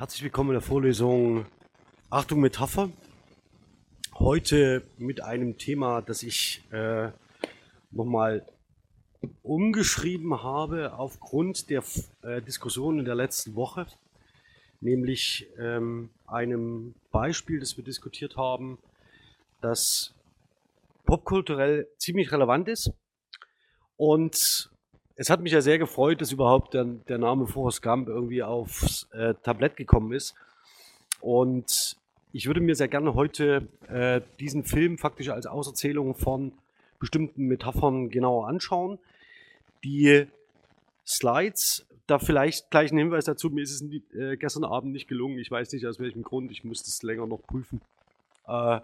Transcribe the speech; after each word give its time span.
Herzlich 0.00 0.22
willkommen 0.22 0.48
in 0.48 0.54
der 0.54 0.62
Vorlesung 0.62 1.44
Achtung 2.08 2.40
Metapher. 2.40 2.88
Heute 4.14 4.82
mit 4.96 5.22
einem 5.22 5.58
Thema, 5.58 6.00
das 6.00 6.22
ich 6.22 6.62
äh, 6.72 7.10
nochmal 7.90 8.46
umgeschrieben 9.42 10.42
habe 10.42 10.94
aufgrund 10.94 11.68
der 11.68 11.84
äh, 12.22 12.40
Diskussion 12.40 12.98
in 12.98 13.04
der 13.04 13.14
letzten 13.14 13.54
Woche, 13.56 13.88
nämlich 14.80 15.46
ähm, 15.58 16.08
einem 16.26 16.94
Beispiel, 17.12 17.60
das 17.60 17.76
wir 17.76 17.84
diskutiert 17.84 18.38
haben, 18.38 18.78
das 19.60 20.14
popkulturell 21.04 21.88
ziemlich 21.98 22.32
relevant 22.32 22.68
ist. 22.68 22.90
Und 23.98 24.70
es 25.20 25.28
hat 25.28 25.42
mich 25.42 25.52
ja 25.52 25.60
sehr 25.60 25.78
gefreut, 25.78 26.22
dass 26.22 26.32
überhaupt 26.32 26.72
der, 26.72 26.84
der 26.84 27.18
Name 27.18 27.46
Forrest 27.46 27.82
Gump 27.82 28.08
irgendwie 28.08 28.42
aufs 28.42 29.06
äh, 29.12 29.34
Tablett 29.42 29.76
gekommen 29.76 30.14
ist. 30.14 30.34
Und 31.20 31.98
ich 32.32 32.46
würde 32.46 32.62
mir 32.62 32.74
sehr 32.74 32.88
gerne 32.88 33.12
heute 33.12 33.68
äh, 33.88 34.22
diesen 34.38 34.64
Film 34.64 34.96
faktisch 34.96 35.28
als 35.28 35.44
Auserzählung 35.44 36.14
von 36.14 36.52
bestimmten 36.98 37.48
Metaphern 37.48 38.08
genauer 38.08 38.48
anschauen. 38.48 38.98
Die 39.84 40.26
Slides, 41.06 41.84
da 42.06 42.18
vielleicht 42.18 42.70
gleich 42.70 42.90
ein 42.90 42.96
Hinweis 42.96 43.26
dazu, 43.26 43.50
mir 43.50 43.62
ist 43.62 43.72
es 43.72 43.82
äh, 44.14 44.38
gestern 44.38 44.64
Abend 44.64 44.92
nicht 44.92 45.06
gelungen, 45.06 45.38
ich 45.38 45.50
weiß 45.50 45.70
nicht 45.74 45.86
aus 45.86 46.00
welchem 46.00 46.22
Grund, 46.22 46.50
ich 46.50 46.64
muss 46.64 46.82
das 46.82 47.02
länger 47.02 47.26
noch 47.26 47.42
prüfen, 47.42 47.82
äh, 48.48 48.80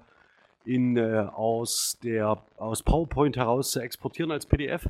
in, 0.67 0.99
äh, 0.99 1.31
aus, 1.33 1.97
der, 2.05 2.43
aus 2.59 2.83
PowerPoint 2.83 3.39
heraus 3.39 3.71
zu 3.71 3.81
exportieren 3.81 4.31
als 4.33 4.45
PDF. 4.45 4.87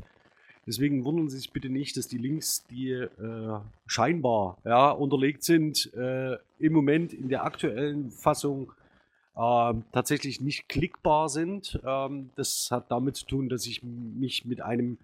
Deswegen 0.67 1.05
wundern 1.05 1.29
Sie 1.29 1.39
sich 1.39 1.53
bitte 1.53 1.69
nicht, 1.69 1.97
dass 1.97 2.09
die 2.09 2.19
Links, 2.19 2.65
die 2.71 2.91
äh, 2.91 3.59
scheinbar 3.87 4.59
ja, 4.65 4.91
unterlegt 4.91 5.45
sind, 5.45 5.93
äh, 5.95 6.37
im 6.59 6.73
Moment 6.73 7.13
in 7.13 7.29
der 7.29 7.45
aktuellen 7.45 8.11
Fassung 8.11 8.73
äh, 9.37 9.75
tatsächlich 9.93 10.41
nicht 10.41 10.69
klickbar 10.69 11.29
sind. 11.29 11.81
Ähm, 11.87 12.31
das 12.35 12.69
hat 12.73 12.91
damit 12.91 13.17
zu 13.17 13.27
tun, 13.27 13.49
dass 13.49 13.67
ich 13.67 13.83
mich 13.85 14.45
mit 14.45 14.61
einem 14.61 14.99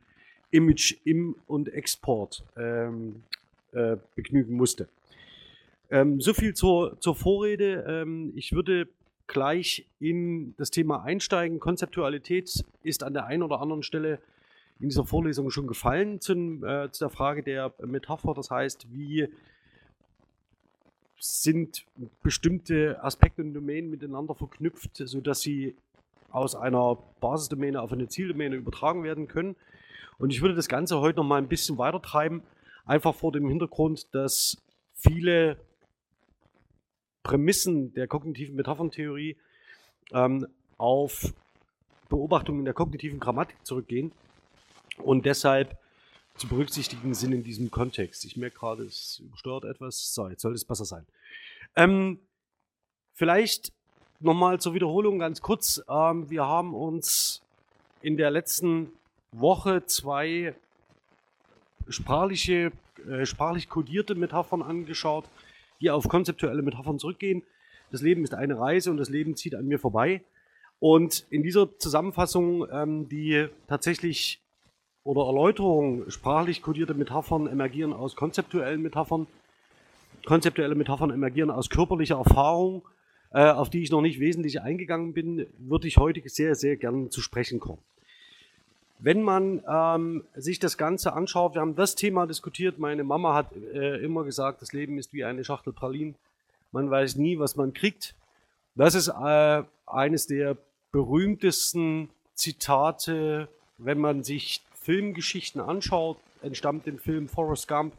Image 0.51 0.97
im 1.05 1.37
und 1.47 1.73
Export 1.73 2.43
ähm, 2.57 3.23
äh, 3.73 3.97
begnügen 4.17 4.57
musste. 4.57 4.89
Ähm, 5.91 6.21
so 6.21 6.35
viel 6.35 6.55
zur, 6.55 7.01
zur 7.01 7.15
Vorrede. 7.15 7.85
Ähm, 7.87 8.33
ich 8.35 8.53
würde 8.53 8.89
gleich 9.27 9.87
in 10.01 10.55
das 10.57 10.71
Thema 10.71 11.05
einsteigen. 11.05 11.61
Konzeptualität 11.61 12.65
ist 12.83 13.03
an 13.03 13.15
der 13.15 13.27
einen 13.27 13.43
oder 13.43 13.61
anderen 13.61 13.83
Stelle 13.83 14.19
in 14.83 14.89
dieser 14.89 15.07
Vorlesung 15.07 15.49
schon 15.51 15.69
gefallen 15.69 16.21
zum, 16.21 16.65
äh, 16.65 16.91
zu 16.91 17.05
der 17.05 17.11
Frage 17.11 17.45
der 17.45 17.73
Metapher. 17.85 18.35
Das 18.35 18.51
heißt, 18.51 18.93
wie 18.93 19.29
sind 21.21 21.87
bestimmte 22.25 23.03
Aspekte 23.03 23.43
und 23.43 23.55
Domänen 23.55 23.91
miteinander 23.91 24.35
verknüpft, 24.35 24.97
sodass 24.97 25.41
sie 25.41 25.77
aus 26.33 26.57
einer 26.57 26.99
Basisdomäne 27.21 27.81
auf 27.81 27.93
eine 27.93 28.09
Zieldomäne 28.09 28.57
übertragen 28.57 29.05
werden 29.05 29.29
können. 29.29 29.55
Und 30.19 30.31
ich 30.31 30.43
würde 30.43 30.57
das 30.57 30.69
Ganze 30.69 30.99
heute 30.99 31.19
noch 31.19 31.27
mal 31.27 31.39
ein 31.39 31.49
bisschen 31.49 31.79
weiter 31.79 32.03
treiben, 32.03 32.43
einfach 32.85 33.15
vor 33.15 33.31
dem 33.31 33.49
Hintergrund, 33.49 34.13
dass 34.13 34.61
viele 34.95 35.59
Prämissen 37.23 37.95
der 37.95 38.09
kognitiven 38.09 38.57
Metapherntheorie 38.57 39.37
ähm, 40.13 40.49
auf 40.77 41.33
Beobachtungen 42.09 42.65
der 42.65 42.75
kognitiven 42.75 43.21
Grammatik 43.21 43.65
zurückgehen 43.65 44.11
und 44.99 45.27
deshalb 45.27 45.77
zu 46.37 46.49
berücksichtigen 46.49 47.15
sind 47.15 47.33
in 47.33 47.45
diesem 47.45 47.71
Kontext. 47.71 48.25
Ich 48.25 48.37
merke 48.37 48.59
gerade, 48.59 48.85
es 48.85 49.23
stört 49.35 49.65
etwas. 49.65 50.15
So, 50.15 50.29
jetzt 50.29 50.43
sollte 50.43 50.57
es 50.57 50.65
besser 50.65 50.85
sein. 50.85 51.07
Ähm, 51.77 52.19
vielleicht 53.15 53.73
nochmal 54.21 54.61
zur 54.61 54.75
Wiederholung 54.75 55.19
ganz 55.19 55.41
kurz. 55.41 55.83
Ähm, 55.89 56.31
wir 56.31 56.47
haben 56.47 56.75
uns 56.75 57.43
in 58.01 58.17
der 58.17 58.31
letzten 58.31 58.93
Woche 59.33 59.85
zwei 59.87 60.55
sprachliche, 61.89 62.73
äh, 63.09 63.27
sprachlich 63.27 63.69
kodierte 63.69 64.15
Metaphern 64.15 64.63
angeschaut, 64.63 65.25
die 65.81 65.91
auf 65.91 66.09
konzeptuelle 66.09 66.63
Metaphern 66.63 66.99
zurückgehen. 66.99 67.43
Das 67.91 68.03
Leben 68.03 68.25
ist 68.25 68.35
eine 68.35 68.59
Reise 68.59 68.91
und 68.91 68.97
das 68.97 69.11
Leben 69.11 69.37
zieht 69.37 69.55
an 69.55 69.67
mir 69.67 69.79
vorbei. 69.79 70.23
Und 70.79 71.27
in 71.31 71.43
dieser 71.43 71.79
Zusammenfassung, 71.79 72.67
ähm, 72.71 73.09
die 73.09 73.47
tatsächlich 73.69 74.42
oder 75.05 75.27
Erläuterungen, 75.27 76.11
sprachlich 76.11 76.63
kodierte 76.63 76.95
Metaphern 76.95 77.47
emergieren 77.47 77.93
aus 77.93 78.17
konzeptuellen 78.17 78.83
Metaphern. 78.83 79.27
Konzeptuelle 80.25 80.77
Metaphern 80.77 81.11
emergieren 81.11 81.51
aus 81.51 81.69
körperlicher 81.69 82.17
Erfahrung, 82.17 82.83
äh, 83.33 83.51
auf 83.51 83.71
die 83.71 83.83
ich 83.83 83.91
noch 83.91 84.03
nicht 84.03 84.21
wesentlich 84.21 84.61
eingegangen 84.61 85.13
bin, 85.13 85.47
würde 85.59 85.89
ich 85.89 85.97
heute 85.97 86.23
sehr, 86.29 86.55
sehr 86.55 86.77
gerne 86.77 87.09
zu 87.09 87.21
sprechen 87.21 87.59
kommen. 87.59 87.83
Wenn 89.01 89.23
man 89.23 89.63
ähm, 89.69 90.23
sich 90.37 90.61
das 90.61 90.79
Ganze 90.79 91.13
anschaut, 91.15 91.55
wir 91.55 91.61
haben 91.61 91.75
das 91.75 91.97
Thema 91.97 92.27
diskutiert, 92.27 92.79
meine 92.79 93.03
Mama 93.03 93.35
hat 93.35 93.49
äh, 93.57 93.97
immer 93.97 94.23
gesagt, 94.23 94.63
das 94.63 94.73
Leben 94.73 94.97
ist 94.97 95.13
wie 95.13 95.25
eine 95.25 95.43
Schachtel 95.43 95.73
Pralinen, 95.73 96.15
man 96.71 96.89
weiß 96.89 97.17
nie, 97.17 97.41
was 97.41 97.57
man 97.57 97.75
kriegt. 97.75 98.15
Das 98.77 98.95
ist 98.95 99.09
äh, 99.09 99.63
eines 99.87 100.29
der 100.29 100.57
berühmtesten 100.93 102.11
Zitate, 102.35 103.49
wenn 103.79 103.99
man 103.99 104.23
sich 104.23 104.63
Filmgeschichten 104.83 105.61
anschaut, 105.61 106.19
entstammt 106.43 106.87
den 106.87 106.99
Film 106.99 107.29
Forrest 107.29 107.69
Gump 107.69 107.95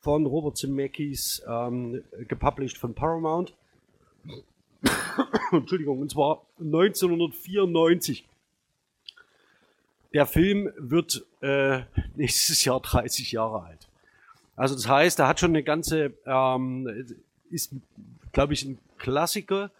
von 0.00 0.26
Robert 0.26 0.56
Zemeckis, 0.56 1.42
ähm, 1.46 2.02
gepublished 2.28 2.78
von 2.78 2.94
Paramount. 2.94 3.54
Entschuldigung, 5.52 6.00
und 6.00 6.10
zwar 6.10 6.46
1994. 6.58 8.26
Der 10.12 10.26
Film 10.26 10.72
wird 10.76 11.24
äh, 11.40 11.82
nächstes 12.16 12.64
Jahr 12.64 12.80
30 12.80 13.32
Jahre 13.32 13.62
alt. 13.64 13.88
Also 14.56 14.74
das 14.74 14.88
heißt, 14.88 15.18
er 15.20 15.28
hat 15.28 15.40
schon 15.40 15.52
eine 15.52 15.62
ganze, 15.62 16.12
ähm, 16.26 17.16
ist, 17.50 17.74
glaube 18.32 18.52
ich, 18.52 18.64
ein 18.64 18.78
Klassiker. 18.98 19.70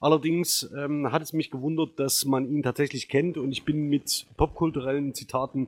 Allerdings 0.00 0.70
ähm, 0.74 1.12
hat 1.12 1.20
es 1.20 1.34
mich 1.34 1.50
gewundert, 1.50 1.98
dass 1.98 2.24
man 2.24 2.50
ihn 2.50 2.62
tatsächlich 2.62 3.08
kennt 3.08 3.36
und 3.36 3.52
ich 3.52 3.64
bin 3.64 3.90
mit 3.90 4.26
popkulturellen 4.38 5.14
Zitaten 5.14 5.66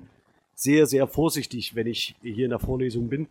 sehr, 0.55 0.87
sehr 0.87 1.07
vorsichtig, 1.07 1.75
wenn 1.75 1.87
ich 1.87 2.15
hier 2.23 2.45
in 2.45 2.51
der 2.51 2.59
Vorlesung 2.59 3.09
bin, 3.09 3.29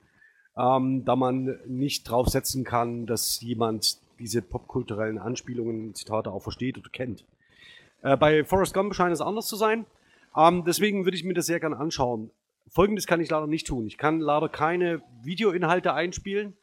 ähm, 0.57 1.05
da 1.05 1.15
man 1.15 1.59
nicht 1.67 2.09
drauf 2.09 2.27
setzen 2.27 2.63
kann, 2.63 3.05
dass 3.05 3.41
jemand 3.41 3.99
diese 4.19 4.41
popkulturellen 4.41 5.17
Anspielungen, 5.17 5.95
Zitate 5.95 6.31
auch 6.31 6.43
versteht 6.43 6.77
oder 6.77 6.89
kennt. 6.89 7.25
Äh, 8.01 8.17
bei 8.17 8.43
Forrest 8.43 8.73
Gump 8.73 8.93
scheint 8.93 9.13
es 9.13 9.21
anders 9.21 9.47
zu 9.47 9.55
sein. 9.55 9.85
Ähm, 10.35 10.63
deswegen 10.65 11.05
würde 11.05 11.17
ich 11.17 11.23
mir 11.23 11.33
das 11.33 11.45
sehr 11.45 11.59
gerne 11.59 11.77
anschauen. 11.77 12.31
Folgendes 12.67 13.07
kann 13.07 13.19
ich 13.19 13.29
leider 13.29 13.47
nicht 13.47 13.67
tun. 13.67 13.85
Ich 13.85 13.97
kann 13.97 14.19
leider 14.19 14.47
keine 14.47 15.01
Videoinhalte 15.23 15.93
einspielen 15.93 16.55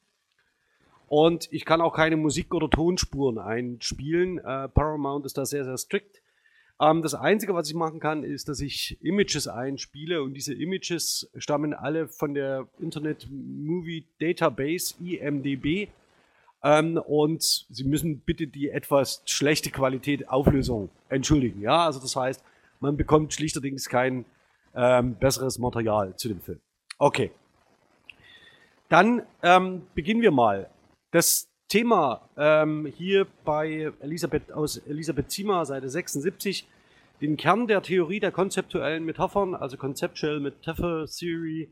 und 1.06 1.48
ich 1.52 1.64
kann 1.64 1.80
auch 1.80 1.94
keine 1.94 2.16
Musik- 2.16 2.54
oder 2.54 2.70
Tonspuren 2.70 3.38
einspielen. 3.38 4.38
Äh, 4.38 4.68
Paramount 4.68 5.26
ist 5.26 5.36
da 5.36 5.44
sehr, 5.44 5.64
sehr 5.64 5.76
strikt. 5.76 6.22
Ähm, 6.80 7.02
das 7.02 7.14
Einzige, 7.14 7.54
was 7.54 7.68
ich 7.68 7.74
machen 7.74 8.00
kann, 8.00 8.22
ist, 8.22 8.48
dass 8.48 8.60
ich 8.60 8.98
Images 9.02 9.48
einspiele 9.48 10.22
und 10.22 10.34
diese 10.34 10.54
Images 10.54 11.30
stammen 11.36 11.74
alle 11.74 12.08
von 12.08 12.34
der 12.34 12.68
Internet 12.78 13.28
Movie 13.30 14.06
Database 14.20 14.94
IMDB. 15.02 15.88
Ähm, 16.62 16.98
und 16.98 17.42
Sie 17.42 17.84
müssen 17.84 18.20
bitte 18.20 18.46
die 18.46 18.68
etwas 18.68 19.22
schlechte 19.26 19.70
Qualität 19.70 20.28
Auflösung 20.28 20.90
entschuldigen. 21.08 21.60
Ja, 21.60 21.86
also 21.86 22.00
das 22.00 22.14
heißt, 22.14 22.42
man 22.80 22.96
bekommt 22.96 23.34
schlichterdings 23.34 23.88
kein 23.88 24.24
ähm, 24.74 25.14
besseres 25.16 25.58
Material 25.58 26.16
zu 26.16 26.28
dem 26.28 26.40
Film. 26.40 26.60
Okay. 26.98 27.30
Dann 28.88 29.22
ähm, 29.42 29.82
beginnen 29.94 30.22
wir 30.22 30.30
mal. 30.30 30.70
Das 31.10 31.48
Thema 31.68 32.28
ähm, 32.36 32.86
hier 32.86 33.26
bei 33.44 33.92
Elisabeth 34.00 34.50
aus 34.52 34.78
Elisabeth 34.78 35.30
Ziemer, 35.30 35.64
Seite 35.66 35.88
76, 35.88 36.66
den 37.20 37.36
Kern 37.36 37.66
der 37.66 37.82
Theorie 37.82 38.20
der 38.20 38.32
konzeptuellen 38.32 39.04
Metaphern, 39.04 39.54
also 39.54 39.76
Conceptual 39.76 40.40
Metaphor 40.40 41.06
Theory, 41.06 41.68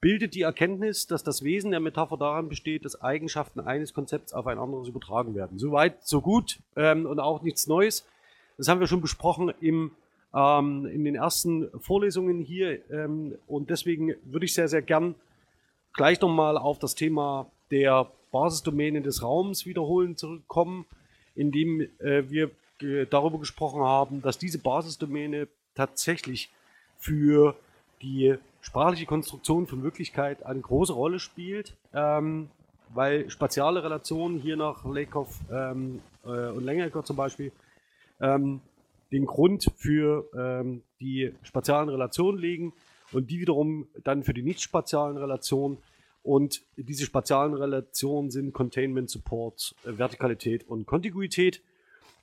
bildet 0.00 0.34
die 0.34 0.42
Erkenntnis, 0.42 1.06
dass 1.06 1.22
das 1.22 1.44
Wesen 1.44 1.72
der 1.72 1.80
Metapher 1.80 2.16
daran 2.16 2.48
besteht, 2.48 2.84
dass 2.84 3.00
Eigenschaften 3.02 3.60
eines 3.60 3.92
Konzepts 3.92 4.32
auf 4.32 4.46
ein 4.46 4.58
anderes 4.58 4.88
übertragen 4.88 5.34
werden. 5.34 5.58
Soweit, 5.58 6.06
so 6.06 6.22
gut 6.22 6.58
ähm, 6.76 7.04
und 7.04 7.20
auch 7.20 7.42
nichts 7.42 7.66
Neues. 7.66 8.06
Das 8.56 8.68
haben 8.68 8.80
wir 8.80 8.86
schon 8.86 9.02
besprochen 9.02 9.52
im, 9.60 9.90
ähm, 10.34 10.86
in 10.86 11.04
den 11.04 11.16
ersten 11.16 11.68
Vorlesungen 11.80 12.40
hier 12.40 12.80
ähm, 12.90 13.34
und 13.46 13.68
deswegen 13.68 14.14
würde 14.24 14.46
ich 14.46 14.54
sehr, 14.54 14.68
sehr 14.68 14.82
gern 14.82 15.14
gleich 15.92 16.20
nochmal 16.20 16.56
auf 16.56 16.78
das 16.78 16.94
Thema 16.94 17.50
der 17.70 18.10
Basisdomäne 18.32 19.02
des 19.02 19.22
Raums 19.22 19.66
wiederholen 19.66 20.16
zurückkommen, 20.16 20.86
indem 21.34 21.82
äh, 21.98 22.30
wir 22.30 22.50
darüber 23.10 23.38
gesprochen 23.38 23.82
haben, 23.82 24.22
dass 24.22 24.38
diese 24.38 24.58
Basisdomäne 24.58 25.48
tatsächlich 25.74 26.50
für 26.98 27.56
die 28.02 28.36
sprachliche 28.60 29.06
Konstruktion 29.06 29.66
von 29.66 29.82
Wirklichkeit 29.82 30.44
eine 30.44 30.60
große 30.60 30.92
Rolle 30.92 31.18
spielt. 31.18 31.76
Ähm, 31.92 32.48
weil 32.94 33.30
spatiale 33.30 33.82
Relationen 33.82 34.38
hier 34.38 34.56
nach 34.56 34.84
Lakoff 34.84 35.38
ähm, 35.50 36.00
äh, 36.24 36.48
und 36.48 36.64
Lengecker 36.64 37.04
zum 37.04 37.16
Beispiel 37.16 37.52
ähm, 38.20 38.60
den 39.12 39.26
Grund 39.26 39.70
für 39.76 40.28
ähm, 40.36 40.82
die 41.00 41.32
spatialen 41.42 41.88
Relationen 41.88 42.38
legen 42.38 42.72
und 43.12 43.30
die 43.30 43.40
wiederum 43.40 43.88
dann 44.04 44.22
für 44.22 44.34
die 44.34 44.42
nicht 44.42 44.60
spatialen 44.60 45.16
Relationen 45.16 45.78
und 46.22 46.62
diese 46.76 47.04
spatialen 47.06 47.54
Relationen 47.54 48.30
sind 48.30 48.52
Containment, 48.52 49.08
Support, 49.08 49.74
äh, 49.84 49.96
Vertikalität 49.96 50.68
und 50.68 50.86
Kontiguität. 50.86 51.62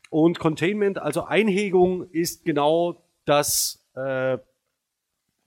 Und 0.09 0.39
Containment, 0.39 1.00
also 1.00 1.25
Einhegung, 1.25 2.09
ist 2.12 2.45
genau 2.45 3.01
das, 3.25 3.83
äh, 3.95 4.38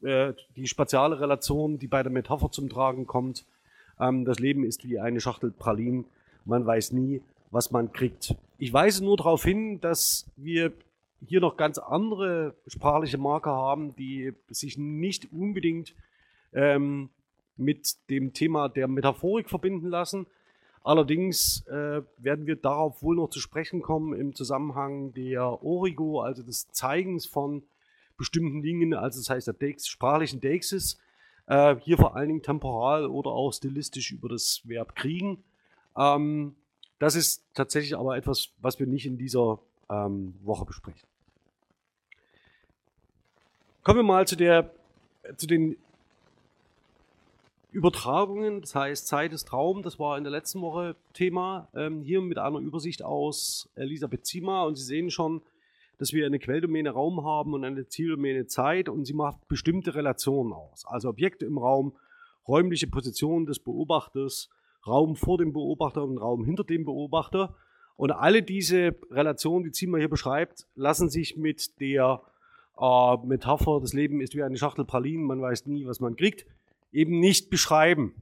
äh, 0.03 0.35
die 0.57 0.67
spatiale 0.67 1.21
Relation, 1.21 1.79
die 1.79 1.87
bei 1.87 2.03
der 2.03 2.13
Metapher 2.13 2.51
zum 2.51 2.69
Tragen 2.69 3.07
kommt. 3.07 3.47
Ähm, 3.99 4.25
das 4.25 4.39
Leben 4.39 4.65
ist 4.65 4.85
wie 4.85 4.99
eine 4.99 5.21
Schachtel 5.21 5.51
Pralinen. 5.51 6.05
Man 6.45 6.67
weiß 6.67 6.93
nie, 6.93 7.23
was 7.51 7.71
man 7.71 7.93
kriegt. 7.93 8.35
Ich 8.59 8.73
weise 8.73 9.05
nur 9.05 9.17
darauf 9.17 9.45
hin, 9.45 9.81
dass 9.81 10.31
wir 10.37 10.73
hier 11.27 11.41
noch 11.41 11.57
ganz 11.57 11.79
andere 11.79 12.55
sprachliche 12.67 13.19
Marker 13.19 13.53
haben, 13.53 13.95
die 13.97 14.33
sich 14.49 14.79
nicht 14.79 15.33
unbedingt 15.33 15.95
ähm, 16.53 17.11
mit 17.57 17.97
dem 18.09 18.33
Thema 18.33 18.69
der 18.69 18.89
Metaphorik 18.89 19.51
verbinden 19.51 19.89
lassen. 19.89 20.27
Allerdings 20.83 21.67
äh, 21.67 22.03
werden 22.19 22.47
wir 22.47 22.57
darauf 22.57 23.03
wohl 23.03 23.17
noch 23.17 23.29
zu 23.29 23.39
sprechen 23.39 23.83
kommen 23.83 24.19
im 24.19 24.35
Zusammenhang 24.35 25.13
der 25.13 25.63
Origo, 25.63 26.23
also 26.23 26.43
des 26.43 26.71
Zeigens 26.73 27.27
von 27.27 27.63
bestimmten 28.17 28.63
Dingen, 28.63 28.95
also 28.95 29.21
das 29.21 29.29
heißt 29.29 29.47
der 29.47 29.55
Dex, 29.55 29.87
sprachlichen 29.87 30.41
Deixis, 30.41 30.99
äh, 31.47 31.77
hier 31.77 31.99
vor 31.99 32.17
allen 32.17 32.29
Dingen 32.29 32.43
temporal 32.43 33.07
oder 33.07 33.31
auch 33.31 33.53
stilistisch 33.53 34.11
über 34.11 34.29
das 34.29 34.63
Verb 34.65 34.95
kriegen. 34.95 35.43
Ähm, 35.97 36.55
das 36.99 37.15
ist 37.15 37.45
tatsächlich 37.55 37.97
aber 37.97 38.17
etwas, 38.17 38.51
was 38.61 38.79
wir 38.79 38.87
nicht 38.87 39.07
in 39.07 39.19
dieser 39.19 39.59
ähm, 39.91 40.35
Woche 40.43 40.65
besprechen. 40.65 41.09
Kommen 43.83 43.99
wir 43.99 44.05
mal 44.05 44.27
zu, 44.27 44.37
der, 44.37 44.71
zu 45.37 45.47
den 45.47 45.77
Übertragungen, 47.73 48.61
das 48.61 48.75
heißt 48.75 49.07
Zeit 49.07 49.33
ist 49.33 49.49
Traum, 49.49 49.83
das 49.83 49.99
war 49.99 50.19
in 50.19 50.25
der 50.25 50.33
letzten 50.33 50.61
Woche 50.61 50.97
Thema. 51.13 51.69
Ähm, 51.75 52.03
hier 52.03 52.21
mit 52.21 52.39
einer 52.39 52.59
Übersicht 52.59 53.03
aus 53.03 53.71
Elisabeth 53.77 54.27
Zima 54.27 54.65
und 54.65 54.77
Sie 54.77 54.85
sehen 54.85 55.11
schon, 55.11 55.43
dass 55.99 56.13
wir 56.13 56.27
eine 56.27 56.39
Quelldomäne 56.39 56.91
Raum 56.91 57.25
haben 57.25 57.53
und 57.53 57.63
eine 57.63 57.87
Zieldomäne 57.87 58.47
Zeit 58.47 58.89
und 58.89 59.05
sie 59.05 59.13
macht 59.13 59.47
bestimmte 59.49 59.95
Relationen 59.95 60.53
aus. 60.53 60.85
Also 60.87 61.11
Objekte 61.11 61.45
im 61.45 61.59
Raum, 61.59 61.93
räumliche 62.49 62.87
Position 62.87 63.45
des 63.45 63.59
Beobachters, 63.59 64.49
Raum 64.87 65.15
vor 65.15 65.37
dem 65.37 65.53
Beobachter 65.53 66.03
und 66.03 66.17
Raum 66.17 66.45
hinter 66.45 66.65
dem 66.65 66.87
Beobachter. 66.87 67.55
Und 67.97 68.13
alle 68.13 68.43
diese 68.43 68.97
Relationen, 69.11 69.63
die 69.63 69.73
Zima 69.73 69.99
hier 69.99 70.09
beschreibt, 70.09 70.67
lassen 70.75 71.11
sich 71.11 71.37
mit 71.37 71.79
der 71.81 72.23
äh, 72.81 73.17
Metapher, 73.27 73.79
das 73.81 73.93
Leben 73.93 74.23
ist 74.23 74.35
wie 74.35 74.43
eine 74.43 74.57
Schachtel 74.57 74.87
Pralinen, 74.87 75.27
man 75.27 75.43
weiß 75.43 75.67
nie, 75.67 75.87
was 75.87 76.01
man 76.01 76.17
kriegt, 76.17 76.47
eben 76.93 77.21
nicht 77.21 77.51
beschreiben. 77.51 78.15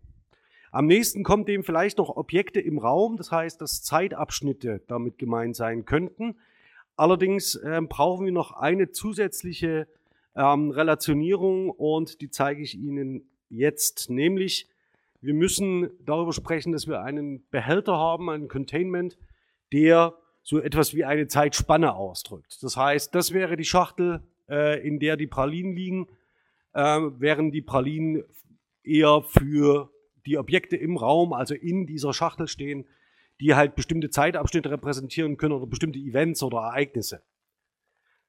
Am 0.71 0.87
nächsten 0.87 1.23
kommt 1.23 1.49
dem 1.49 1.65
vielleicht 1.65 1.99
noch 1.99 2.15
Objekte 2.17 2.61
im 2.61 2.79
Raum, 2.79 3.17
das 3.17 3.33
heißt, 3.33 3.61
dass 3.61 3.83
Zeitabschnitte 3.83 4.83
damit 4.87 5.19
gemeint 5.19 5.57
sein 5.57 5.85
könnten. 5.85 6.37
Allerdings 6.97 7.55
äh, 7.55 7.81
brauchen 7.89 8.27
wir 8.27 8.33
noch 8.33 8.53
eine 8.53 8.91
zusätzliche 8.91 9.89
ähm, 10.37 10.71
Relationierung 10.71 11.71
und 11.71 12.21
die 12.21 12.31
zeige 12.31 12.63
ich 12.63 12.75
Ihnen 12.75 13.31
jetzt, 13.49 14.11
nämlich 14.11 14.69
wir 15.21 15.35
müssen 15.35 15.91
darüber 16.05 16.33
sprechen, 16.33 16.73
dass 16.73 16.87
wir 16.87 17.03
einen 17.03 17.45
Behälter 17.51 17.97
haben, 17.97 18.31
einen 18.31 18.49
Containment, 18.49 19.19
der 19.73 20.15
so 20.43 20.61
etwas 20.61 20.95
wie 20.95 21.05
eine 21.05 21.27
Zeitspanne 21.27 21.95
ausdrückt. 21.95 22.63
Das 22.63 22.77
heißt, 22.77 23.15
das 23.15 23.33
wäre 23.33 23.57
die 23.57 23.65
Schachtel, 23.65 24.23
äh, 24.49 24.87
in 24.87 25.01
der 25.01 25.17
die 25.17 25.27
Pralinen 25.27 25.75
liegen, 25.75 26.07
äh, 26.73 27.01
während 27.19 27.53
die 27.53 27.63
Pralinen 27.63 28.25
eher 28.89 29.23
für 29.23 29.91
die 30.27 30.39
Objekte 30.39 30.77
im 30.77 30.97
Raum, 30.97 31.33
also 31.33 31.55
in 31.55 31.87
dieser 31.87 32.13
Schachtel 32.13 32.49
stehen, 32.49 32.87
die 33.41 33.55
halt 33.55 33.77
bestimmte 33.77 34.11
Zeitabschnitte 34.11 34.71
repräsentieren 34.71 35.37
können 35.37 35.53
oder 35.53 35.67
bestimmte 35.67 35.99
Events 35.99 36.43
oder 36.43 36.59
Ereignisse. 36.59 37.23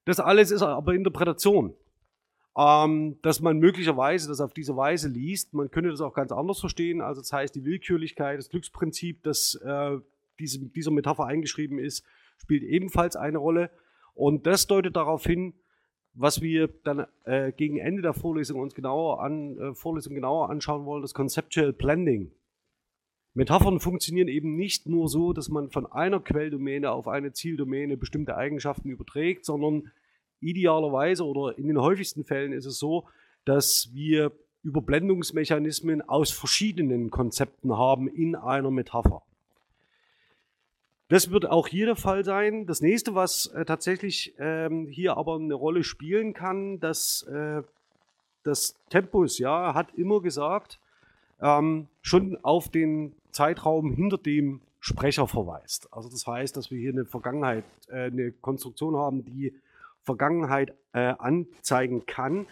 Das 0.06 0.20
alles 0.20 0.52
ist 0.52 0.62
aber 0.62 0.94
Interpretation. 0.94 1.76
Ähm, 2.58 3.20
dass 3.22 3.42
man 3.42 3.60
möglicherweise 3.60 4.28
das 4.28 4.42
auf 4.42 4.54
diese 4.54 4.76
Weise 4.76 5.08
liest, 5.08 5.54
man 5.54 5.72
könnte 5.72 5.92
das 5.92 6.02
auch 6.02 6.14
ganz 6.14 6.32
anders 6.32 6.60
verstehen. 6.60 7.00
Also 7.00 7.22
das 7.22 7.32
heißt, 7.32 7.56
die 7.56 7.64
Willkürlichkeit, 7.64 8.38
das 8.38 8.50
Glücksprinzip, 8.50 9.24
das 9.24 9.56
äh, 9.64 9.98
diese, 10.40 10.60
dieser 10.60 10.92
Metapher 10.92 11.26
eingeschrieben 11.26 11.80
ist, 11.80 12.04
spielt 12.38 12.64
ebenfalls 12.64 13.16
eine 13.16 13.38
Rolle. 13.38 13.72
Und 14.14 14.48
das 14.48 14.68
deutet 14.68 14.96
darauf 14.96 15.24
hin, 15.24 15.54
was 16.14 16.42
wir 16.42 16.68
dann 16.84 17.06
äh, 17.24 17.52
gegen 17.52 17.78
Ende 17.78 18.02
der 18.02 18.14
Vorlesung 18.14 18.60
uns 18.60 18.76
genauer 18.76 19.22
an, 19.22 19.58
äh, 19.58 19.74
Vorlesung 19.74 20.16
genauer 20.16 20.50
anschauen 20.50 20.86
wollen, 20.86 21.02
das 21.02 21.14
Conceptual 21.14 21.74
Blending. 21.74 22.32
Metaphern 23.34 23.80
funktionieren 23.80 24.28
eben 24.28 24.56
nicht 24.56 24.88
nur 24.88 25.08
so, 25.08 25.34
dass 25.34 25.50
man 25.50 25.70
von 25.70 25.86
einer 25.86 26.20
Quelldomäne 26.20 26.92
auf 26.92 27.08
eine 27.08 27.32
Zieldomäne 27.32 27.96
bestimmte 27.96 28.36
Eigenschaften 28.36 28.90
überträgt, 28.90 29.46
sondern 29.46 29.92
idealerweise 30.42 31.26
oder 31.26 31.58
in 31.58 31.68
den 31.68 31.80
häufigsten 31.80 32.26
Fällen 32.26 32.54
ist 32.54 32.66
es 32.66 32.80
so, 32.80 33.08
dass 33.46 33.90
wir 33.94 34.32
Überblendungsmechanismen 34.64 36.02
aus 36.02 36.32
verschiedenen 36.32 37.12
Konzepten 37.12 37.78
haben 37.78 38.08
in 38.08 38.36
einer 38.36 38.72
Metapher. 38.72 39.22
Das 41.10 41.32
wird 41.32 41.50
auch 41.50 41.68
hier 41.68 41.88
der 41.88 41.96
Fall 41.96 42.24
sein. 42.24 42.68
Das 42.68 42.82
nächste, 42.82 43.16
was 43.16 43.48
äh, 43.48 43.66
tatsächlich 43.66 44.36
ähm, 44.38 44.86
hier 44.88 45.18
aber 45.18 45.36
eine 45.36 45.56
Rolle 45.56 45.84
spielen 45.84 46.34
kann, 46.34 46.80
dass 46.80 47.24
äh, 47.24 47.64
das 48.44 48.76
Tempus 48.90 49.40
ja 49.40 49.74
hat 49.74 49.92
immer 49.96 50.22
gesagt, 50.22 50.80
ähm, 51.42 51.88
schon 52.04 52.38
auf 52.44 52.70
den 52.70 53.16
Zeitraum 53.32 53.92
hinter 53.92 54.20
dem 54.20 54.62
Sprecher 54.80 55.28
verweist. 55.28 55.92
Also 55.92 56.10
das 56.10 56.28
heißt, 56.28 56.56
dass 56.56 56.70
wir 56.70 56.78
hier 56.78 56.92
eine 56.92 57.06
Vergangenheit, 57.06 57.66
äh, 57.88 58.04
eine 58.04 58.32
Konstruktion 58.32 58.96
haben, 58.96 59.26
die 59.26 59.54
Vergangenheit 60.04 60.76
äh, 60.94 61.16
anzeigen 61.18 62.06
kann. 62.06 62.46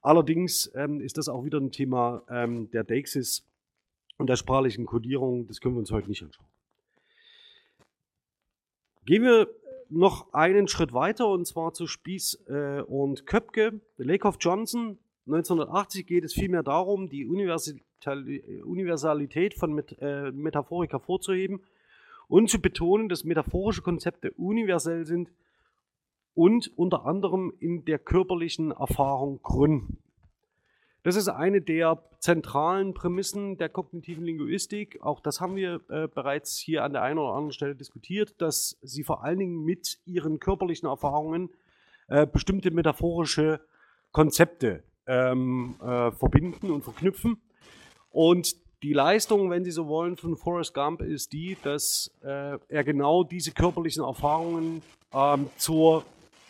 Allerdings 0.00 0.72
ähm, 0.74 1.02
ist 1.02 1.18
das 1.18 1.28
auch 1.28 1.44
wieder 1.44 1.58
ein 1.58 1.72
Thema 1.72 2.22
ähm, 2.30 2.70
der 2.70 2.84
Deixis 2.84 3.44
und 4.16 4.28
der 4.30 4.36
sprachlichen 4.36 4.86
Kodierung. 4.86 5.46
Das 5.46 5.60
können 5.60 5.74
wir 5.74 5.80
uns 5.80 5.92
heute 5.92 6.08
nicht 6.08 6.22
anschauen. 6.22 6.46
Gehen 9.08 9.22
wir 9.22 9.48
noch 9.88 10.34
einen 10.34 10.68
Schritt 10.68 10.92
weiter 10.92 11.28
und 11.28 11.46
zwar 11.46 11.72
zu 11.72 11.86
Spieß 11.86 12.44
äh, 12.50 12.82
und 12.82 13.24
Köpke. 13.24 13.80
Lakoff 13.96 14.36
Johnson. 14.38 14.98
1980 15.24 16.06
geht 16.06 16.24
es 16.24 16.34
vielmehr 16.34 16.62
darum, 16.62 17.08
die 17.08 17.26
Universalität 17.26 19.54
von 19.54 19.72
Met 19.72 19.96
äh, 20.02 20.30
Metaphorik 20.30 20.92
hervorzuheben 20.92 21.62
und 22.28 22.50
zu 22.50 22.60
betonen, 22.60 23.08
dass 23.08 23.24
metaphorische 23.24 23.80
Konzepte 23.80 24.32
universell 24.32 25.06
sind 25.06 25.30
und 26.34 26.70
unter 26.76 27.06
anderem 27.06 27.54
in 27.60 27.86
der 27.86 27.98
körperlichen 27.98 28.72
Erfahrung 28.72 29.40
gründen. 29.42 30.02
Das 31.08 31.16
ist 31.16 31.28
eine 31.28 31.62
der 31.62 32.02
zentralen 32.18 32.92
Prämissen 32.92 33.56
der 33.56 33.70
kognitiven 33.70 34.26
Linguistik. 34.26 35.00
Auch 35.00 35.20
das 35.20 35.40
haben 35.40 35.56
wir 35.56 35.80
äh, 35.88 36.06
bereits 36.06 36.58
hier 36.58 36.84
an 36.84 36.92
der 36.92 37.00
einen 37.00 37.18
oder 37.18 37.30
anderen 37.30 37.52
Stelle 37.52 37.74
diskutiert, 37.74 38.38
dass 38.42 38.76
sie 38.82 39.04
vor 39.04 39.24
allen 39.24 39.38
Dingen 39.38 39.64
mit 39.64 40.00
ihren 40.04 40.38
körperlichen 40.38 40.86
Erfahrungen 40.86 41.48
äh, 42.08 42.26
bestimmte 42.26 42.70
metaphorische 42.72 43.62
Konzepte 44.12 44.84
ähm, 45.06 45.76
äh, 45.80 46.10
verbinden 46.10 46.70
und 46.70 46.84
verknüpfen. 46.84 47.40
Und 48.10 48.54
die 48.82 48.92
Leistung, 48.92 49.48
wenn 49.48 49.64
Sie 49.64 49.70
so 49.70 49.86
wollen, 49.88 50.18
von 50.18 50.36
Forrest 50.36 50.74
Gump 50.74 51.00
ist 51.00 51.32
die, 51.32 51.56
dass 51.62 52.14
äh, 52.20 52.58
er 52.68 52.84
genau 52.84 53.24
diese 53.24 53.52
körperlichen 53.52 54.04
Erfahrungen 54.04 54.82
ähm, 55.14 55.48
zur 55.56 56.04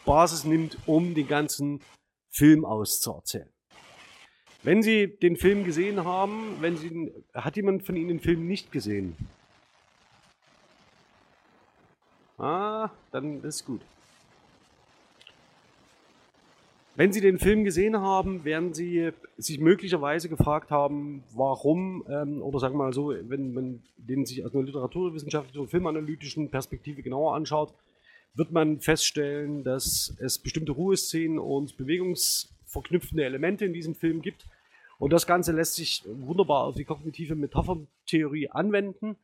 Basis 0.05 0.43
nimmt, 0.43 0.79
um 0.87 1.15
den 1.15 1.29
ganzen 1.29 1.79
Film 2.29 2.65
auszuerzählen. 2.65 3.53
Wenn 4.63 4.83
Sie 4.83 5.07
den 5.07 5.37
Film 5.37 5.65
gesehen 5.65 6.05
haben, 6.05 6.57
wenn 6.61 6.77
Sie, 6.77 7.13
hat 7.33 7.57
jemand 7.57 7.85
von 7.85 7.97
Ihnen 7.97 8.09
den 8.09 8.21
Film 8.21 8.47
nicht 8.47 8.73
gesehen? 8.73 9.17
Ah, 12.39 12.91
dann 13.13 13.43
ist 13.45 13.65
gut. 13.65 13.81
Wenn 16.97 17.13
Sie 17.13 17.21
den 17.21 17.39
Film 17.39 17.63
gesehen 17.63 17.97
haben, 18.01 18.45
werden 18.45 18.75
Sie 18.75 19.13
sich 19.37 19.61
möglicherweise 19.61 20.29
gefragt 20.29 20.73
haben, 20.73 21.23
warum, 21.33 22.05
ähm, 22.09 22.43
oder 22.43 22.59
sagen 22.59 22.75
wir 22.75 22.79
mal 22.79 22.93
so, 22.93 23.11
wenn 23.11 23.55
man 23.55 23.83
den 23.97 24.27
sich 24.27 24.45
aus 24.45 24.53
einer 24.53 24.65
literaturwissenschaftlichen 24.65 25.61
oder 25.61 25.71
filmanalytischen 25.71 26.51
Perspektive 26.51 27.03
genauer 27.03 27.37
anschaut, 27.37 27.73
wird 28.35 28.51
man 28.51 28.81
feststellen, 28.81 29.63
dass 29.63 30.13
es 30.19 30.41
bestimmte 30.41 30.73
Ruheszenen 30.73 31.39
und 31.39 31.77
Bewegungs- 31.77 32.49
verknüpfende 32.69 33.25
Elemente 33.25 33.65
in 33.65 33.73
diesem 33.73 33.95
Film 33.95 34.23
gibt. 34.23 34.47
Und 34.99 35.13
das 35.13 35.27
Ganze 35.27 35.53
lässt 35.53 35.75
sich 35.75 36.05
wunderbar 36.07 36.65
auf 36.65 36.77
die 36.77 36.85
kognitive 36.85 37.35
Metapherntheorie 37.35 38.51
anwenden. 38.51 39.17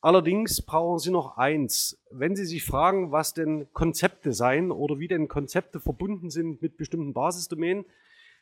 Allerdings 0.00 0.62
brauchen 0.62 0.98
Sie 0.98 1.10
noch 1.10 1.36
eins. 1.36 1.98
Wenn 2.10 2.36
Sie 2.36 2.44
sich 2.44 2.64
fragen, 2.64 3.12
was 3.12 3.34
denn 3.34 3.66
Konzepte 3.72 4.32
seien 4.32 4.70
oder 4.70 4.98
wie 4.98 5.08
denn 5.08 5.26
Konzepte 5.26 5.80
verbunden 5.80 6.30
sind 6.30 6.62
mit 6.62 6.76
bestimmten 6.76 7.12
Basisdomänen, 7.12 7.84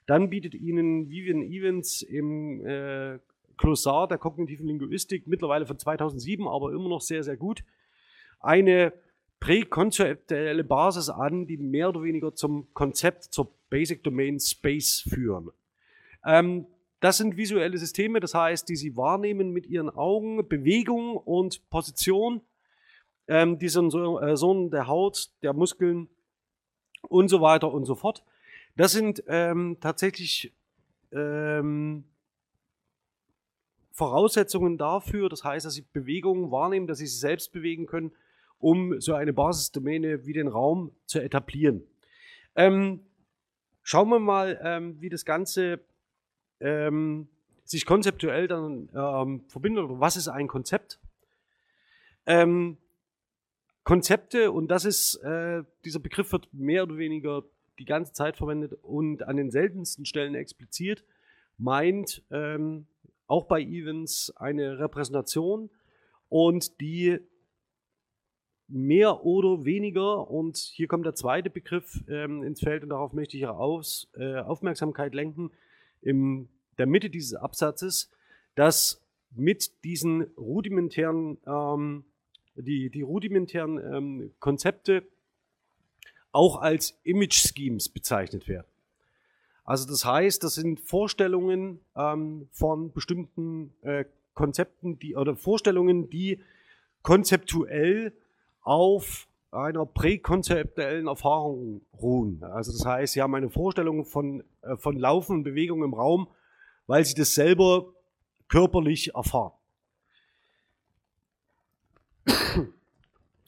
dann 0.07 0.29
bietet 0.29 0.55
Ihnen 0.55 1.09
Vivian 1.09 1.43
Evans 1.43 2.03
im 2.03 2.67
äh, 2.67 3.19
Glossar 3.57 4.09
der 4.09 4.19
kognitiven 4.19 4.67
Linguistik, 4.67 5.27
mittlerweile 5.27 5.65
von 5.65 5.79
2007, 5.79 6.47
aber 6.47 6.73
immer 6.73 6.89
noch 6.89 7.01
sehr, 7.01 7.23
sehr 7.23 7.37
gut, 7.37 7.65
eine 8.41 8.93
präkonzeptuelle 9.41 10.65
Basis 10.65 11.09
an, 11.09 11.47
die 11.47 11.57
mehr 11.57 11.91
oder 11.91 12.03
weniger 12.03 12.35
zum 12.35 12.73
Konzept, 12.75 13.25
zur 13.25 13.51
Basic 13.75 14.05
Domain 14.05 14.39
Space 14.39 15.01
führen. 15.01 15.51
Ähm, 16.25 16.65
das 17.01 17.17
sind 17.17 17.37
visuelle 17.37 17.77
Systeme, 17.77 18.21
das 18.21 18.33
heißt, 18.33 18.69
die 18.69 18.77
Sie 18.77 18.97
wahrnehmen 18.97 19.51
mit 19.51 19.67
Ihren 19.67 19.91
Augen, 19.91 20.49
Bewegung 20.49 21.17
und 21.17 21.69
Position, 21.71 22.41
ähm, 23.27 23.59
die 23.59 23.69
Sensoren 23.69 24.69
äh, 24.69 24.71
der 24.71 24.87
Haut, 24.87 25.29
der 25.43 25.55
Muskeln 25.55 26.09
und 27.09 27.27
so 27.27 27.41
weiter 27.41 27.73
und 27.73 27.85
so 27.85 27.97
fort. 27.97 28.23
Das 28.77 28.93
sind 28.93 29.25
ähm, 29.27 29.79
tatsächlich 29.81 30.55
ähm, 31.11 32.05
Voraussetzungen 33.91 34.79
dafür, 34.79 35.29
das 35.29 35.43
heißt, 35.43 35.67
dass 35.67 35.75
Sie 35.75 35.85
Bewegungen 35.93 36.53
wahrnehmen, 36.53 36.87
dass 36.87 36.99
Sie 36.99 37.09
sich 37.09 37.19
selbst 37.19 37.51
bewegen 37.51 37.87
können, 37.87 38.13
um 38.61 39.01
so 39.01 39.15
eine 39.15 39.33
Basisdomäne 39.33 40.27
wie 40.27 40.33
den 40.33 40.47
Raum 40.47 40.93
zu 41.07 41.19
etablieren. 41.19 41.83
Ähm, 42.55 43.01
schauen 43.85 44.09
wir 44.09 44.19
mal, 44.19 44.59
ähm, 44.63 45.01
wie 45.01 45.11
das 45.11 45.25
Ganze 45.25 45.79
ähm, 46.59 47.29
sich 47.63 47.87
konzeptuell 47.87 48.49
dann 48.49 48.89
ähm, 48.95 49.45
verbindet. 49.49 49.85
Was 49.89 50.17
ist 50.17 50.27
ein 50.27 50.49
Konzept? 50.49 50.99
Ähm, 52.27 52.79
Konzepte, 53.85 54.51
und 54.51 54.69
das 54.69 54.87
ist, 54.87 55.17
äh, 55.17 55.63
dieser 55.85 56.01
Begriff 56.01 56.33
wird 56.33 56.53
mehr 56.53 56.83
oder 56.83 56.97
weniger 56.97 57.45
die 57.79 57.85
ganze 57.85 58.13
Zeit 58.13 58.37
verwendet 58.37 58.73
und 58.83 59.23
an 59.25 59.37
den 59.37 59.51
seltensten 59.51 60.07
Stellen 60.07 60.35
explizit, 60.35 61.05
meint 61.59 62.23
ähm, 62.31 62.87
auch 63.27 63.45
bei 63.45 63.61
Events 63.61 64.33
eine 64.37 64.79
Repräsentation 64.79 65.71
und 66.29 66.81
die 66.81 67.19
mehr 68.69 69.25
oder 69.25 69.65
weniger, 69.65 70.31
und 70.31 70.57
hier 70.57 70.89
kommt 70.89 71.07
der 71.07 71.15
zweite 71.15 71.51
Begriff 71.51 72.03
ähm, 72.09 72.43
ins 72.43 72.61
Feld 72.61 72.83
und 72.83 72.91
darauf 72.91 73.13
möchte 73.13 73.37
ich 73.37 73.47
Aus, 73.47 74.09
äh, 74.17 74.39
Aufmerksamkeit 74.39 75.15
lenken, 75.15 75.51
in 76.01 76.49
der 76.79 76.87
Mitte 76.87 77.11
dieses 77.11 77.35
Absatzes, 77.35 78.11
dass 78.55 79.03
mit 79.35 79.85
diesen 79.85 80.23
rudimentären, 80.37 81.39
ähm, 81.47 82.05
die, 82.57 82.91
die 82.91 83.03
rudimentären 83.03 83.79
ähm, 83.79 84.31
Konzepte 84.39 85.03
auch 86.33 86.61
als 86.61 86.99
Image 87.05 87.35
Schemes 87.35 87.89
bezeichnet 87.89 88.49
werden. 88.49 88.67
Also 89.65 89.87
das 89.89 90.05
heißt, 90.05 90.43
das 90.45 90.55
sind 90.55 90.81
Vorstellungen 90.81 91.81
ähm, 91.97 92.49
von 92.51 92.93
bestimmten 92.93 93.73
äh, 93.83 94.05
Konzepten, 94.35 94.99
die 94.99 95.17
oder 95.17 95.37
Vorstellungen, 95.37 96.11
die 96.11 96.41
konzeptuell 97.03 98.13
auf 98.65 99.29
einer 99.53 99.87
präkonzeptuellen 99.87 101.07
Erfahrung 101.07 101.83
ruhen. 102.01 102.43
Also 102.43 102.73
das 102.73 102.85
heißt, 102.85 103.13
sie 103.13 103.23
haben 103.23 103.35
eine 103.35 103.51
Vorstellung 103.51 104.05
von, 104.05 104.43
äh, 104.63 104.77
von 104.77 104.99
Laufen 104.99 105.37
und 105.37 105.45
Bewegung 105.45 105.85
im 105.85 105.95
Raum, 105.95 106.29
weil 106.87 107.05
sie 107.05 107.15
das 107.15 107.35
selber 107.35 107.87
körperlich 108.49 109.15
erfahren. 109.15 109.53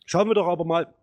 Schauen 0.05 0.29
wir 0.29 0.35
doch 0.35 0.47
aber 0.47 0.65
mal, 0.65 0.95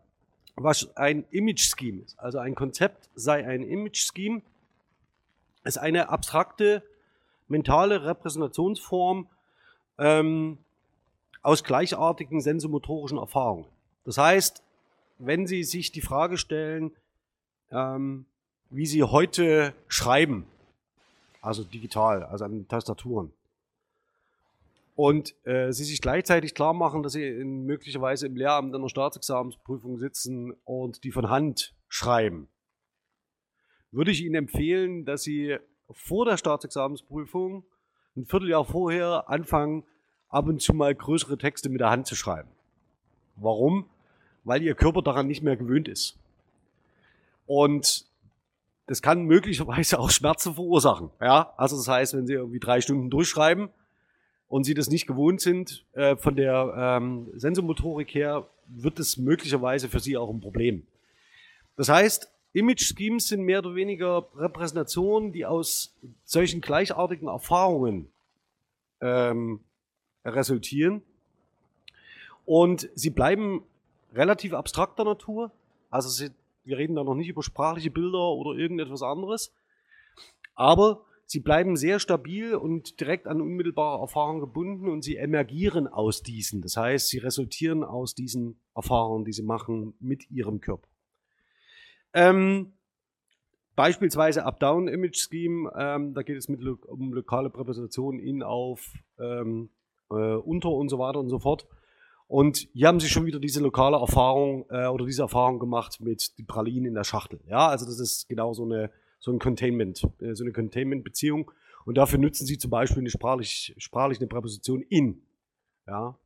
was 0.56 0.96
ein 0.96 1.26
Image 1.32 1.60
Scheme 1.60 2.04
ist. 2.04 2.18
Also 2.20 2.40
ein 2.40 2.56
Konzept 2.56 3.10
sei 3.16 3.46
ein 3.46 3.64
Image 3.64 3.98
Scheme, 3.98 4.42
ist 5.64 5.78
eine 5.78 6.10
abstrakte 6.10 6.84
mentale 7.48 8.06
Repräsentationsform 8.06 9.28
ähm, 9.98 10.58
aus 11.42 11.64
gleichartigen 11.64 12.42
sensomotorischen 12.42 13.18
Erfahrungen. 13.18 13.73
Das 14.06 14.18
heißt, 14.18 14.64
wenn 15.20 15.48
Sie 15.48 15.64
sich 15.64 15.92
die 15.92 16.02
Frage 16.02 16.38
stellen, 16.38 16.92
ähm, 17.72 18.26
wie 18.70 18.86
Sie 18.86 19.04
heute 19.04 19.74
schreiben, 19.88 20.46
also 21.42 21.64
digital, 21.64 22.24
also 22.24 22.46
an 22.46 22.68
Tastaturen, 22.68 23.32
und 24.96 25.36
äh, 25.46 25.72
Sie 25.72 25.86
sich 25.86 26.02
gleichzeitig 26.02 26.54
klar 26.54 26.74
machen, 26.74 27.04
dass 27.04 27.14
Sie 27.14 27.28
in, 27.28 27.66
möglicherweise 27.66 28.28
im 28.28 28.36
Lehramt 28.36 28.76
einer 28.76 28.90
Staatsexamensprüfung 28.90 29.98
sitzen 29.98 30.54
und 30.66 31.04
die 31.04 31.12
von 31.12 31.30
Hand 31.30 31.74
schreiben, 31.88 32.48
würde 33.92 34.12
ich 34.12 34.24
Ihnen 34.24 34.36
empfehlen, 34.36 35.06
dass 35.06 35.24
Sie 35.24 35.58
vor 35.90 36.26
der 36.26 36.38
Staatsexamensprüfung 36.38 37.66
ein 38.16 38.26
Vierteljahr 38.26 38.66
vorher 38.66 39.30
anfangen, 39.30 39.84
ab 40.30 40.48
und 40.48 40.62
zu 40.62 40.74
mal 40.74 40.94
größere 40.94 41.38
Texte 41.38 41.70
mit 41.70 41.82
der 41.82 41.90
Hand 41.90 42.08
zu 42.08 42.16
schreiben. 42.16 42.50
Warum? 43.36 43.90
Weil 44.44 44.62
Ihr 44.62 44.76
Körper 44.76 45.02
daran 45.02 45.28
nicht 45.28 45.44
mehr 45.44 45.56
gewöhnt 45.56 45.88
ist. 45.88 46.18
Und 47.46 48.06
das 48.88 49.02
kann 49.02 49.24
möglicherweise 49.24 50.00
auch 50.00 50.10
Schmerzen 50.10 50.56
verursachen. 50.56 51.10
Ja, 51.22 51.54
also 51.58 51.78
das 51.78 51.88
heißt, 51.88 52.14
wenn 52.16 52.28
Sie 52.28 52.34
irgendwie 52.34 52.60
drei 52.60 52.82
Stunden 52.82 53.10
durchschreiben 53.10 53.70
und 54.50 54.66
Sie 54.66 54.74
das 54.74 54.90
nicht 54.90 55.08
gewohnt 55.08 55.42
sind, 55.42 55.86
äh, 55.94 56.16
von 56.16 56.36
der 56.36 56.74
ähm, 56.78 57.30
Sensomotorik 57.36 58.14
her, 58.14 58.48
wird 58.68 59.00
es 59.00 59.18
möglicherweise 59.18 59.90
für 59.90 60.00
Sie 60.00 60.18
auch 60.18 60.30
ein 60.30 60.42
Problem. 60.42 60.86
Das 61.76 61.90
heißt, 61.90 62.30
Image 62.54 62.84
Schemes 62.84 63.28
sind 63.28 63.42
mehr 63.42 63.60
oder 63.60 63.74
weniger 63.74 64.28
Repräsentationen, 64.36 65.32
die 65.32 65.46
aus 65.46 65.96
solchen 66.24 66.62
gleichartigen 66.62 67.28
Erfahrungen 67.28 68.10
ähm, 69.02 69.60
resultieren. 70.24 71.02
Und 72.46 72.90
sie 72.94 73.10
bleiben 73.10 73.64
relativ 74.14 74.54
abstrakter 74.54 75.04
Natur. 75.04 75.52
Also 75.90 76.10
sie, 76.10 76.32
wir 76.64 76.78
reden 76.78 76.96
da 76.96 77.04
noch 77.04 77.16
nicht 77.16 77.30
über 77.30 77.44
sprachliche 77.44 77.92
Bilder 77.92 78.32
oder 78.32 78.58
irgendetwas 78.58 79.02
anderes. 79.02 79.54
Aber 80.56 81.06
sie 81.26 81.40
bleiben 81.40 81.76
sehr 81.76 82.00
stabil 82.00 82.56
und 82.56 83.00
direkt 83.00 83.28
an 83.28 83.42
unmittelbare 83.42 84.02
Erfahrungen 84.02 84.40
gebunden 84.40 84.90
und 84.90 85.04
sie 85.04 85.18
emergieren 85.18 85.88
aus 85.88 86.22
diesen. 86.22 86.62
Das 86.62 86.78
heißt, 86.78 87.10
sie 87.10 87.20
resultieren 87.20 87.84
aus 87.84 88.16
diesen 88.16 88.60
Erfahrungen, 88.76 89.26
die 89.26 89.34
sie 89.34 89.44
machen 89.44 89.96
mit 90.00 90.30
ihrem 90.30 90.62
Körper. 90.62 90.88
Ähm, 92.14 92.74
beispielsweise 93.76 94.46
Up-Down-Image-Scheme, 94.46 95.72
ähm, 95.76 96.14
da 96.14 96.22
geht 96.22 96.38
es 96.38 96.48
mit 96.48 96.62
lo 96.62 96.78
um 96.88 97.14
lokale 97.14 97.50
Präpositionen 97.50 98.20
in, 98.20 98.44
auf, 98.44 98.94
ähm, 99.20 99.70
äh, 100.12 100.36
unter 100.36 100.70
und 100.70 100.90
so 100.90 101.00
weiter 101.00 101.20
und 101.20 101.30
so 101.30 101.40
fort. 101.40 101.68
Und 102.34 102.68
hier 102.74 102.88
haben 102.88 103.00
sie 103.00 103.10
schon 103.10 103.28
wieder 103.28 103.40
diese 103.40 103.60
lokale 103.60 103.96
Erfahrung 103.96 104.66
äh, 104.72 104.88
oder 104.88 105.06
diese 105.06 105.22
Erfahrung 105.22 105.60
gemacht 105.60 106.02
mit 106.02 106.36
die 106.40 106.44
Pralinen 106.44 106.86
in 106.86 106.96
der 106.96 107.04
Schachtel. 107.04 107.40
Ja, 107.46 107.68
also 107.68 107.86
das 107.86 108.00
ist 108.00 108.28
genau 108.28 108.54
so 108.54 108.64
eine 108.64 108.90
so 109.20 109.32
ein 109.32 109.38
Containment, 109.38 110.04
äh, 110.20 110.34
so 110.34 110.44
eine 110.44 110.52
Containment-Beziehung. 110.52 111.52
Und 111.86 111.96
dafür 111.96 112.18
nutzen 112.18 112.48
sie 112.48 112.58
zum 112.58 112.72
Beispiel 112.72 113.02
eine 113.02 113.12
sprachlich, 113.12 113.76
sprachlich 113.78 114.18
eine 114.18 114.26
Präposition 114.26 114.82
in. 114.82 115.22
Ja, 115.86 116.18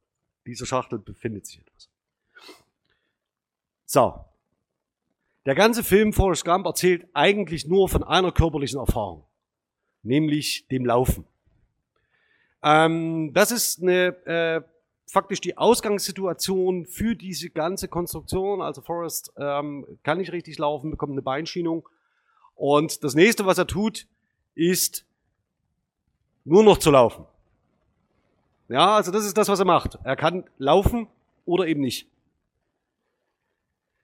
dieser 0.45 0.65
Schachtel 0.65 0.97
befindet 0.97 1.45
sich 1.45 1.59
etwas. 1.59 1.89
So, 3.83 4.23
der 5.45 5.55
ganze 5.55 5.83
Film 5.83 6.13
Forrest 6.13 6.45
Gump 6.45 6.67
erzählt 6.67 7.05
eigentlich 7.11 7.67
nur 7.67 7.89
von 7.89 8.05
einer 8.05 8.31
körperlichen 8.31 8.79
Erfahrung, 8.79 9.25
nämlich 10.03 10.69
dem 10.69 10.85
Laufen. 10.85 11.25
Ähm, 12.63 13.33
das 13.33 13.51
ist 13.51 13.83
eine, 13.83 14.15
äh, 14.25 14.61
faktisch 15.07 15.41
die 15.41 15.57
Ausgangssituation 15.57 16.85
für 16.85 17.15
diese 17.15 17.49
ganze 17.49 17.87
Konstruktion. 17.87 18.61
Also 18.61 18.81
Forrest 18.81 19.33
ähm, 19.37 19.85
kann 20.03 20.17
nicht 20.17 20.33
richtig 20.33 20.59
laufen, 20.59 20.91
bekommt 20.91 21.13
eine 21.13 21.21
Beinschienung. 21.21 21.87
Und 22.55 23.03
das 23.03 23.15
nächste, 23.15 23.45
was 23.45 23.57
er 23.57 23.67
tut, 23.67 24.05
ist 24.53 25.05
nur 26.43 26.63
noch 26.63 26.77
zu 26.77 26.91
laufen. 26.91 27.25
Ja, 28.67 28.95
also 28.95 29.11
das 29.11 29.25
ist 29.25 29.37
das, 29.37 29.47
was 29.47 29.59
er 29.59 29.65
macht. 29.65 29.97
Er 30.03 30.17
kann 30.17 30.43
laufen 30.57 31.07
oder 31.45 31.67
eben 31.67 31.81
nicht. 31.81 32.09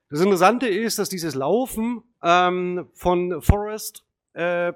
Das 0.08 0.20
Interessante 0.20 0.68
ist, 0.68 0.98
dass 0.98 1.08
dieses 1.08 1.34
Laufen 1.34 2.02
ähm, 2.22 2.88
von 2.94 3.42
Forrest 3.42 4.04
äh, 4.32 4.72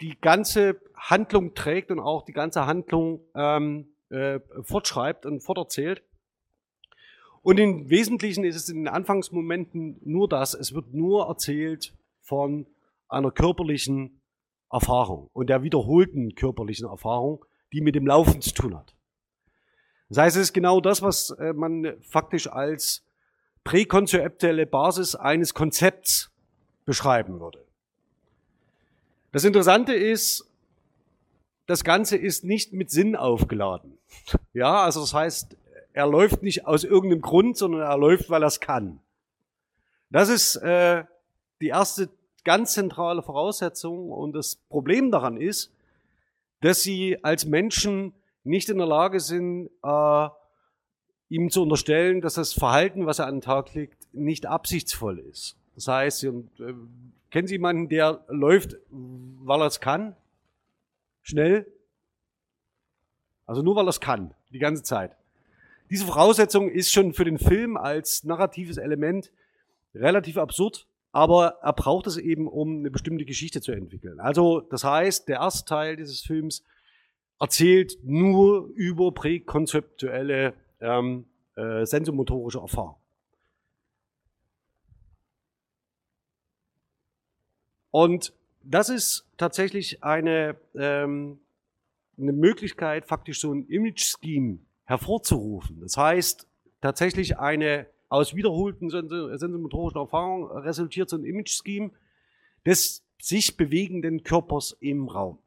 die 0.00 0.18
ganze 0.20 0.80
Handlung 0.96 1.54
trägt 1.54 1.90
und 1.90 2.00
auch 2.00 2.24
die 2.24 2.32
ganze 2.32 2.66
Handlung 2.66 3.20
ähm, 3.34 3.88
äh, 4.10 4.40
fortschreibt 4.62 5.26
und 5.26 5.40
forterzählt. 5.40 6.02
Und 7.42 7.58
im 7.58 7.88
Wesentlichen 7.88 8.44
ist 8.44 8.56
es 8.56 8.68
in 8.68 8.76
den 8.76 8.88
Anfangsmomenten 8.88 10.00
nur 10.04 10.28
das. 10.28 10.54
Es 10.54 10.74
wird 10.74 10.92
nur 10.92 11.26
erzählt 11.26 11.94
von 12.20 12.66
einer 13.08 13.30
körperlichen 13.30 14.20
Erfahrung 14.70 15.30
und 15.32 15.48
der 15.48 15.62
wiederholten 15.62 16.34
körperlichen 16.34 16.86
Erfahrung, 16.86 17.44
die 17.72 17.80
mit 17.80 17.94
dem 17.94 18.06
Laufen 18.06 18.40
zu 18.42 18.52
tun 18.52 18.76
hat. 18.76 18.94
Das 20.08 20.18
heißt, 20.18 20.36
es 20.36 20.42
ist 20.44 20.52
genau 20.52 20.80
das, 20.80 21.02
was 21.02 21.30
äh, 21.30 21.52
man 21.52 21.94
faktisch 22.02 22.50
als 22.50 23.04
präkonzeptuelle 23.64 24.66
Basis 24.66 25.14
eines 25.14 25.52
Konzepts 25.52 26.30
beschreiben 26.86 27.40
würde. 27.40 27.64
Das 29.32 29.44
Interessante 29.44 29.92
ist, 29.92 30.47
das 31.68 31.84
Ganze 31.84 32.16
ist 32.16 32.44
nicht 32.44 32.72
mit 32.72 32.90
Sinn 32.90 33.14
aufgeladen. 33.14 33.98
Ja, 34.54 34.82
also 34.82 35.00
das 35.00 35.12
heißt, 35.12 35.56
er 35.92 36.06
läuft 36.06 36.42
nicht 36.42 36.66
aus 36.66 36.82
irgendeinem 36.82 37.20
Grund, 37.20 37.58
sondern 37.58 37.82
er 37.82 37.98
läuft, 37.98 38.30
weil 38.30 38.42
er 38.42 38.46
es 38.46 38.58
kann. 38.58 39.00
Das 40.10 40.30
ist 40.30 40.56
äh, 40.56 41.04
die 41.60 41.68
erste 41.68 42.08
ganz 42.42 42.72
zentrale 42.72 43.22
Voraussetzung 43.22 44.10
und 44.10 44.32
das 44.32 44.56
Problem 44.56 45.10
daran 45.10 45.36
ist, 45.36 45.70
dass 46.62 46.82
sie 46.82 47.22
als 47.22 47.44
Menschen 47.44 48.14
nicht 48.44 48.70
in 48.70 48.78
der 48.78 48.86
Lage 48.86 49.20
sind, 49.20 49.68
äh, 49.82 50.28
ihm 51.28 51.50
zu 51.50 51.62
unterstellen, 51.62 52.22
dass 52.22 52.34
das 52.34 52.54
Verhalten, 52.54 53.04
was 53.04 53.18
er 53.18 53.26
an 53.26 53.36
den 53.36 53.40
Tag 53.42 53.74
legt, 53.74 54.08
nicht 54.14 54.46
absichtsvoll 54.46 55.18
ist. 55.18 55.58
Das 55.74 55.86
heißt, 55.86 56.24
äh, 56.24 56.32
kennen 57.30 57.46
Sie 57.46 57.56
jemanden, 57.56 57.90
der 57.90 58.24
läuft, 58.28 58.78
weil 58.88 59.60
er 59.60 59.66
es 59.66 59.80
kann? 59.80 60.16
Schnell? 61.28 61.70
Also 63.44 63.60
nur 63.60 63.76
weil 63.76 63.86
er 63.86 63.90
es 63.90 64.00
kann, 64.00 64.32
die 64.50 64.58
ganze 64.58 64.82
Zeit. 64.82 65.14
Diese 65.90 66.06
Voraussetzung 66.06 66.70
ist 66.70 66.90
schon 66.90 67.12
für 67.12 67.26
den 67.26 67.38
Film 67.38 67.76
als 67.76 68.24
narratives 68.24 68.78
Element 68.78 69.30
relativ 69.94 70.38
absurd, 70.38 70.86
aber 71.12 71.58
er 71.60 71.74
braucht 71.74 72.06
es 72.06 72.16
eben, 72.16 72.48
um 72.48 72.78
eine 72.78 72.90
bestimmte 72.90 73.26
Geschichte 73.26 73.60
zu 73.60 73.72
entwickeln. 73.72 74.20
Also 74.20 74.60
das 74.60 74.84
heißt, 74.84 75.28
der 75.28 75.40
erste 75.40 75.66
Teil 75.66 75.96
dieses 75.96 76.22
Films 76.22 76.64
erzählt 77.38 77.98
nur 78.04 78.70
über 78.74 79.12
präkonzeptuelle 79.12 80.54
ähm, 80.80 81.26
äh, 81.56 81.84
sensomotorische 81.84 82.60
Erfahrung. 82.60 82.96
Und 87.90 88.32
das 88.68 88.90
ist 88.90 89.26
tatsächlich 89.38 90.04
eine, 90.04 90.56
ähm, 90.74 91.40
eine 92.18 92.32
Möglichkeit, 92.32 93.06
faktisch 93.06 93.40
so 93.40 93.52
ein 93.52 93.66
Image-Scheme 93.66 94.58
hervorzurufen. 94.84 95.80
Das 95.80 95.96
heißt, 95.96 96.46
tatsächlich 96.80 97.38
eine 97.38 97.86
aus 98.08 98.34
wiederholten 98.34 98.90
sensomotorischen 98.90 100.00
Erfahrungen 100.00 100.50
resultiert 100.50 101.08
so 101.08 101.16
ein 101.16 101.24
Image-Scheme 101.24 101.90
des 102.64 103.04
sich 103.20 103.56
bewegenden 103.56 104.22
Körpers 104.22 104.76
im 104.80 105.08
Raum. 105.08 105.38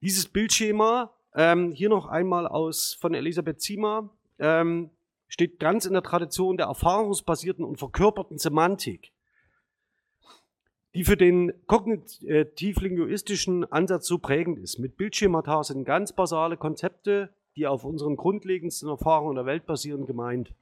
Dieses 0.00 0.26
Bildschema, 0.28 1.12
ähm, 1.34 1.72
hier 1.72 1.88
noch 1.88 2.06
einmal 2.06 2.46
aus 2.46 2.94
von 3.00 3.14
Elisabeth 3.14 3.60
Ziemer, 3.60 4.10
ähm, 4.38 4.90
steht 5.26 5.58
ganz 5.58 5.86
in 5.86 5.92
der 5.92 6.02
Tradition 6.02 6.56
der 6.56 6.66
erfahrungsbasierten 6.66 7.64
und 7.64 7.78
verkörperten 7.78 8.38
Semantik, 8.38 9.12
die 10.94 11.04
für 11.04 11.16
den 11.16 11.52
kognitiv-linguistischen 11.66 13.70
Ansatz 13.70 14.06
so 14.06 14.18
prägend 14.18 14.58
ist. 14.58 14.78
Mit 14.78 14.96
Bildschemata 14.96 15.62
sind 15.62 15.84
ganz 15.84 16.12
basale 16.12 16.56
Konzepte, 16.56 17.30
die 17.56 17.66
auf 17.66 17.84
unseren 17.84 18.16
grundlegendsten 18.16 18.88
Erfahrungen 18.88 19.34
der 19.34 19.46
Welt 19.46 19.66
basieren, 19.66 20.06
gemeint. 20.06 20.54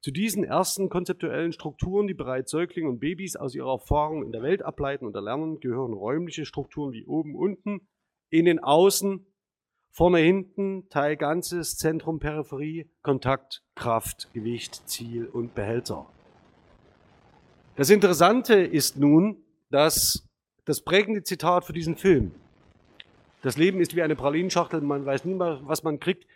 Zu 0.00 0.10
diesen 0.10 0.44
ersten 0.44 0.90
konzeptuellen 0.90 1.52
Strukturen, 1.52 2.06
die 2.06 2.14
bereits 2.14 2.50
Säuglinge 2.50 2.90
und 2.90 2.98
Babys 2.98 3.36
aus 3.36 3.54
ihrer 3.54 3.72
Erfahrung 3.72 4.22
in 4.22 4.32
der 4.32 4.42
Welt 4.42 4.62
ableiten 4.62 5.06
und 5.06 5.14
erlernen, 5.14 5.60
gehören 5.60 5.94
räumliche 5.94 6.44
Strukturen 6.44 6.92
wie 6.92 7.06
oben, 7.06 7.34
unten, 7.34 7.88
innen, 8.28 8.58
außen, 8.58 9.24
vorne, 9.92 10.18
hinten, 10.18 10.90
Teil, 10.90 11.16
Ganzes, 11.16 11.78
Zentrum, 11.78 12.18
Peripherie, 12.18 12.90
Kontakt, 13.00 13.62
Kraft, 13.76 14.28
Gewicht, 14.34 14.82
Ziel 14.86 15.26
und 15.26 15.54
Behälter. 15.54 16.04
Das 17.76 17.88
Interessante 17.88 18.56
ist 18.56 18.98
nun, 18.98 19.43
dass 19.74 20.24
das 20.66 20.80
prägende 20.82 21.24
Zitat 21.24 21.64
für 21.64 21.72
diesen 21.72 21.96
Film, 21.96 22.32
das 23.42 23.56
Leben 23.56 23.80
ist 23.80 23.96
wie 23.96 24.02
eine 24.02 24.14
Pralinschachtel, 24.14 24.80
man 24.80 25.04
weiß 25.04 25.24
nie 25.24 25.34
mehr, 25.34 25.58
was 25.64 25.82
man 25.82 25.98
kriegt, 25.98 26.26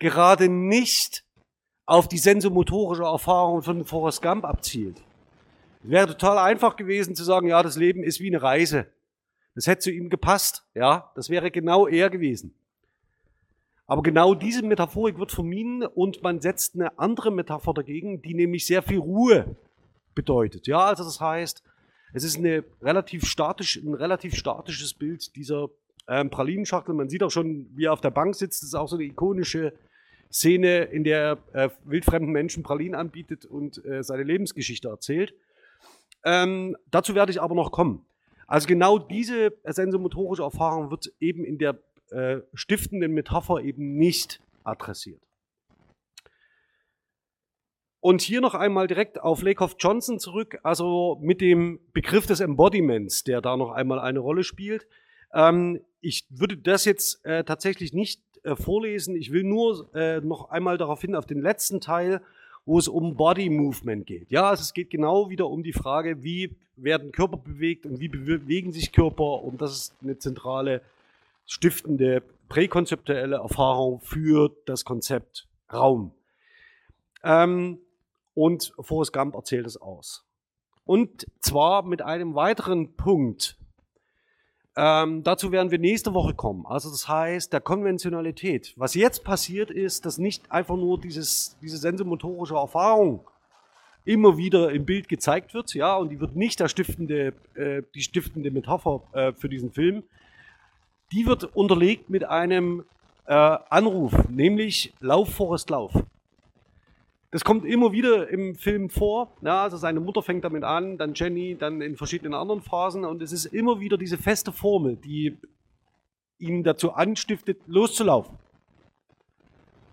gerade 0.00 0.48
nicht 0.48 1.24
auf 1.86 2.08
die 2.08 2.18
sensomotorische 2.18 3.04
Erfahrung 3.04 3.62
von 3.62 3.84
Forrest 3.84 4.20
Gump 4.20 4.44
abzielt. 4.44 5.00
Es 5.84 5.90
wäre 5.90 6.08
total 6.08 6.38
einfach 6.38 6.74
gewesen 6.74 7.14
zu 7.14 7.22
sagen, 7.22 7.46
ja, 7.46 7.62
das 7.62 7.76
Leben 7.76 8.02
ist 8.02 8.18
wie 8.18 8.26
eine 8.26 8.42
Reise. 8.42 8.88
Das 9.54 9.68
hätte 9.68 9.82
zu 9.82 9.90
ihm 9.92 10.10
gepasst, 10.10 10.64
ja, 10.74 11.12
das 11.14 11.30
wäre 11.30 11.52
genau 11.52 11.86
er 11.86 12.10
gewesen. 12.10 12.52
Aber 13.86 14.02
genau 14.02 14.34
diese 14.34 14.64
Metaphorik 14.64 15.18
wird 15.18 15.30
vermieden 15.30 15.86
und 15.86 16.22
man 16.24 16.40
setzt 16.40 16.74
eine 16.74 16.98
andere 16.98 17.30
Metapher 17.30 17.72
dagegen, 17.74 18.22
die 18.22 18.34
nämlich 18.34 18.66
sehr 18.66 18.82
viel 18.82 18.98
Ruhe 18.98 19.56
bedeutet. 20.16 20.66
Ja, 20.66 20.80
also 20.80 21.04
das 21.04 21.20
heißt, 21.20 21.62
es 22.12 22.24
ist 22.24 22.38
eine 22.38 22.64
relativ 22.82 23.24
statisch, 23.26 23.76
ein 23.76 23.94
relativ 23.94 24.34
statisches 24.34 24.94
Bild 24.94 25.34
dieser 25.36 25.68
ähm, 26.08 26.30
Pralinenschachtel. 26.30 26.94
Man 26.94 27.08
sieht 27.08 27.22
auch 27.22 27.30
schon, 27.30 27.66
wie 27.74 27.84
er 27.84 27.92
auf 27.92 28.00
der 28.00 28.10
Bank 28.10 28.34
sitzt. 28.34 28.62
Das 28.62 28.68
ist 28.68 28.74
auch 28.74 28.88
so 28.88 28.96
eine 28.96 29.04
ikonische 29.04 29.72
Szene, 30.32 30.84
in 30.84 31.04
der 31.04 31.38
äh, 31.52 31.68
wildfremden 31.84 32.32
Menschen 32.32 32.62
Pralinen 32.62 32.94
anbietet 32.94 33.44
und 33.44 33.84
äh, 33.84 34.02
seine 34.02 34.22
Lebensgeschichte 34.22 34.88
erzählt. 34.88 35.34
Ähm, 36.24 36.76
dazu 36.90 37.14
werde 37.14 37.32
ich 37.32 37.40
aber 37.40 37.54
noch 37.54 37.72
kommen. 37.72 38.04
Also 38.46 38.66
genau 38.66 38.98
diese 38.98 39.52
sensomotorische 39.64 40.42
Erfahrung 40.42 40.90
wird 40.90 41.12
eben 41.20 41.44
in 41.44 41.58
der 41.58 41.78
äh, 42.10 42.38
stiftenden 42.54 43.12
Metapher 43.12 43.60
eben 43.60 43.96
nicht 43.96 44.40
adressiert. 44.64 45.20
Und 48.08 48.22
hier 48.22 48.40
noch 48.40 48.54
einmal 48.54 48.86
direkt 48.86 49.20
auf 49.20 49.42
Lakoff 49.42 49.76
Johnson 49.78 50.18
zurück, 50.18 50.60
also 50.62 51.18
mit 51.20 51.42
dem 51.42 51.78
Begriff 51.92 52.24
des 52.24 52.40
Embodiments, 52.40 53.22
der 53.22 53.42
da 53.42 53.54
noch 53.58 53.70
einmal 53.70 53.98
eine 53.98 54.20
Rolle 54.20 54.44
spielt. 54.44 54.86
Ähm, 55.34 55.82
ich 56.00 56.24
würde 56.30 56.56
das 56.56 56.86
jetzt 56.86 57.22
äh, 57.26 57.44
tatsächlich 57.44 57.92
nicht 57.92 58.22
äh, 58.44 58.56
vorlesen. 58.56 59.14
Ich 59.14 59.30
will 59.30 59.44
nur 59.44 59.94
äh, 59.94 60.22
noch 60.22 60.48
einmal 60.48 60.78
darauf 60.78 61.02
hin, 61.02 61.14
auf 61.14 61.26
den 61.26 61.42
letzten 61.42 61.82
Teil, 61.82 62.22
wo 62.64 62.78
es 62.78 62.88
um 62.88 63.14
Body 63.14 63.50
Movement 63.50 64.06
geht. 64.06 64.30
Ja, 64.30 64.48
also 64.48 64.62
es 64.62 64.72
geht 64.72 64.88
genau 64.88 65.28
wieder 65.28 65.46
um 65.46 65.62
die 65.62 65.74
Frage, 65.74 66.22
wie 66.22 66.56
werden 66.76 67.12
Körper 67.12 67.36
bewegt 67.36 67.84
und 67.84 68.00
wie 68.00 68.08
bewegen 68.08 68.72
sich 68.72 68.90
Körper. 68.90 69.42
Und 69.42 69.60
das 69.60 69.72
ist 69.72 69.94
eine 70.02 70.16
zentrale, 70.16 70.80
stiftende, 71.44 72.22
präkonzeptuelle 72.48 73.36
Erfahrung 73.36 74.00
für 74.00 74.50
das 74.64 74.86
Konzept 74.86 75.46
Raum. 75.70 76.12
Ähm, 77.22 77.80
und 78.38 78.72
Forrest 78.78 79.12
Gump 79.12 79.34
erzählt 79.34 79.66
es 79.66 79.76
aus. 79.76 80.24
Und 80.84 81.26
zwar 81.40 81.82
mit 81.82 82.02
einem 82.02 82.36
weiteren 82.36 82.94
Punkt. 82.94 83.58
Ähm, 84.76 85.24
dazu 85.24 85.50
werden 85.50 85.72
wir 85.72 85.80
nächste 85.80 86.14
Woche 86.14 86.34
kommen. 86.34 86.64
Also 86.64 86.88
das 86.88 87.08
heißt, 87.08 87.52
der 87.52 87.60
Konventionalität. 87.60 88.74
Was 88.76 88.94
jetzt 88.94 89.24
passiert 89.24 89.72
ist, 89.72 90.06
dass 90.06 90.18
nicht 90.18 90.52
einfach 90.52 90.76
nur 90.76 91.00
dieses, 91.00 91.58
diese 91.60 91.78
sensomotorische 91.78 92.54
Erfahrung 92.54 93.26
immer 94.04 94.38
wieder 94.38 94.70
im 94.70 94.86
Bild 94.86 95.08
gezeigt 95.08 95.52
wird, 95.52 95.74
ja, 95.74 95.96
und 95.96 96.10
die 96.10 96.20
wird 96.20 96.36
nicht 96.36 96.60
der 96.60 96.68
stiftende, 96.68 97.34
äh, 97.54 97.82
die 97.96 98.02
stiftende 98.02 98.52
Metapher 98.52 99.02
äh, 99.12 99.32
für 99.32 99.48
diesen 99.48 99.72
Film. 99.72 100.04
Die 101.10 101.26
wird 101.26 101.56
unterlegt 101.56 102.08
mit 102.08 102.22
einem 102.22 102.84
äh, 103.26 103.34
Anruf, 103.34 104.12
nämlich 104.28 104.94
Lauf, 105.00 105.34
Forest, 105.34 105.70
Lauf. 105.70 105.92
Das 107.30 107.44
kommt 107.44 107.66
immer 107.66 107.92
wieder 107.92 108.28
im 108.28 108.54
Film 108.54 108.88
vor. 108.88 109.36
Ja, 109.42 109.64
also 109.64 109.76
seine 109.76 110.00
Mutter 110.00 110.22
fängt 110.22 110.44
damit 110.44 110.64
an, 110.64 110.96
dann 110.96 111.12
Jenny, 111.14 111.56
dann 111.58 111.82
in 111.82 111.96
verschiedenen 111.96 112.32
anderen 112.32 112.62
Phasen. 112.62 113.04
Und 113.04 113.20
es 113.20 113.32
ist 113.32 113.46
immer 113.46 113.80
wieder 113.80 113.98
diese 113.98 114.16
feste 114.16 114.50
Formel, 114.50 114.96
die 114.96 115.36
ihn 116.38 116.64
dazu 116.64 116.92
anstiftet, 116.92 117.60
loszulaufen. 117.66 118.38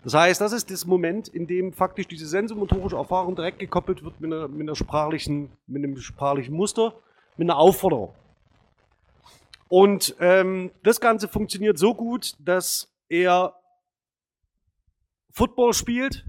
Das 0.02 0.14
heißt, 0.14 0.40
das 0.40 0.52
ist 0.52 0.70
das 0.70 0.86
Moment, 0.86 1.28
in 1.28 1.46
dem 1.46 1.72
faktisch 1.72 2.06
diese 2.06 2.26
sensomotorische 2.26 2.96
Erfahrung 2.96 3.34
direkt 3.34 3.58
gekoppelt 3.58 4.04
wird 4.04 4.20
mit, 4.20 4.32
einer, 4.32 4.48
mit, 4.48 4.62
einer 4.62 4.76
sprachlichen, 4.76 5.50
mit 5.66 5.82
einem 5.82 5.96
sprachlichen 5.96 6.54
Muster, 6.54 6.94
mit 7.36 7.50
einer 7.50 7.58
Aufforderung. 7.58 8.14
Und 9.68 10.14
ähm, 10.20 10.70
das 10.84 11.00
Ganze 11.00 11.26
funktioniert 11.26 11.76
so 11.76 11.92
gut, 11.92 12.34
dass 12.38 12.88
er 13.08 13.54
Football 15.32 15.74
spielt, 15.74 16.24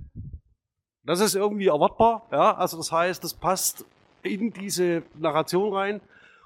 das 1.08 1.22
ist 1.22 1.36
irgendwie 1.36 1.68
erwartbar, 1.68 2.24
ja. 2.32 2.56
Also 2.56 2.78
das 2.78 2.92
heißt, 2.92 3.24
das 3.24 3.34
passt 3.34 3.86
in 4.24 4.52
diese 4.52 5.04
Narration 5.18 5.74
rein. 5.74 6.02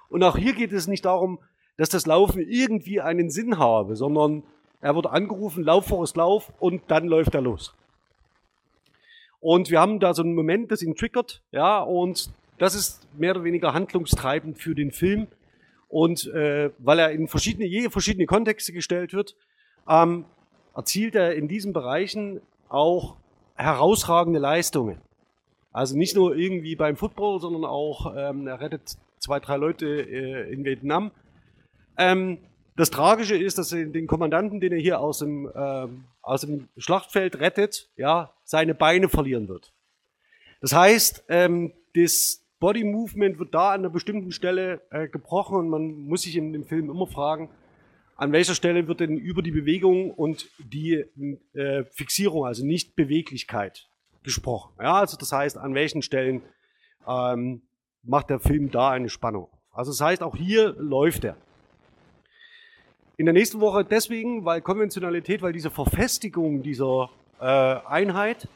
Und 0.10 0.24
auch 0.24 0.38
hier 0.38 0.54
geht 0.54 0.72
es 0.72 0.88
nicht 0.88 1.06
darum, 1.06 1.40
dass 1.78 1.90
das 1.90 2.06
Laufen 2.06 2.42
irgendwie 2.48 3.02
einen 3.02 3.32
Sinn 3.32 3.58
habe, 3.58 3.96
sondern 3.96 4.44
er 4.82 4.96
wird 4.96 5.08
angerufen, 5.08 5.64
Lauf 5.64 5.88
vor 5.88 6.04
es 6.04 6.16
Lauf 6.16 6.52
und 6.60 6.84
dann 6.88 7.08
läuft 7.08 7.34
er 7.34 7.42
los. 7.42 7.74
Und 9.40 9.72
wir 9.72 9.80
haben 9.80 10.00
da 10.00 10.14
so 10.14 10.22
einen 10.22 10.36
Moment, 10.36 10.72
das 10.72 10.84
ihn 10.84 10.96
triggert, 10.96 11.42
ja, 11.52 11.80
und 11.80 12.32
das 12.60 12.76
ist 12.76 13.08
mehr 13.18 13.32
oder 13.32 13.44
weniger 13.44 13.74
handlungstreibend 13.74 14.60
für 14.60 14.76
den 14.76 14.92
Film. 14.92 15.28
Und 15.90 16.28
äh, 16.28 16.70
weil 16.78 17.00
er 17.00 17.12
in 17.12 17.28
verschiedene, 17.28 17.66
je 17.66 17.90
verschiedene 17.90 18.28
Kontexte 18.28 18.72
gestellt 18.72 19.14
wird, 19.14 19.36
ähm, 19.90 20.26
erzielt 20.76 21.16
er 21.16 21.34
in 21.36 21.48
diesen 21.48 21.74
Bereichen 21.74 22.40
auch 22.70 23.16
herausragende 23.62 24.40
Leistungen. 24.40 25.00
Also 25.72 25.98
nicht 25.98 26.16
nur 26.16 26.36
irgendwie 26.36 26.76
beim 26.76 26.98
Football, 26.98 27.40
sondern 27.40 27.66
auch 27.66 28.14
ähm, 28.16 28.48
er 28.48 28.60
rettet 28.60 28.98
zwei, 29.20 29.40
drei 29.40 29.58
Leute 29.58 29.86
äh, 29.88 30.52
in 30.52 30.66
Vietnam. 30.66 31.12
Ähm, 31.98 32.40
das 32.76 32.90
Tragische 32.90 33.38
ist, 33.38 33.58
dass 33.58 33.72
er 33.72 33.86
den 33.86 34.08
Kommandanten, 34.08 34.60
den 34.60 34.74
er 34.74 34.80
hier 34.80 35.00
aus 35.00 35.20
dem, 35.20 35.50
ähm, 35.56 36.06
aus 36.22 36.42
dem 36.42 36.68
Schlachtfeld 36.78 37.40
rettet, 37.40 37.90
ja, 37.96 38.32
seine 38.44 38.74
Beine 38.74 39.08
verlieren 39.08 39.48
wird. 39.48 39.72
Das 40.62 40.74
heißt, 40.74 41.26
ähm, 41.30 41.74
das 41.96 42.42
Body 42.60 42.84
Movement 42.84 43.40
wird 43.40 43.54
da 43.54 43.72
an 43.72 43.82
einer 43.82 43.90
bestimmten 43.90 44.32
Stelle 44.32 44.82
äh, 44.92 45.08
gebrochen 45.08 45.58
und 45.58 45.70
man 45.70 46.06
muss 46.06 46.24
sich 46.24 46.36
in 46.36 46.54
dem 46.54 46.66
Film 46.66 46.90
immer 46.90 47.08
fragen, 47.08 47.50
an 48.22 48.32
welcher 48.34 48.54
Stelle 48.54 48.88
wird 48.88 49.00
denn 49.00 49.18
über 49.18 49.42
die 49.42 49.50
Bewegung 49.50 50.12
und 50.12 50.48
die 50.60 51.04
äh, 51.54 51.84
Fixierung, 51.86 52.46
also 52.46 52.64
nicht 52.64 52.96
Beweglichkeit, 52.96 53.90
gesprochen. 54.22 54.74
Ja, 54.80 54.94
also 54.94 55.18
das 55.18 55.32
heißt, 55.32 55.58
an 55.58 55.74
welchen 55.74 56.04
Stellen 56.04 56.44
ähm, 57.08 57.64
macht 58.04 58.30
der 58.30 58.40
Film 58.40 58.70
da 58.70 58.92
eine 58.92 59.10
Spannung. 59.10 59.48
Also 59.72 59.90
das 59.90 60.02
heißt, 60.02 60.22
auch 60.22 60.36
hier 60.36 60.76
läuft 60.78 61.24
er. 61.24 61.36
In 63.18 63.26
der 63.26 63.34
nächsten 63.34 63.60
Woche 63.60 63.84
deswegen, 63.84 64.46
weil 64.46 64.62
Konventionalität, 64.62 65.42
weil 65.42 65.54
diese 65.54 65.72
Verfestigung 65.72 66.62
dieser 66.62 67.10
äh, 67.40 67.46
Einheit 67.46 68.48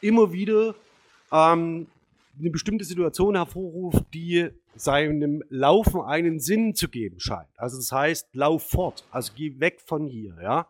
immer 0.00 0.32
wieder 0.32 0.74
ähm, 1.30 1.86
eine 2.38 2.50
bestimmte 2.50 2.84
Situation 2.84 3.36
hervorruft, 3.36 4.04
die 4.14 4.50
seinem 4.74 5.42
Laufen 5.48 6.00
einen 6.00 6.40
Sinn 6.40 6.74
zu 6.74 6.88
geben 6.88 7.20
scheint. 7.20 7.48
Also 7.56 7.76
das 7.76 7.92
heißt, 7.92 8.34
lauf 8.34 8.68
fort, 8.68 9.04
also 9.10 9.32
geh 9.36 9.60
weg 9.60 9.80
von 9.80 10.06
hier, 10.06 10.36
ja. 10.42 10.66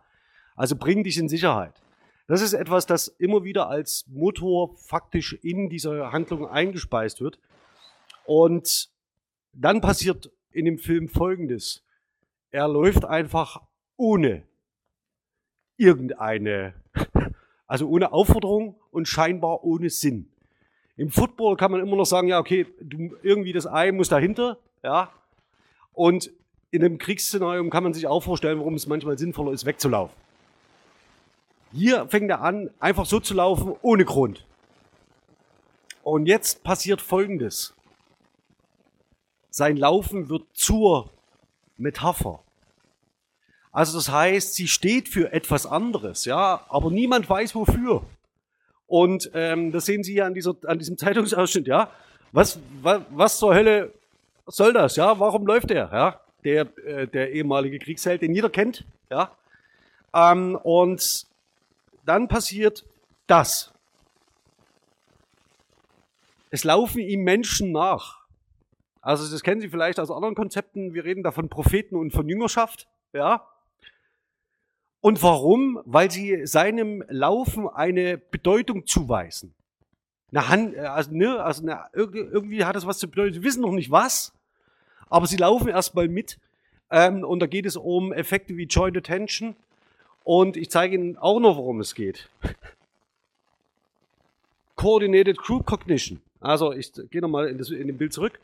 Also 0.57 0.77
bring 0.77 1.05
dich 1.05 1.19
in 1.19 1.29
Sicherheit. 1.29 1.75
Das 2.27 2.41
ist 2.41 2.53
etwas, 2.53 2.87
das 2.87 3.09
immer 3.09 3.45
wieder 3.45 3.69
als 3.69 4.07
Motor 4.09 4.77
faktisch 4.77 5.35
in 5.43 5.69
diese 5.69 6.13
Handlung 6.13 6.47
eingespeist 6.47 7.21
wird. 7.21 7.39
Und 8.25 8.91
dann 9.53 9.81
passiert 9.81 10.31
in 10.51 10.65
dem 10.65 10.79
Film 10.79 11.09
Folgendes. 11.09 11.85
Er 12.51 12.69
läuft 12.69 13.05
einfach 13.05 13.63
ohne 13.97 14.45
irgendeine, 15.77 16.75
also 17.67 17.89
ohne 17.89 18.13
Aufforderung 18.13 18.77
und 18.91 19.09
scheinbar 19.09 19.65
ohne 19.65 19.91
Sinn. 19.91 20.32
Im 21.03 21.11
Football 21.11 21.57
kann 21.57 21.73
man 21.73 21.81
immer 21.81 21.97
noch 21.97 22.05
sagen, 22.05 22.29
ja, 22.29 22.39
okay, 22.39 22.65
du, 22.81 23.17
irgendwie 23.25 23.53
das 23.53 23.67
Ei 23.67 23.91
muss 23.91 24.09
dahinter, 24.09 24.57
ja. 24.85 25.11
Und 25.95 26.31
in 26.71 26.85
einem 26.85 26.99
Kriegsszenario 26.99 27.69
kann 27.71 27.83
man 27.83 27.93
sich 27.93 28.07
auch 28.07 28.23
vorstellen, 28.23 28.61
warum 28.61 28.75
es 28.75 28.87
manchmal 28.87 29.19
sinnvoller 29.19 29.51
ist, 29.51 29.67
wegzulaufen. 29.67 30.15
Hier 31.73 32.07
fängt 32.07 32.31
er 32.31 32.41
an, 32.43 32.71
einfach 32.79 33.05
so 33.05 33.19
zu 33.19 33.35
laufen, 33.35 33.75
ohne 33.83 34.05
Grund. 34.05 34.47
Und 36.05 36.27
jetzt 36.27 36.63
passiert 36.63 37.01
Folgendes. 37.01 37.75
Sein 39.51 39.77
Laufen 39.77 40.29
wird 40.29 40.45
zur 40.53 41.11
Metapher. 41.79 42.39
Also 43.73 43.99
das 43.99 44.09
heißt, 44.09 44.55
sie 44.55 44.69
steht 44.69 45.09
für 45.09 45.33
etwas 45.33 45.67
anderes, 45.67 46.27
ja, 46.27 46.65
aber 46.69 46.93
niemand 46.93 47.29
weiß 47.29 47.57
wofür. 47.57 48.05
Und 48.93 49.31
ähm, 49.33 49.73
das 49.73 49.87
sehen 49.87 50.05
Sie 50.05 50.13
hier 50.13 50.27
an, 50.27 50.35
dieser, 50.35 50.55
an 50.67 50.79
diesem 50.79 50.99
Zeitungsausschnitt, 50.99 51.67
ja. 51.67 51.91
Was, 52.33 52.61
was, 52.83 53.01
was 53.09 53.39
zur 53.39 53.55
Hölle 53.55 53.91
soll 54.47 54.75
das, 54.75 54.97
ja? 54.97 55.19
Warum 55.19 55.47
läuft 55.47 55.71
der, 55.71 55.89
ja? 55.91 56.21
Der, 56.45 56.67
äh, 56.87 57.07
der 57.07 57.33
ehemalige 57.33 57.79
Kriegsheld, 57.79 58.21
den 58.21 58.35
jeder 58.35 58.51
kennt, 58.51 58.85
ja. 59.11 59.31
Ähm, 60.13 60.57
und 60.63 61.25
dann 62.05 62.29
passiert 62.29 62.85
das. 63.27 63.73
Es 66.51 66.63
laufen 66.63 66.99
ihm 66.99 67.25
Menschen 67.25 67.73
nach. 67.73 68.21
Also 69.01 69.33
das 69.33 69.43
kennen 69.43 69.63
Sie 69.63 69.71
vielleicht 69.71 70.01
aus 70.01 70.11
anderen 70.11 70.35
Konzepten. 70.35 70.93
Wir 70.93 71.05
reden 71.05 71.23
da 71.23 71.31
von 71.31 71.49
Propheten 71.49 71.97
und 71.97 72.11
von 72.11 72.29
Jüngerschaft, 72.29 72.89
ja. 73.15 73.43
Und 75.03 75.21
warum? 75.23 75.83
Weil 75.85 76.11
sie 76.11 76.47
seinem 76.47 77.05
Laufen 77.09 77.69
eine 77.69 78.17
Bedeutung 78.17 78.87
zuweisen. 78.87 79.53
Eine 80.31 80.49
Hand, 80.49 80.79
also, 80.79 81.11
ne, 81.13 81.43
also 81.43 81.63
eine, 81.63 81.85
irgendwie 81.93 82.65
hat 82.65 82.77
das 82.77 82.87
was 82.87 82.99
zu 82.99 83.11
bedeuten. 83.11 83.35
Sie 83.35 83.43
wissen 83.43 83.63
noch 83.63 83.73
nicht 83.73 83.91
was, 83.91 84.33
aber 85.11 85.27
sie 85.27 85.37
laufen 85.37 85.69
erstmal 85.69 86.09
mit. 86.09 86.39
Ähm, 86.89 87.25
und 87.25 87.41
da 87.41 87.47
geht 87.47 87.67
es 87.67 87.77
um 87.77 88.13
Effekte 88.13 88.57
wie 88.57 88.65
Joint 88.65 88.97
Attention. 88.97 89.57
Und 90.23 90.57
ich 90.57 90.71
zeige 90.71 90.95
Ihnen 90.95 91.19
auch 91.19 91.41
noch, 91.41 91.57
worum 91.57 91.81
es 91.81 91.97
geht. 91.97 92.31
Coordinated 94.77 95.37
Group 95.37 95.67
Cognition. 95.67 96.23
Also 96.41 96.73
ich 96.73 96.93
gehe 97.11 97.21
nochmal 97.21 97.49
in, 97.49 97.59
das, 97.59 97.71
in 97.71 97.89
dem 97.89 97.99
Bild 97.99 98.13
zurück. 98.13 98.39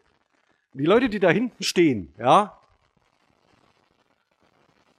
Die 0.75 0.85
Leute, 0.85 1.09
die 1.09 1.21
da 1.21 1.31
hinten 1.31 1.62
stehen, 1.62 2.12
ja, 2.18 2.58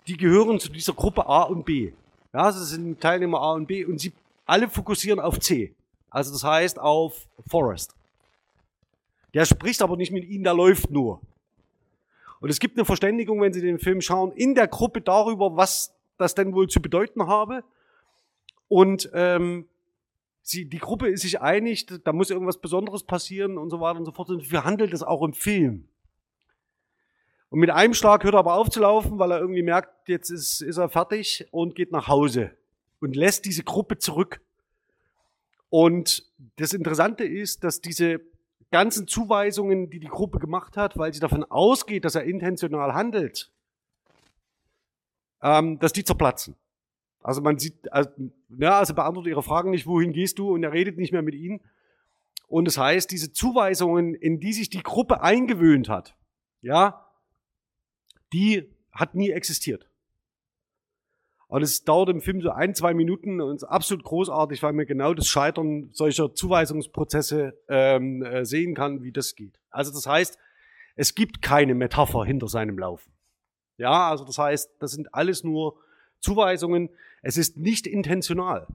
die 0.09 0.17
gehören 0.17 0.59
zu 0.59 0.71
dieser 0.71 0.93
Gruppe 0.93 1.27
A 1.27 1.43
und 1.43 1.65
B. 1.65 1.93
Ja, 2.33 2.41
also 2.41 2.59
das 2.59 2.71
sind 2.71 2.99
Teilnehmer 2.99 3.39
A 3.41 3.53
und 3.53 3.67
B 3.67 3.85
und 3.85 3.99
sie 3.99 4.11
alle 4.45 4.67
fokussieren 4.67 5.19
auf 5.19 5.39
C. 5.39 5.75
Also 6.09 6.31
das 6.31 6.43
heißt 6.43 6.79
auf 6.79 7.27
Forest. 7.47 7.95
Der 9.35 9.45
spricht 9.45 9.83
aber 9.83 9.97
nicht 9.97 10.11
mit 10.11 10.25
ihnen, 10.25 10.43
der 10.43 10.55
läuft 10.55 10.89
nur. 10.89 11.21
Und 12.39 12.49
es 12.49 12.59
gibt 12.59 12.75
eine 12.75 12.85
Verständigung, 12.85 13.39
wenn 13.41 13.53
Sie 13.53 13.61
den 13.61 13.77
Film 13.77 14.01
schauen, 14.01 14.31
in 14.31 14.55
der 14.55 14.67
Gruppe 14.67 15.01
darüber, 15.01 15.55
was 15.55 15.93
das 16.17 16.33
denn 16.33 16.53
wohl 16.53 16.67
zu 16.67 16.81
bedeuten 16.81 17.27
habe. 17.27 17.63
Und 18.67 19.11
ähm, 19.13 19.67
sie, 20.41 20.65
die 20.65 20.79
Gruppe 20.79 21.09
ist 21.09 21.21
sich 21.21 21.39
einig, 21.39 21.85
da 22.03 22.13
muss 22.13 22.31
irgendwas 22.31 22.57
Besonderes 22.57 23.03
passieren 23.03 23.59
und 23.59 23.69
so 23.69 23.79
weiter 23.79 23.99
und 23.99 24.05
so 24.05 24.11
fort. 24.11 24.29
Und 24.29 24.49
wir 24.51 24.63
handeln 24.63 24.89
das 24.89 25.03
auch 25.03 25.21
im 25.21 25.33
Film. 25.33 25.87
Und 27.49 27.59
mit 27.59 27.71
einem 27.71 27.93
Schlag 27.93 28.23
hört 28.23 28.35
er 28.35 28.39
aber 28.39 28.55
auf 28.55 28.69
zu 28.69 28.79
laufen, 28.79 29.17
weil 29.17 29.31
er 29.31 29.39
irgendwie 29.39 29.63
merkt, 29.63 30.07
jetzt 30.07 30.29
ist, 30.29 30.61
ist 30.61 30.77
er 30.77 30.89
fertig 30.89 31.47
und 31.51 31.75
geht 31.75 31.91
nach 31.91 32.07
Hause 32.07 32.51
und 32.99 33.15
lässt 33.15 33.45
diese 33.45 33.63
Gruppe 33.63 33.97
zurück. 33.97 34.41
Und 35.69 36.25
das 36.57 36.73
Interessante 36.73 37.23
ist, 37.23 37.63
dass 37.63 37.81
diese 37.81 38.21
ganzen 38.71 39.07
Zuweisungen, 39.07 39.89
die 39.89 39.99
die 39.99 40.07
Gruppe 40.07 40.39
gemacht 40.39 40.77
hat, 40.77 40.97
weil 40.97 41.13
sie 41.13 41.19
davon 41.19 41.43
ausgeht, 41.43 42.05
dass 42.05 42.15
er 42.15 42.23
intentional 42.23 42.93
handelt, 42.93 43.51
ähm, 45.41 45.79
dass 45.79 45.93
die 45.93 46.03
zerplatzen. 46.03 46.55
Also 47.21 47.41
man 47.41 47.57
sieht, 47.57 47.91
also, 47.91 48.09
ja, 48.57 48.77
also 48.79 48.93
beantwortet 48.93 49.31
ihre 49.31 49.43
Fragen 49.43 49.71
nicht, 49.71 49.87
wohin 49.87 50.13
gehst 50.13 50.39
du? 50.39 50.53
Und 50.53 50.63
er 50.63 50.71
redet 50.71 50.97
nicht 50.97 51.11
mehr 51.11 51.21
mit 51.21 51.35
ihnen. 51.35 51.61
Und 52.47 52.65
das 52.65 52.77
heißt, 52.77 53.11
diese 53.11 53.33
Zuweisungen, 53.33 54.15
in 54.15 54.39
die 54.39 54.53
sich 54.53 54.69
die 54.69 54.83
Gruppe 54.83 55.21
eingewöhnt 55.21 55.89
hat, 55.89 56.15
ja, 56.61 57.08
die 58.33 58.69
hat 58.91 59.15
nie 59.15 59.31
existiert. 59.31 59.89
Und 61.47 61.63
es 61.63 61.83
dauert 61.83 62.09
im 62.09 62.21
Film 62.21 62.41
so 62.41 62.51
ein, 62.51 62.75
zwei 62.75 62.93
Minuten 62.93 63.41
und 63.41 63.55
ist 63.55 63.63
absolut 63.63 64.05
großartig, 64.05 64.61
weil 64.61 64.73
man 64.73 64.85
genau 64.85 65.15
das 65.15 65.27
Scheitern 65.27 65.89
solcher 65.93 66.35
Zuweisungsprozesse 66.35 67.57
ähm, 67.67 68.21
äh, 68.21 68.45
sehen 68.45 68.75
kann, 68.75 69.01
wie 69.01 69.11
das 69.11 69.35
geht. 69.35 69.59
Also 69.71 69.91
das 69.91 70.05
heißt, 70.05 70.37
es 70.95 71.15
gibt 71.15 71.41
keine 71.41 71.73
Metapher 71.73 72.23
hinter 72.23 72.47
seinem 72.47 72.77
Laufen. 72.77 73.11
Ja, 73.77 74.09
also 74.09 74.25
das 74.25 74.37
heißt, 74.37 74.75
das 74.79 74.91
sind 74.91 75.13
alles 75.15 75.43
nur 75.43 75.79
Zuweisungen. 76.19 76.89
Es 77.23 77.35
ist 77.35 77.57
nicht 77.57 77.87
intentional. 77.87 78.67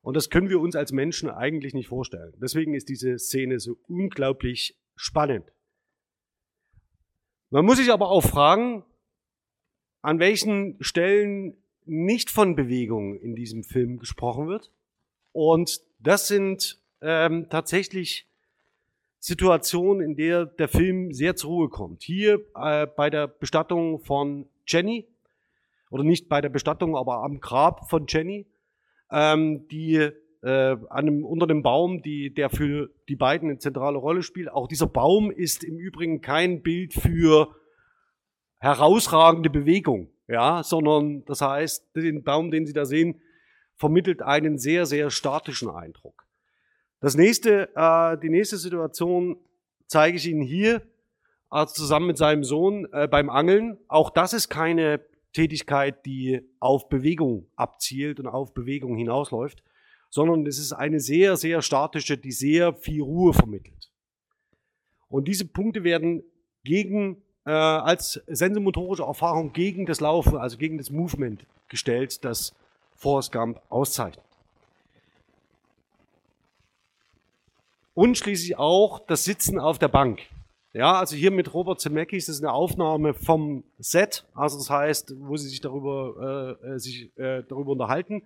Und 0.00 0.16
das 0.16 0.30
können 0.30 0.48
wir 0.48 0.60
uns 0.60 0.76
als 0.76 0.92
Menschen 0.92 1.28
eigentlich 1.28 1.74
nicht 1.74 1.88
vorstellen. 1.88 2.32
Deswegen 2.36 2.72
ist 2.72 2.88
diese 2.88 3.18
Szene 3.18 3.60
so 3.60 3.76
unglaublich 3.88 4.78
spannend. 4.96 5.52
Man 7.50 7.64
muss 7.64 7.78
sich 7.78 7.92
aber 7.92 8.10
auch 8.10 8.22
fragen, 8.22 8.84
an 10.02 10.18
welchen 10.18 10.76
Stellen 10.80 11.56
nicht 11.84 12.30
von 12.30 12.56
Bewegung 12.56 13.16
in 13.16 13.34
diesem 13.34 13.64
Film 13.64 13.98
gesprochen 13.98 14.48
wird. 14.48 14.72
Und 15.32 15.80
das 15.98 16.28
sind 16.28 16.80
ähm, 17.00 17.48
tatsächlich 17.50 18.26
Situationen, 19.18 20.02
in 20.02 20.16
der 20.16 20.46
der 20.46 20.68
Film 20.68 21.12
sehr 21.12 21.36
zur 21.36 21.50
Ruhe 21.50 21.68
kommt. 21.68 22.02
Hier 22.02 22.44
äh, 22.54 22.86
bei 22.86 23.08
der 23.08 23.26
Bestattung 23.26 24.00
von 24.00 24.46
Jenny, 24.66 25.06
oder 25.90 26.04
nicht 26.04 26.28
bei 26.28 26.40
der 26.40 26.48
Bestattung, 26.48 26.96
aber 26.96 27.22
am 27.22 27.40
Grab 27.40 27.88
von 27.88 28.06
Jenny, 28.08 28.46
ähm, 29.10 29.68
die 29.68 30.10
äh, 30.44 30.76
einem, 30.90 31.24
unter 31.24 31.46
dem 31.46 31.62
Baum, 31.62 32.02
die, 32.02 32.32
der 32.32 32.50
für 32.50 32.90
die 33.08 33.16
beiden 33.16 33.48
eine 33.48 33.58
zentrale 33.58 33.96
Rolle 33.96 34.22
spielt. 34.22 34.50
Auch 34.50 34.68
dieser 34.68 34.86
Baum 34.86 35.30
ist 35.30 35.64
im 35.64 35.78
Übrigen 35.78 36.20
kein 36.20 36.62
Bild 36.62 36.92
für 36.92 37.56
herausragende 38.58 39.48
Bewegung, 39.48 40.10
ja, 40.28 40.62
sondern 40.62 41.24
das 41.24 41.40
heißt, 41.40 41.96
den 41.96 42.22
Baum, 42.24 42.50
den 42.50 42.66
Sie 42.66 42.74
da 42.74 42.84
sehen, 42.84 43.20
vermittelt 43.74 44.22
einen 44.22 44.58
sehr, 44.58 44.86
sehr 44.86 45.10
statischen 45.10 45.70
Eindruck. 45.70 46.26
Das 47.00 47.16
nächste, 47.16 47.70
äh, 47.74 48.18
die 48.18 48.30
nächste 48.30 48.58
Situation 48.58 49.36
zeige 49.86 50.18
ich 50.18 50.26
Ihnen 50.26 50.42
hier, 50.42 50.82
also 51.48 51.72
zusammen 51.72 52.06
mit 52.06 52.18
seinem 52.18 52.44
Sohn 52.44 52.86
äh, 52.92 53.08
beim 53.08 53.30
Angeln. 53.30 53.78
Auch 53.88 54.10
das 54.10 54.32
ist 54.32 54.48
keine 54.48 55.00
Tätigkeit, 55.32 56.04
die 56.04 56.42
auf 56.60 56.88
Bewegung 56.88 57.46
abzielt 57.56 58.20
und 58.20 58.26
auf 58.26 58.52
Bewegung 58.54 58.96
hinausläuft, 58.96 59.62
sondern 60.14 60.46
es 60.46 60.60
ist 60.60 60.72
eine 60.72 61.00
sehr, 61.00 61.36
sehr 61.36 61.60
statische, 61.60 62.16
die 62.16 62.30
sehr 62.30 62.72
viel 62.72 63.02
Ruhe 63.02 63.32
vermittelt. 63.32 63.90
Und 65.08 65.26
diese 65.26 65.44
Punkte 65.44 65.82
werden 65.82 66.22
gegen, 66.62 67.16
äh, 67.44 67.50
als 67.50 68.22
sensomotorische 68.28 69.02
Erfahrung 69.02 69.52
gegen 69.52 69.86
das 69.86 69.98
Laufen, 69.98 70.36
also 70.36 70.56
gegen 70.56 70.78
das 70.78 70.90
Movement 70.90 71.44
gestellt, 71.66 72.24
das 72.24 72.54
Forrest 72.94 73.32
Gump 73.32 73.60
auszeichnet. 73.70 74.24
Und 77.92 78.16
schließlich 78.16 78.56
auch 78.56 79.00
das 79.00 79.24
Sitzen 79.24 79.58
auf 79.58 79.80
der 79.80 79.88
Bank. 79.88 80.20
Ja, 80.72 80.92
also 80.92 81.16
hier 81.16 81.32
mit 81.32 81.52
Robert 81.52 81.80
Zemeckis, 81.80 82.26
das 82.26 82.36
ist 82.36 82.42
eine 82.44 82.52
Aufnahme 82.52 83.14
vom 83.14 83.64
Set, 83.78 84.24
also 84.32 84.58
das 84.58 84.70
heißt, 84.70 85.14
wo 85.18 85.36
sie 85.36 85.48
sich 85.48 85.60
darüber, 85.60 86.58
äh, 86.62 86.74
äh 86.74 86.78
sich, 86.78 87.10
äh, 87.18 87.42
darüber 87.48 87.72
unterhalten. 87.72 88.22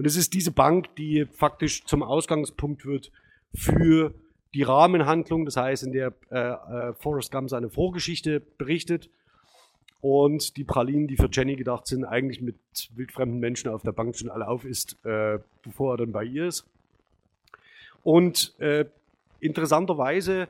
Und 0.00 0.06
es 0.06 0.16
ist 0.16 0.32
diese 0.32 0.50
Bank, 0.50 0.96
die 0.96 1.26
faktisch 1.26 1.84
zum 1.84 2.02
Ausgangspunkt 2.02 2.86
wird 2.86 3.12
für 3.52 4.14
die 4.54 4.62
Rahmenhandlung, 4.62 5.44
das 5.44 5.58
heißt, 5.58 5.82
in 5.82 5.92
der 5.92 6.14
äh, 6.30 6.38
äh, 6.38 6.94
Forrest 6.94 7.30
Gump 7.30 7.50
seine 7.50 7.68
Vorgeschichte 7.68 8.40
berichtet 8.40 9.10
und 10.00 10.56
die 10.56 10.64
Pralinen, 10.64 11.06
die 11.06 11.16
für 11.16 11.28
Jenny 11.30 11.54
gedacht 11.54 11.86
sind, 11.86 12.06
eigentlich 12.06 12.40
mit 12.40 12.56
wildfremden 12.94 13.40
Menschen 13.40 13.70
auf 13.70 13.82
der 13.82 13.92
Bank 13.92 14.16
schon 14.16 14.30
alle 14.30 14.48
auf 14.48 14.64
ist, 14.64 14.96
äh, 15.04 15.38
bevor 15.62 15.92
er 15.92 15.96
dann 15.98 16.12
bei 16.12 16.24
ihr 16.24 16.46
ist. 16.46 16.64
Und 18.02 18.58
äh, 18.58 18.86
interessanterweise 19.40 20.48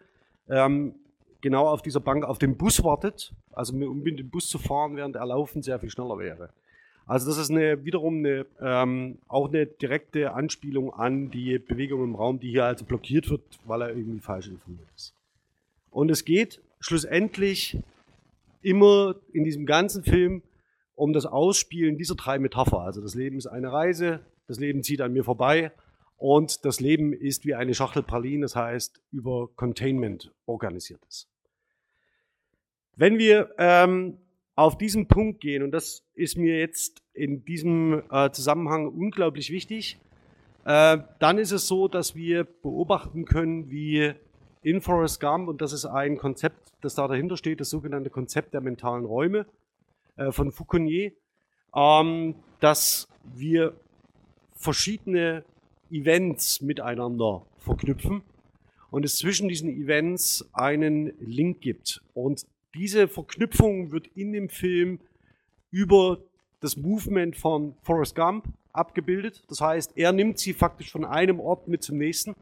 ähm, 0.49 0.95
genau 1.41 1.67
auf 1.67 1.83
dieser 1.83 1.99
Bank 1.99 2.25
auf 2.25 2.39
den 2.39 2.57
Bus 2.57 2.85
wartet, 2.85 3.33
also 3.51 3.75
um 3.75 4.01
mit 4.01 4.17
dem 4.17 4.31
Bus 4.31 4.49
zu 4.49 4.59
fahren, 4.59 4.95
während 4.95 5.17
er 5.17 5.27
laufen 5.27 5.61
sehr 5.61 5.81
viel 5.81 5.91
schneller 5.91 6.19
wäre. 6.19 6.51
Also 7.11 7.29
das 7.29 7.39
ist 7.39 7.51
eine, 7.51 7.85
wiederum 7.85 8.19
eine, 8.19 8.47
ähm, 8.61 9.19
auch 9.27 9.49
eine 9.49 9.67
direkte 9.67 10.33
Anspielung 10.33 10.95
an 10.95 11.29
die 11.33 11.59
Bewegung 11.59 12.05
im 12.05 12.15
Raum, 12.15 12.39
die 12.39 12.51
hier 12.51 12.67
also 12.67 12.85
blockiert 12.85 13.29
wird, 13.29 13.43
weil 13.65 13.83
er 13.83 13.89
irgendwie 13.97 14.21
falsch 14.21 14.47
informiert 14.47 14.87
ist. 14.95 15.13
Und 15.91 16.09
es 16.13 16.25
geht 16.25 16.63
schlussendlich 16.79 17.77
immer 18.63 19.17
in 19.33 19.43
diesem 19.43 19.67
ganzen 19.67 20.05
Film 20.05 20.43
um 20.95 21.13
das 21.13 21.27
Ausspielen 21.27 21.99
dieser 21.99 22.15
drei 22.15 22.39
Metapher. 22.39 22.79
Also 22.79 23.01
das 23.01 23.17
Leben 23.17 23.39
ist 23.39 23.49
eine 23.49 23.73
Reise, 23.73 24.21
das 24.47 24.61
Leben 24.61 24.85
zieht 24.85 25.01
an 25.01 25.13
mir 25.13 25.25
vorbei 25.25 25.73
und 26.17 26.65
das 26.65 26.79
Leben 26.79 27.13
ist 27.13 27.45
wie 27.45 27.57
eine 27.57 27.75
Schachtel 27.75 28.05
Pralinen, 28.05 28.43
das 28.43 28.55
heißt 28.55 29.01
über 29.11 29.49
Containment 29.57 30.33
organisiert 30.47 31.01
ist. 31.09 31.29
Wenn 32.95 33.19
wir 33.19 33.51
ähm, 33.59 34.19
auf 34.61 34.77
diesen 34.77 35.07
Punkt 35.09 35.41
gehen, 35.41 35.63
und 35.63 35.71
das 35.71 36.05
ist 36.15 36.37
mir 36.37 36.59
jetzt 36.59 37.03
in 37.15 37.47
diesem 37.47 38.03
äh, 38.11 38.31
Zusammenhang 38.31 38.89
unglaublich 38.89 39.51
wichtig, 39.51 39.99
äh, 40.67 40.99
dann 41.19 41.39
ist 41.39 41.51
es 41.51 41.67
so, 41.67 41.89
dass 41.89 42.15
wir 42.15 42.45
beobachten 42.45 43.25
können, 43.25 43.71
wie 43.71 44.13
in 44.63 44.83
Forrest 44.83 45.19
Gump, 45.19 45.49
und 45.49 45.63
das 45.63 45.73
ist 45.73 45.87
ein 45.87 46.19
Konzept, 46.19 46.75
das 46.83 46.95
da 46.95 47.09
dahinter 47.09 47.39
steht, 47.39 47.61
das 47.61 47.71
sogenannte 47.71 48.11
Konzept 48.11 48.53
der 48.53 48.61
mentalen 48.61 49.07
Räume 49.07 49.47
äh, 50.17 50.31
von 50.31 50.53
Foucault, 50.53 51.13
ähm, 51.75 52.35
dass 52.61 53.09
wir 53.35 53.73
verschiedene 54.53 55.43
Events 55.91 56.61
miteinander 56.61 57.47
verknüpfen 57.57 58.21
und 58.91 59.07
es 59.07 59.17
zwischen 59.17 59.49
diesen 59.49 59.71
Events 59.71 60.47
einen 60.53 61.15
Link 61.19 61.63
gibt. 61.63 62.03
Und 62.13 62.45
diese 62.75 63.09
Verknüpfung 63.09 63.93
wird 63.93 64.07
in 64.15 64.33
dem 64.33 64.49
Film 64.49 65.01
über 65.71 66.19
das 66.61 66.77
Movement 66.77 67.37
von 67.37 67.75
Forrest 67.83 68.15
Gump 68.15 68.47
abgebildet. 68.73 69.43
Das 69.49 69.61
heißt, 69.61 69.97
er 69.97 70.13
nimmt 70.13 70.39
sie 70.39 70.53
faktisch 70.53 70.91
von 70.91 71.05
einem 71.05 71.41
Ort 71.41 71.69
mit 71.69 71.83
zum 71.83 71.99
nächsten 71.99 72.35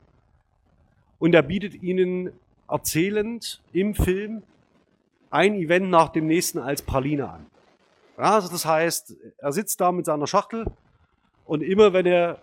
und 1.18 1.34
er 1.34 1.42
bietet 1.42 1.82
ihnen 1.82 2.32
erzählend 2.68 3.62
im 3.72 3.94
Film 3.94 4.42
ein 5.30 5.54
Event 5.54 5.90
nach 5.90 6.10
dem 6.10 6.26
nächsten 6.26 6.58
als 6.58 6.82
Praline 6.82 7.28
an. 7.28 7.46
Ja, 8.16 8.34
also 8.34 8.48
das 8.48 8.64
heißt, 8.66 9.16
er 9.38 9.52
sitzt 9.52 9.80
da 9.80 9.92
mit 9.92 10.06
seiner 10.06 10.26
Schachtel 10.26 10.66
und 11.44 11.62
immer 11.62 11.92
wenn 11.92 12.06
er 12.06 12.42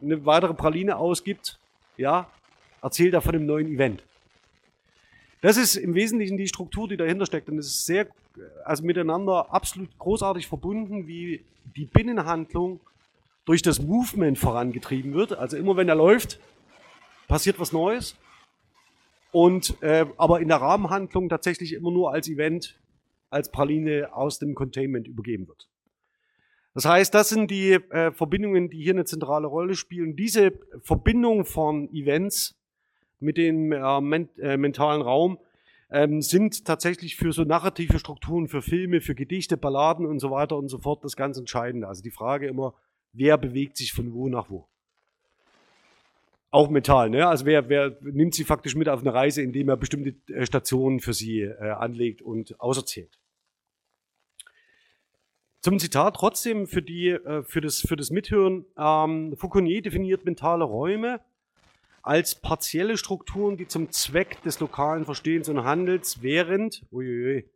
eine 0.00 0.24
weitere 0.24 0.54
Praline 0.54 0.96
ausgibt, 0.96 1.58
ja, 1.96 2.30
erzählt 2.82 3.12
er 3.14 3.20
von 3.20 3.34
einem 3.34 3.46
neuen 3.46 3.66
Event. 3.66 4.02
Das 5.40 5.56
ist 5.56 5.76
im 5.76 5.94
Wesentlichen 5.94 6.36
die 6.36 6.48
Struktur, 6.48 6.88
die 6.88 6.96
dahinter 6.96 7.26
steckt. 7.26 7.48
Und 7.48 7.58
es 7.58 7.66
ist 7.66 7.86
sehr, 7.86 8.08
also 8.64 8.84
miteinander 8.84 9.52
absolut 9.52 9.96
großartig 9.98 10.46
verbunden, 10.46 11.06
wie 11.06 11.44
die 11.76 11.86
Binnenhandlung 11.86 12.80
durch 13.46 13.62
das 13.62 13.80
Movement 13.80 14.38
vorangetrieben 14.38 15.14
wird. 15.14 15.32
Also 15.32 15.56
immer 15.56 15.76
wenn 15.76 15.88
er 15.88 15.94
läuft, 15.94 16.38
passiert 17.26 17.58
was 17.58 17.72
Neues. 17.72 18.16
Und 19.32 19.80
äh, 19.82 20.06
aber 20.18 20.40
in 20.40 20.48
der 20.48 20.58
Rahmenhandlung 20.58 21.28
tatsächlich 21.28 21.72
immer 21.72 21.90
nur 21.90 22.12
als 22.12 22.28
Event, 22.28 22.78
als 23.30 23.50
Praline 23.50 24.12
aus 24.12 24.38
dem 24.38 24.54
Containment 24.54 25.06
übergeben 25.06 25.48
wird. 25.48 25.68
Das 26.74 26.84
heißt, 26.84 27.14
das 27.14 27.28
sind 27.28 27.50
die 27.50 27.72
äh, 27.72 28.12
Verbindungen, 28.12 28.70
die 28.70 28.82
hier 28.82 28.92
eine 28.92 29.04
zentrale 29.04 29.46
Rolle 29.46 29.74
spielen. 29.74 30.16
Diese 30.16 30.52
Verbindung 30.82 31.44
von 31.44 31.92
Events 31.92 32.59
mit 33.20 33.36
dem 33.36 33.72
äh, 33.72 34.00
men 34.00 34.28
äh, 34.38 34.56
mentalen 34.56 35.02
Raum 35.02 35.38
ähm, 35.90 36.22
sind 36.22 36.64
tatsächlich 36.64 37.16
für 37.16 37.32
so 37.32 37.44
narrative 37.44 37.98
Strukturen, 37.98 38.48
für 38.48 38.62
Filme, 38.62 39.00
für 39.00 39.14
Gedichte, 39.14 39.56
Balladen 39.56 40.06
und 40.06 40.20
so 40.20 40.30
weiter 40.30 40.56
und 40.56 40.68
so 40.68 40.78
fort 40.78 41.04
das 41.04 41.16
ganz 41.16 41.36
Entscheidende. 41.36 41.88
Also 41.88 42.02
die 42.02 42.10
Frage 42.10 42.46
immer, 42.46 42.74
wer 43.12 43.36
bewegt 43.38 43.76
sich 43.76 43.92
von 43.92 44.12
wo 44.12 44.28
nach 44.28 44.50
wo? 44.50 44.66
Auch 46.52 46.68
mental, 46.68 47.10
ne? 47.10 47.28
Also 47.28 47.46
wer, 47.46 47.68
wer 47.68 47.96
nimmt 48.00 48.34
sie 48.34 48.44
faktisch 48.44 48.74
mit 48.74 48.88
auf 48.88 49.00
eine 49.00 49.14
Reise, 49.14 49.40
indem 49.40 49.68
er 49.68 49.76
bestimmte 49.76 50.14
äh, 50.32 50.44
Stationen 50.46 51.00
für 51.00 51.12
sie 51.12 51.42
äh, 51.42 51.70
anlegt 51.70 52.22
und 52.22 52.60
auserzählt. 52.60 53.20
Zum 55.60 55.78
Zitat 55.78 56.16
trotzdem 56.16 56.66
für, 56.66 56.82
die, 56.82 57.10
äh, 57.10 57.42
für, 57.44 57.60
das, 57.60 57.80
für 57.80 57.94
das 57.94 58.10
Mithören. 58.10 58.64
Ähm, 58.76 59.36
Foucault 59.36 59.84
definiert 59.84 60.24
mentale 60.24 60.64
Räume 60.64 61.20
als 62.02 62.34
partielle 62.34 62.96
Strukturen, 62.96 63.56
die 63.56 63.66
zum 63.66 63.90
Zweck 63.90 64.42
des 64.42 64.60
lokalen 64.60 65.04
Verstehens 65.04 65.48
und 65.48 65.64
Handels 65.64 66.22
während, 66.22 66.84
uiuiui, 66.90 67.50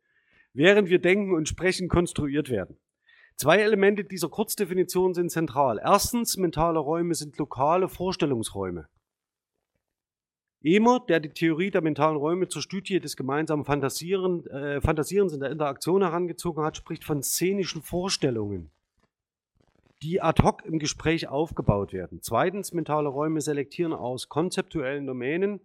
während 0.52 0.88
wir 0.88 0.98
denken 0.98 1.34
und 1.34 1.48
sprechen 1.48 1.88
konstruiert 1.88 2.50
werden. 2.50 2.76
Zwei 3.36 3.58
Elemente 3.58 4.04
dieser 4.04 4.28
Kurzdefinition 4.28 5.14
sind 5.14 5.30
zentral. 5.30 5.80
Erstens, 5.82 6.36
mentale 6.36 6.78
Räume 6.78 7.14
sind 7.14 7.36
lokale 7.38 7.88
Vorstellungsräume. 7.88 8.88
Emer, 10.62 11.00
der 11.00 11.20
die 11.20 11.30
Theorie 11.30 11.70
der 11.70 11.82
mentalen 11.82 12.16
Räume 12.16 12.48
zur 12.48 12.62
Studie 12.62 13.00
des 13.00 13.16
gemeinsamen 13.16 13.64
Fantasieren, 13.64 14.46
äh, 14.46 14.80
Fantasierens 14.80 15.34
in 15.34 15.40
der 15.40 15.50
Interaktion 15.50 16.02
herangezogen 16.02 16.64
hat, 16.64 16.76
spricht 16.76 17.04
von 17.04 17.22
szenischen 17.22 17.82
Vorstellungen 17.82 18.70
die 20.04 20.20
ad 20.20 20.42
hoc 20.42 20.66
im 20.66 20.78
Gespräch 20.78 21.28
aufgebaut 21.28 21.94
werden. 21.94 22.18
Zweitens, 22.20 22.74
mentale 22.74 23.08
Räume 23.08 23.40
selektieren 23.40 23.94
aus 23.94 24.28
konzeptuellen 24.28 25.06
Domänen 25.06 25.60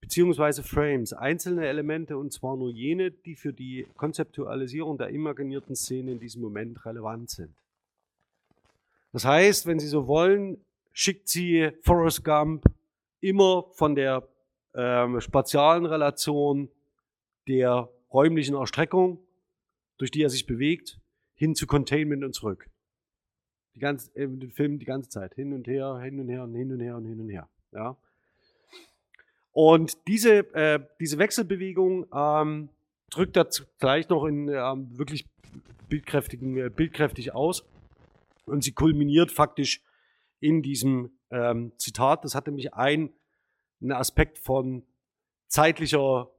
beziehungsweise 0.00 0.64
Frames 0.64 1.12
einzelne 1.12 1.68
Elemente 1.68 2.18
und 2.18 2.32
zwar 2.32 2.56
nur 2.56 2.70
jene, 2.70 3.12
die 3.12 3.36
für 3.36 3.52
die 3.52 3.86
Konzeptualisierung 3.96 4.98
der 4.98 5.10
imaginierten 5.10 5.76
Szene 5.76 6.12
in 6.12 6.18
diesem 6.18 6.42
Moment 6.42 6.84
relevant 6.84 7.30
sind. 7.30 7.54
Das 9.12 9.24
heißt, 9.24 9.66
wenn 9.66 9.78
Sie 9.78 9.86
so 9.86 10.08
wollen, 10.08 10.58
schickt 10.92 11.28
sie 11.28 11.70
Forrest 11.82 12.24
Gump 12.24 12.64
immer 13.20 13.66
von 13.72 13.94
der 13.94 14.26
ähm, 14.74 15.20
spatialen 15.20 15.86
Relation 15.86 16.68
der 17.46 17.88
räumlichen 18.12 18.56
Erstreckung, 18.56 19.20
durch 19.96 20.10
die 20.10 20.22
er 20.22 20.30
sich 20.30 20.46
bewegt, 20.46 20.98
hin 21.34 21.54
zu 21.54 21.66
Containment 21.68 22.24
und 22.24 22.34
zurück 22.34 22.68
die 23.76 23.80
ganze, 23.80 24.10
äh, 24.16 24.26
den 24.26 24.50
Film 24.50 24.78
die 24.78 24.86
ganze 24.86 25.10
Zeit. 25.10 25.34
Hin 25.34 25.52
und 25.52 25.68
her, 25.68 26.00
hin 26.02 26.18
und 26.18 26.28
her 26.28 26.42
und 26.42 26.54
hin 26.54 26.72
und 26.72 26.80
her 26.80 26.96
und 26.96 27.04
hin 27.04 27.20
und 27.20 27.28
her. 27.28 27.48
Ja. 27.72 27.96
Und 29.52 30.06
diese, 30.08 30.52
äh, 30.54 30.80
diese 30.98 31.18
Wechselbewegung 31.18 32.06
ähm, 32.12 32.70
drückt 33.10 33.36
dazu 33.36 33.64
gleich 33.78 34.08
noch 34.08 34.24
in 34.24 34.48
ähm, 34.48 34.98
wirklich 34.98 35.28
bildkräftigen, 35.88 36.56
äh, 36.56 36.70
bildkräftig 36.70 37.34
aus. 37.34 37.64
Und 38.46 38.64
sie 38.64 38.72
kulminiert 38.72 39.30
faktisch 39.30 39.82
in 40.40 40.62
diesem 40.62 41.18
ähm, 41.30 41.72
Zitat. 41.76 42.24
Das 42.24 42.34
hat 42.34 42.46
nämlich 42.46 42.74
ein, 42.74 43.12
einen 43.80 43.92
Aspekt 43.92 44.38
von 44.38 44.84
zeitlicher 45.48 46.30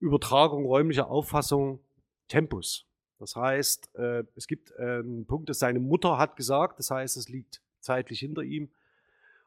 Übertragung, 0.00 0.66
räumlicher 0.66 1.10
Auffassung, 1.10 1.80
Tempus. 2.28 2.87
Das 3.18 3.36
heißt, 3.36 3.94
äh, 3.96 4.24
es 4.36 4.46
gibt 4.46 4.70
äh, 4.78 5.00
einen 5.00 5.26
Punkt, 5.26 5.48
dass 5.48 5.58
seine 5.58 5.80
Mutter 5.80 6.18
hat 6.18 6.36
gesagt, 6.36 6.78
das 6.78 6.90
heißt, 6.90 7.16
es 7.16 7.28
liegt 7.28 7.60
zeitlich 7.80 8.20
hinter 8.20 8.42
ihm. 8.42 8.70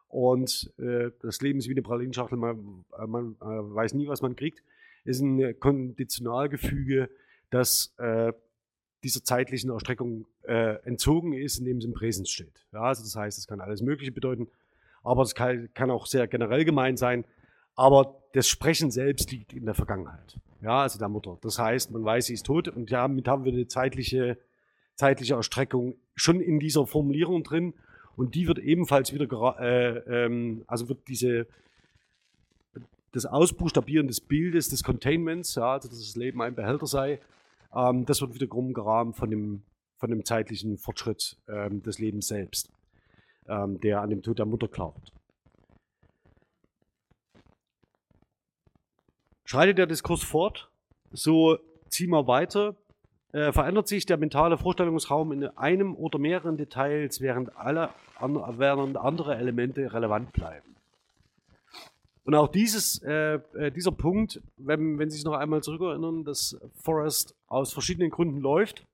Und 0.08 0.74
äh, 0.78 1.12
das 1.22 1.42
Leben 1.42 1.60
ist 1.60 1.70
wie 1.70 1.74
eine 1.74 1.82
Pralinschachtel, 1.82 2.38
man, 2.38 2.84
äh, 2.98 3.08
man 3.08 3.36
äh, 3.40 3.46
weiß 3.46 3.94
nie, 3.94 4.08
was 4.08 4.22
man 4.22 4.36
kriegt. 4.36 4.62
ist 5.06 5.22
ein 5.22 5.58
Konditionalgefüge, 5.60 7.10
das 7.50 7.94
äh, 7.98 8.34
dieser 9.04 9.24
zeitlichen 9.24 9.72
Erstreckung 9.72 10.28
äh, 10.44 10.76
entzogen 10.86 11.34
ist, 11.34 11.60
indem 11.60 11.78
es 11.78 11.86
im 11.86 11.94
Präsens 11.94 12.30
steht. 12.30 12.66
Ja, 12.72 12.82
also 12.82 13.04
das 13.04 13.16
heißt, 13.16 13.38
es 13.38 13.48
kann 13.48 13.62
alles 13.62 13.82
Mögliche 13.82 14.12
bedeuten, 14.12 14.48
aber 15.04 15.24
es 15.24 15.34
kann, 15.34 15.70
kann, 15.74 15.90
auch 15.90 16.06
sehr 16.06 16.28
generell 16.28 16.66
gemeint 16.66 17.00
sein. 17.00 17.26
Aber 17.76 18.22
das 18.34 18.48
Sprechen 18.48 18.92
selbst 18.92 19.32
liegt 19.32 19.54
in 19.54 19.66
der 19.66 19.74
Vergangenheit. 19.74 20.38
Ja, 20.62 20.82
also 20.82 21.00
der 21.00 21.10
Mutter. 21.10 21.38
Das 21.42 21.58
heißt, 21.58 21.92
man 21.92 22.04
weiß, 22.04 22.28
sie 22.28 22.34
ist 22.34 22.46
tot 22.46 22.68
und 22.68 22.92
damit 22.92 23.28
haben 23.28 23.46
wir 23.46 23.52
eine 23.52 23.68
zeitliche, 23.68 24.38
zeitliche 24.96 25.34
Erstreckung 25.34 25.96
schon 26.16 26.40
in 26.40 26.60
dieser 26.60 26.86
Formulierung 26.86 27.44
drin. 27.44 27.74
Und 28.16 28.36
die 28.36 28.48
wird 28.48 28.60
ebenfalls 28.60 29.14
wieder, 29.14 29.56
äh, 29.60 30.26
ähm, 30.26 30.64
also 30.68 30.90
wird 30.90 31.08
diese, 31.08 31.48
das 33.12 33.26
Ausbuchstabieren 33.26 34.08
des 34.08 34.22
Bildes, 34.22 34.70
des 34.70 34.84
Containments, 34.84 35.56
ja, 35.56 35.74
also 35.74 35.90
dass 35.90 35.98
das 35.98 36.16
Leben 36.16 36.42
ein 36.42 36.54
Behälter 36.54 36.86
sei, 36.86 37.20
ähm, 37.74 38.06
das 38.06 38.22
wird 38.22 38.36
wiederum 38.36 38.74
gerahmt 38.74 39.16
von 39.16 39.30
dem, 39.30 39.64
von 39.98 40.10
dem 40.10 40.26
zeitlichen 40.26 40.78
Fortschritt 40.78 41.38
ähm, 41.48 41.82
des 41.82 42.00
Lebens 42.00 42.28
selbst, 42.28 42.70
ähm, 43.48 43.80
der 43.80 44.02
an 44.02 44.10
dem 44.10 44.22
Tod 44.22 44.40
der 44.40 44.46
Mutter 44.46 44.68
glaubt. 44.68 45.12
Schreitet 49.44 49.78
der 49.78 49.88
Diskurs 49.88 50.24
fort, 50.24 50.70
so 51.12 51.58
ziehen 51.90 52.10
wir 52.10 52.28
weiter, 52.28 52.76
äh, 53.34 53.52
verändert 53.52 53.88
sich 53.88 54.06
der 54.06 54.18
mentale 54.18 54.58
Vorstellungsraum 54.58 55.32
in 55.32 55.46
einem 55.58 55.96
oder 55.96 56.20
mehreren 56.20 56.58
Details, 56.58 57.22
während 57.22 57.56
alle 57.56 57.90
während 58.20 58.98
andere 58.98 59.36
Elemente 59.36 59.94
relevant 59.94 60.32
bleiben. 60.32 60.76
Und 62.24 62.36
auch 62.36 62.50
dieses, 62.50 63.02
äh, 63.02 63.40
äh, 63.56 63.72
dieser 63.72 63.92
Punkt, 63.92 64.42
wenn, 64.58 65.00
wenn 65.00 65.10
Sie 65.10 65.18
sich 65.18 65.26
noch 65.26 65.34
einmal 65.34 65.64
zurückerinnern, 65.64 66.24
dass 66.24 66.56
Forest 66.76 67.36
aus 67.48 67.74
verschiedenen 67.74 68.12
Gründen 68.12 68.42
läuft, 68.42 68.86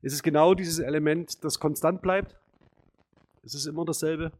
ist 0.00 0.14
es 0.14 0.22
genau 0.22 0.54
dieses 0.54 0.78
Element, 0.78 1.44
das 1.44 1.58
konstant 1.60 2.00
bleibt. 2.00 2.34
Es 3.42 3.54
ist 3.54 3.66
immer 3.66 3.84
dasselbe. 3.84 4.32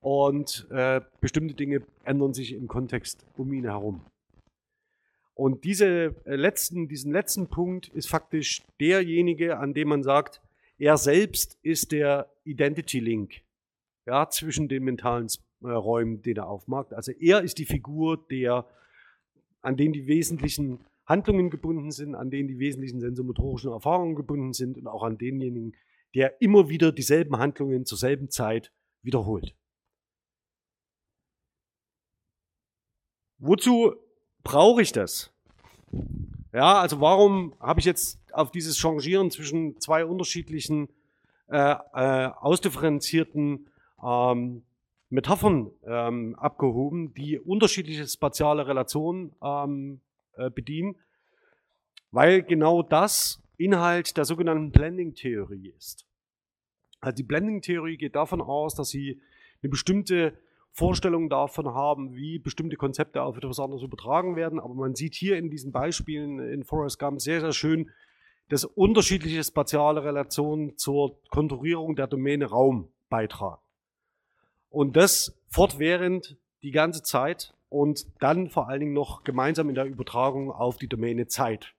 Und 0.00 0.66
äh, 0.70 1.00
bestimmte 1.20 1.54
Dinge 1.54 1.82
ändern 2.04 2.32
sich 2.32 2.52
im 2.52 2.68
Kontext 2.68 3.26
um 3.36 3.52
ihn 3.52 3.64
herum. 3.64 4.00
Und 5.34 5.64
diese 5.64 6.14
äh, 6.24 6.36
letzten, 6.36 6.88
diesen 6.88 7.12
letzten 7.12 7.48
Punkt 7.48 7.88
ist 7.88 8.08
faktisch 8.08 8.62
derjenige, 8.78 9.58
an 9.58 9.74
dem 9.74 9.88
man 9.88 10.02
sagt, 10.02 10.40
er 10.78 10.96
selbst 10.96 11.58
ist 11.62 11.92
der 11.92 12.30
Identity 12.44 13.00
Link 13.00 13.42
ja, 14.06 14.28
zwischen 14.28 14.68
den 14.68 14.84
mentalen 14.84 15.28
äh, 15.62 15.68
Räumen, 15.68 16.22
den 16.22 16.36
er 16.36 16.46
aufmacht. 16.46 16.92
Also 16.92 17.12
er 17.12 17.42
ist 17.42 17.58
die 17.58 17.66
Figur, 17.66 18.26
der, 18.30 18.66
an 19.60 19.76
den 19.76 19.92
die 19.92 20.06
wesentlichen 20.06 20.80
Handlungen 21.06 21.50
gebunden 21.50 21.90
sind, 21.90 22.14
an 22.14 22.30
denen 22.30 22.48
die 22.48 22.58
wesentlichen 22.58 23.00
sensomotorischen 23.00 23.70
Erfahrungen 23.70 24.14
gebunden 24.14 24.52
sind 24.52 24.78
und 24.78 24.86
auch 24.86 25.02
an 25.02 25.18
denjenigen, 25.18 25.74
der 26.14 26.40
immer 26.40 26.68
wieder 26.68 26.92
dieselben 26.92 27.38
Handlungen 27.38 27.84
zur 27.84 27.98
selben 27.98 28.30
Zeit 28.30 28.72
wiederholt. 29.02 29.54
Wozu 33.40 33.94
brauche 34.44 34.82
ich 34.82 34.92
das? 34.92 35.32
Ja, 36.52 36.80
also 36.80 37.00
warum 37.00 37.54
habe 37.58 37.80
ich 37.80 37.86
jetzt 37.86 38.18
auf 38.32 38.50
dieses 38.50 38.76
Changieren 38.76 39.30
zwischen 39.30 39.80
zwei 39.80 40.04
unterschiedlichen 40.04 40.88
äh, 41.48 41.74
äh, 41.94 42.26
ausdifferenzierten 42.26 43.66
ähm, 44.04 44.62
Metaphern 45.08 45.70
ähm, 45.84 46.36
abgehoben, 46.36 47.14
die 47.14 47.38
unterschiedliche 47.38 48.06
spatiale 48.06 48.66
Relationen 48.66 49.32
ähm, 49.42 50.00
äh, 50.36 50.50
bedienen, 50.50 50.96
weil 52.12 52.42
genau 52.42 52.82
das 52.82 53.42
Inhalt 53.56 54.16
der 54.16 54.24
sogenannten 54.24 54.70
Blending-Theorie 54.70 55.72
ist. 55.76 56.06
Also 57.00 57.16
die 57.16 57.22
Blending-Theorie 57.22 57.96
geht 57.96 58.16
davon 58.16 58.40
aus, 58.40 58.74
dass 58.74 58.90
sie 58.90 59.20
eine 59.62 59.70
bestimmte 59.70 60.38
Vorstellung 60.72 61.28
davon 61.28 61.68
haben, 61.74 62.14
wie 62.14 62.38
bestimmte 62.38 62.76
Konzepte 62.76 63.22
auf 63.22 63.36
etwas 63.36 63.58
anderes 63.58 63.82
übertragen 63.82 64.36
werden. 64.36 64.60
Aber 64.60 64.74
man 64.74 64.94
sieht 64.94 65.14
hier 65.14 65.36
in 65.36 65.50
diesen 65.50 65.72
Beispielen 65.72 66.38
in 66.38 66.64
Forrest 66.64 66.98
Gump 66.98 67.20
sehr, 67.20 67.40
sehr 67.40 67.52
schön, 67.52 67.90
dass 68.48 68.64
unterschiedliche 68.64 69.42
spatiale 69.44 70.04
Relationen 70.04 70.76
zur 70.76 71.16
Konturierung 71.30 71.96
der 71.96 72.06
Domäne 72.06 72.46
Raum 72.46 72.88
beitragen. 73.08 73.62
Und 74.70 74.96
das 74.96 75.38
fortwährend 75.48 76.36
die 76.62 76.70
ganze 76.70 77.02
Zeit 77.02 77.54
und 77.68 78.06
dann 78.20 78.50
vor 78.50 78.68
allen 78.68 78.80
Dingen 78.80 78.92
noch 78.92 79.24
gemeinsam 79.24 79.68
in 79.68 79.74
der 79.74 79.86
Übertragung 79.86 80.50
auf 80.50 80.78
die 80.78 80.88
Domäne 80.88 81.26
Zeit. 81.26 81.74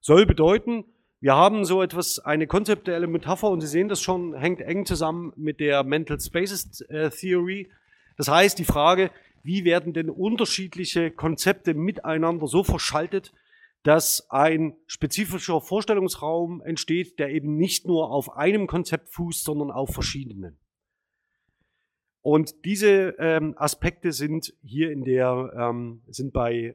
Soll 0.00 0.26
bedeuten, 0.26 0.84
wir 1.22 1.36
haben 1.36 1.64
so 1.64 1.82
etwas, 1.82 2.18
eine 2.18 2.48
konzeptuelle 2.48 3.06
Metapher 3.06 3.48
und 3.48 3.60
Sie 3.60 3.68
sehen 3.68 3.88
das 3.88 4.02
schon, 4.02 4.34
hängt 4.34 4.60
eng 4.60 4.84
zusammen 4.86 5.32
mit 5.36 5.60
der 5.60 5.84
Mental 5.84 6.18
Spaces 6.18 6.80
äh, 6.88 7.10
Theory. 7.10 7.70
Das 8.16 8.26
heißt, 8.26 8.58
die 8.58 8.64
Frage, 8.64 9.12
wie 9.44 9.64
werden 9.64 9.92
denn 9.92 10.10
unterschiedliche 10.10 11.12
Konzepte 11.12 11.74
miteinander 11.74 12.48
so 12.48 12.64
verschaltet, 12.64 13.32
dass 13.84 14.28
ein 14.30 14.74
spezifischer 14.88 15.60
Vorstellungsraum 15.60 16.60
entsteht, 16.60 17.20
der 17.20 17.30
eben 17.30 17.56
nicht 17.56 17.86
nur 17.86 18.10
auf 18.10 18.36
einem 18.36 18.66
Konzept 18.66 19.10
fußt, 19.10 19.44
sondern 19.44 19.70
auf 19.70 19.90
verschiedenen. 19.90 20.58
Und 22.20 22.64
diese 22.64 23.14
ähm, 23.20 23.54
Aspekte 23.56 24.10
sind 24.10 24.54
hier 24.64 24.90
in 24.90 25.04
der, 25.04 25.52
ähm, 25.56 26.02
sind 26.08 26.32
bei 26.32 26.74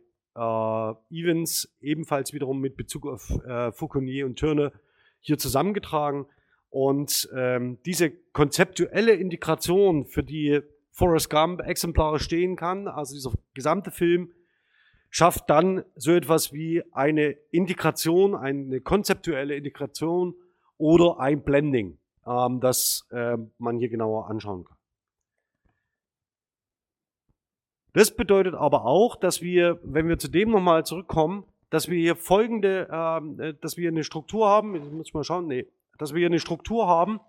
Evans 1.12 1.76
ebenfalls 1.82 2.34
wiederum 2.34 2.60
mit 2.60 2.78
Bezug 2.78 3.08
auf 3.08 3.30
äh, 3.46 3.72
Fauconnier 3.72 4.26
und 4.26 4.38
Turner 4.38 4.72
hier 5.20 5.38
zusammengetragen. 5.38 6.28
Und 6.70 7.30
ähm, 7.36 7.80
diese 7.86 8.12
konzeptuelle 8.34 9.14
Integration, 9.14 10.06
für 10.06 10.24
die 10.24 10.62
Forrest 10.92 11.30
Gump 11.30 11.62
exemplarisch 11.62 12.24
stehen 12.24 12.56
kann, 12.56 12.88
also 12.88 13.16
dieser 13.16 13.32
gesamte 13.54 13.92
Film, 13.92 14.32
schafft 15.10 15.50
dann 15.50 15.84
so 15.96 16.12
etwas 16.12 16.54
wie 16.54 16.84
eine 16.92 17.32
Integration, 17.52 18.36
eine 18.36 18.82
konzeptuelle 18.82 19.56
Integration 19.56 20.36
oder 20.78 21.20
ein 21.20 21.44
Blending, 21.44 21.98
ähm, 22.26 22.60
das 22.60 23.08
äh, 23.12 23.38
man 23.58 23.78
hier 23.78 23.90
genauer 23.90 24.30
anschauen 24.30 24.66
kann. 24.66 24.77
Das 27.94 28.16
bedeutet 28.16 28.54
aber 28.54 28.86
auch, 28.86 29.16
dass 29.16 29.42
wir, 29.42 29.80
wenn 29.84 30.08
wir 30.08 30.20
zu 30.20 30.28
dem 30.28 30.52
nochmal 30.52 30.86
zurückkommen, 30.86 31.46
dass 31.70 31.90
wir 31.90 31.98
hier 31.98 32.16
folgende, 32.16 32.88
ähm, 32.92 33.40
äh, 33.40 33.54
dass 33.60 33.78
wir 33.78 33.90
eine 33.90 34.04
Struktur 34.04 34.48
haben, 34.48 34.76
ich 34.76 34.84
muss 34.92 35.14
mal 35.14 35.24
schauen, 35.24 35.48
nee, 35.48 35.68
dass 35.98 36.14
wir 36.14 36.20
hier 36.20 36.28
eine 36.28 36.40
Struktur 36.40 36.88
haben. 36.88 37.20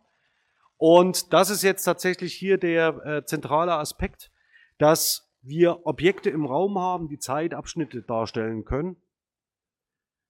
Und 0.77 1.33
das 1.33 1.51
ist 1.51 1.63
jetzt 1.63 1.85
tatsächlich 1.85 2.35
hier 2.35 2.59
der 2.59 3.05
äh, 3.05 3.25
zentrale 3.25 3.75
Aspekt, 3.75 4.31
dass 4.79 5.29
wir 5.43 5.87
Objekte 5.87 6.31
im 6.31 6.45
Raum 6.45 6.79
haben, 6.79 7.09
die 7.09 7.19
Zeitabschnitte 7.19 8.03
darstellen 8.03 8.65
können, 8.65 8.97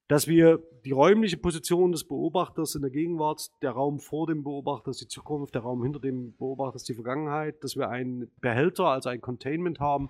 dass 0.09 0.27
wir 0.27 0.63
die 0.87 0.91
räumliche 0.91 1.37
Position 1.37 1.93
des 1.93 2.05
Beobachters 2.05 2.75
in 2.75 2.81
der 2.81 2.91
Gegenwart, 2.91 3.51
der 3.61 3.73
Raum 3.73 4.01
vor 4.01 4.27
dem 4.27 4.43
Beobachter 4.43 4.91
ist 4.91 5.03
die 5.03 5.09
Zukunft, 5.09 5.55
der 5.55 5.63
Raum 5.63 5.83
hinter 5.83 6.01
dem 6.01 6.33
Beobachter 6.33 6.77
ist 6.77 6.89
die 6.89 6.95
Vergangenheit, 6.95 7.63
dass 7.63 7.77
wir 7.77 7.91
einen 7.91 8.31
Behälter, 8.41 8.87
also 8.87 9.11
ein 9.11 9.21
Containment 9.21 9.81
haben, 9.81 10.09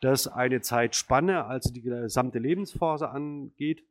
das 0.00 0.28
eine 0.28 0.60
Zeitspanne, 0.60 1.46
also 1.46 1.72
die 1.72 1.80
gesamte 1.80 2.38
Lebensphase 2.38 3.08
angeht 3.08 3.82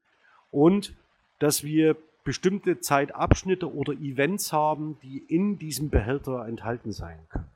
und 0.51 0.93
dass 1.39 1.63
wir 1.63 1.97
bestimmte 2.23 2.79
Zeitabschnitte 2.79 3.73
oder 3.73 3.93
Events 3.93 4.53
haben, 4.53 4.99
die 5.01 5.17
in 5.27 5.57
diesem 5.57 5.89
Behälter 5.89 6.45
enthalten 6.45 6.91
sein 6.91 7.17
können. 7.29 7.49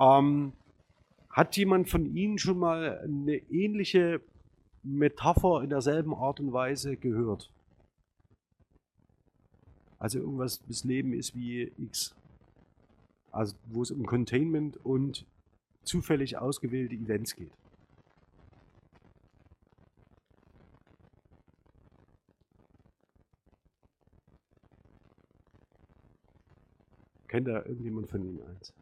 Ähm, 0.00 0.52
hat 1.30 1.56
jemand 1.56 1.88
von 1.88 2.06
Ihnen 2.06 2.38
schon 2.38 2.58
mal 2.58 2.98
eine 3.04 3.36
ähnliche 3.36 4.20
Metapher 4.96 5.62
in 5.62 5.70
derselben 5.70 6.14
Art 6.14 6.40
und 6.40 6.52
Weise 6.52 6.96
gehört? 6.96 7.50
Also 9.98 10.18
irgendwas, 10.18 10.62
das 10.66 10.84
Leben 10.84 11.12
ist 11.12 11.34
wie 11.34 11.72
X. 11.76 12.14
Also 13.30 13.56
wo 13.66 13.82
es 13.82 13.90
um 13.90 14.06
Containment 14.06 14.84
und 14.84 15.26
zufällig 15.82 16.38
ausgewählte 16.38 16.94
Events 16.94 17.34
geht. 17.36 17.50
Kennt 27.26 27.46
da 27.46 27.62
irgendjemand 27.64 28.08
von 28.08 28.22
Ihnen 28.22 28.40
eins? 28.42 28.72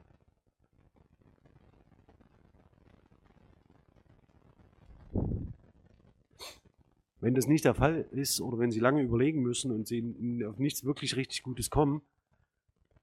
Wenn 7.26 7.34
das 7.34 7.48
nicht 7.48 7.64
der 7.64 7.74
Fall 7.74 8.06
ist 8.12 8.40
oder 8.40 8.56
wenn 8.60 8.70
Sie 8.70 8.78
lange 8.78 9.02
überlegen 9.02 9.42
müssen 9.42 9.72
und 9.72 9.88
Sie 9.88 10.44
auf 10.48 10.60
nichts 10.60 10.84
wirklich 10.84 11.16
richtig 11.16 11.42
Gutes 11.42 11.70
kommen, 11.70 12.00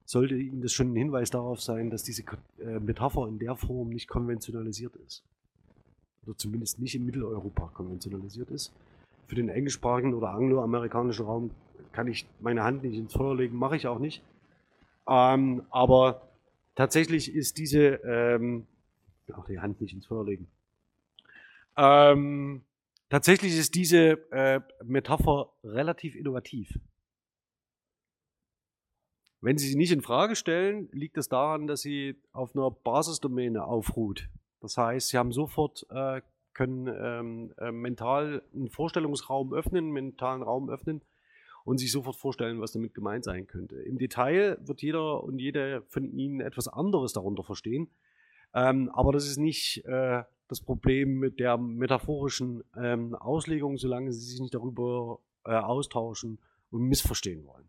sollte 0.06 0.34
Ihnen 0.34 0.62
das 0.62 0.72
schon 0.72 0.94
ein 0.94 0.96
Hinweis 0.96 1.28
darauf 1.28 1.60
sein, 1.60 1.90
dass 1.90 2.04
diese 2.04 2.22
äh, 2.58 2.80
Metapher 2.80 3.28
in 3.28 3.38
der 3.38 3.54
Form 3.54 3.90
nicht 3.90 4.08
konventionalisiert 4.08 4.96
ist. 4.96 5.22
oder 6.24 6.38
zumindest 6.38 6.78
nicht 6.78 6.94
in 6.94 7.04
Mitteleuropa 7.04 7.70
konventionalisiert 7.74 8.50
ist. 8.50 8.72
Für 9.26 9.34
den 9.34 9.50
englischsprachigen 9.50 10.14
oder 10.14 10.30
angloamerikanischen 10.30 11.26
Raum 11.26 11.50
kann 11.92 12.06
ich 12.06 12.26
meine 12.40 12.62
Hand 12.62 12.82
nicht 12.82 12.96
ins 12.96 13.12
Feuer 13.12 13.36
legen, 13.36 13.58
mache 13.58 13.76
ich 13.76 13.86
auch 13.86 13.98
nicht. 13.98 14.22
Ähm, 15.06 15.64
aber 15.68 16.22
tatsächlich 16.76 17.30
ist 17.34 17.58
diese, 17.58 18.00
ähm, 18.06 18.66
auch 19.34 19.44
die 19.44 19.60
Hand 19.60 19.82
nicht 19.82 19.92
ins 19.92 20.06
Feuer 20.06 20.24
legen. 20.24 20.46
Ähm, 21.76 22.62
tatsächlich 23.14 23.56
ist 23.56 23.76
diese 23.76 24.18
äh, 24.32 24.60
Metapher 24.82 25.52
relativ 25.62 26.16
innovativ. 26.16 26.80
Wenn 29.40 29.56
Sie 29.56 29.68
sie 29.68 29.76
nicht 29.76 29.92
in 29.92 30.02
Frage 30.02 30.34
stellen, 30.34 30.88
liegt 30.90 31.16
es 31.16 31.28
daran, 31.28 31.68
dass 31.68 31.82
sie 31.82 32.16
auf 32.32 32.56
einer 32.56 32.72
Basisdomäne 32.72 33.62
aufruht. 33.62 34.28
Das 34.60 34.76
heißt, 34.76 35.10
Sie 35.10 35.18
haben 35.18 35.30
sofort 35.30 35.86
äh, 35.90 36.22
können 36.54 36.88
ähm, 36.88 37.54
äh, 37.58 37.70
mental 37.70 38.42
einen 38.52 38.68
Vorstellungsraum 38.68 39.54
öffnen, 39.54 39.84
einen 39.84 39.92
mentalen 39.92 40.42
Raum 40.42 40.68
öffnen 40.68 41.00
und 41.64 41.78
sich 41.78 41.92
sofort 41.92 42.16
vorstellen, 42.16 42.60
was 42.60 42.72
damit 42.72 42.94
gemeint 42.94 43.22
sein 43.22 43.46
könnte. 43.46 43.76
Im 43.76 43.96
Detail 43.96 44.58
wird 44.60 44.82
jeder 44.82 45.22
und 45.22 45.38
jede 45.38 45.82
von 45.88 46.04
Ihnen 46.04 46.40
etwas 46.40 46.66
anderes 46.66 47.12
darunter 47.12 47.44
verstehen. 47.44 47.90
Ähm, 48.54 48.90
aber 48.92 49.12
das 49.12 49.28
ist 49.28 49.36
nicht 49.36 49.84
äh, 49.84 50.24
das 50.54 50.60
Problem 50.60 51.18
mit 51.18 51.40
der 51.40 51.56
metaphorischen 51.58 52.62
ähm, 52.76 53.14
Auslegung, 53.16 53.76
solange 53.76 54.12
Sie 54.12 54.20
sich 54.20 54.40
nicht 54.40 54.54
darüber 54.54 55.18
äh, 55.44 55.50
austauschen 55.50 56.38
und 56.70 56.82
missverstehen 56.82 57.44
wollen. 57.44 57.68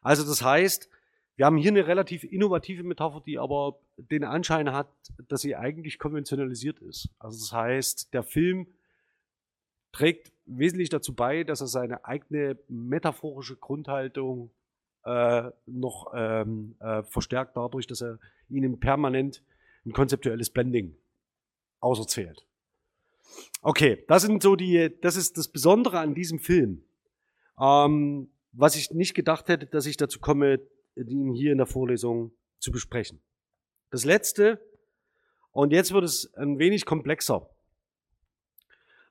Also 0.00 0.24
das 0.24 0.42
heißt, 0.42 0.88
wir 1.36 1.46
haben 1.46 1.58
hier 1.58 1.70
eine 1.70 1.86
relativ 1.86 2.24
innovative 2.24 2.82
Metapher, 2.82 3.22
die 3.26 3.38
aber 3.38 3.78
den 3.96 4.24
Anschein 4.24 4.72
hat, 4.72 4.88
dass 5.28 5.42
sie 5.42 5.54
eigentlich 5.54 5.98
konventionalisiert 5.98 6.78
ist. 6.78 7.10
Also 7.18 7.38
das 7.38 7.52
heißt, 7.52 8.14
der 8.14 8.22
Film 8.22 8.68
trägt 9.92 10.32
wesentlich 10.46 10.88
dazu 10.88 11.14
bei, 11.14 11.44
dass 11.44 11.60
er 11.60 11.66
seine 11.66 12.04
eigene 12.04 12.58
metaphorische 12.68 13.56
Grundhaltung 13.56 14.50
äh, 15.04 15.50
noch 15.66 16.12
ähm, 16.14 16.76
äh, 16.80 17.02
verstärkt 17.02 17.56
dadurch, 17.56 17.86
dass 17.86 18.00
er 18.00 18.18
ihnen 18.48 18.80
permanent 18.80 19.42
ein 19.84 19.92
konzeptuelles 19.92 20.50
Blending 20.50 20.96
auserzählt. 21.84 22.44
Okay, 23.62 24.04
das 24.08 24.22
sind 24.22 24.42
so 24.42 24.56
die, 24.56 24.90
das 25.00 25.16
ist 25.16 25.38
das 25.38 25.48
Besondere 25.48 25.98
an 25.98 26.14
diesem 26.14 26.38
Film. 26.38 26.84
Ähm, 27.60 28.30
was 28.52 28.76
ich 28.76 28.90
nicht 28.90 29.14
gedacht 29.14 29.48
hätte, 29.48 29.66
dass 29.66 29.86
ich 29.86 29.96
dazu 29.96 30.18
komme, 30.20 30.60
ihn 30.96 31.32
hier 31.32 31.52
in 31.52 31.58
der 31.58 31.66
Vorlesung 31.66 32.32
zu 32.58 32.70
besprechen. 32.70 33.20
Das 33.90 34.04
letzte, 34.04 34.60
und 35.52 35.72
jetzt 35.72 35.92
wird 35.92 36.04
es 36.04 36.32
ein 36.34 36.58
wenig 36.58 36.84
komplexer, 36.84 37.48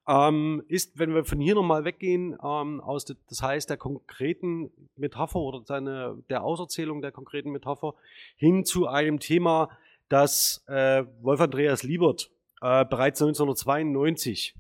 ähm, 0.08 0.64
ist, 0.68 0.98
wenn 1.00 1.14
wir 1.14 1.24
von 1.24 1.40
hier 1.40 1.56
nochmal 1.56 1.86
weggehen, 1.86 2.38
ähm, 2.44 2.82
aus 2.82 3.06
de, 3.06 3.16
das 3.30 3.42
heißt 3.42 3.70
der 3.70 3.78
konkreten 3.78 4.72
Metapher 4.98 5.40
oder 5.40 5.64
seine, 5.64 6.22
der 6.30 6.44
Auserzählung 6.44 7.02
der 7.02 7.12
konkreten 7.12 7.52
Metapher, 7.52 7.96
hin 8.36 8.66
zu 8.66 8.88
einem 8.88 9.20
Thema, 9.20 9.70
das 10.10 10.64
äh, 10.68 11.06
Wolf 11.22 11.40
Andreas 11.40 11.84
Liebert 11.84 12.33
äh, 12.64 12.86
bereits 12.86 13.22
1992 13.22 14.56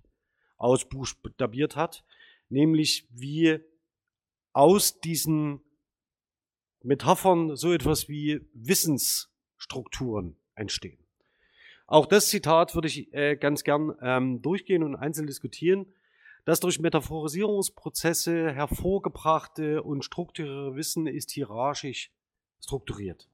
ausbuchstabiert 0.57 1.77
hat, 1.77 2.03
nämlich 2.49 3.07
wie 3.09 3.59
aus 4.51 4.99
diesen 4.99 5.61
Metaphern 6.83 7.55
so 7.55 7.71
etwas 7.71 8.09
wie 8.09 8.41
Wissensstrukturen 8.53 10.35
entstehen. 10.53 10.99
Auch 11.87 12.05
das 12.05 12.27
Zitat 12.27 12.75
würde 12.75 12.89
ich 12.89 13.13
äh, 13.13 13.37
ganz 13.37 13.63
gern 13.63 13.95
ähm, 14.01 14.41
durchgehen 14.41 14.83
und 14.83 14.95
einzeln 14.95 15.27
diskutieren. 15.27 15.85
Das 16.43 16.59
durch 16.59 16.79
Metaphorisierungsprozesse 16.79 18.51
hervorgebrachte 18.51 19.81
und 19.81 20.03
strukturierte 20.03 20.75
Wissen 20.75 21.07
ist 21.07 21.31
hierarchisch 21.31 22.11
strukturiert. 22.59 23.29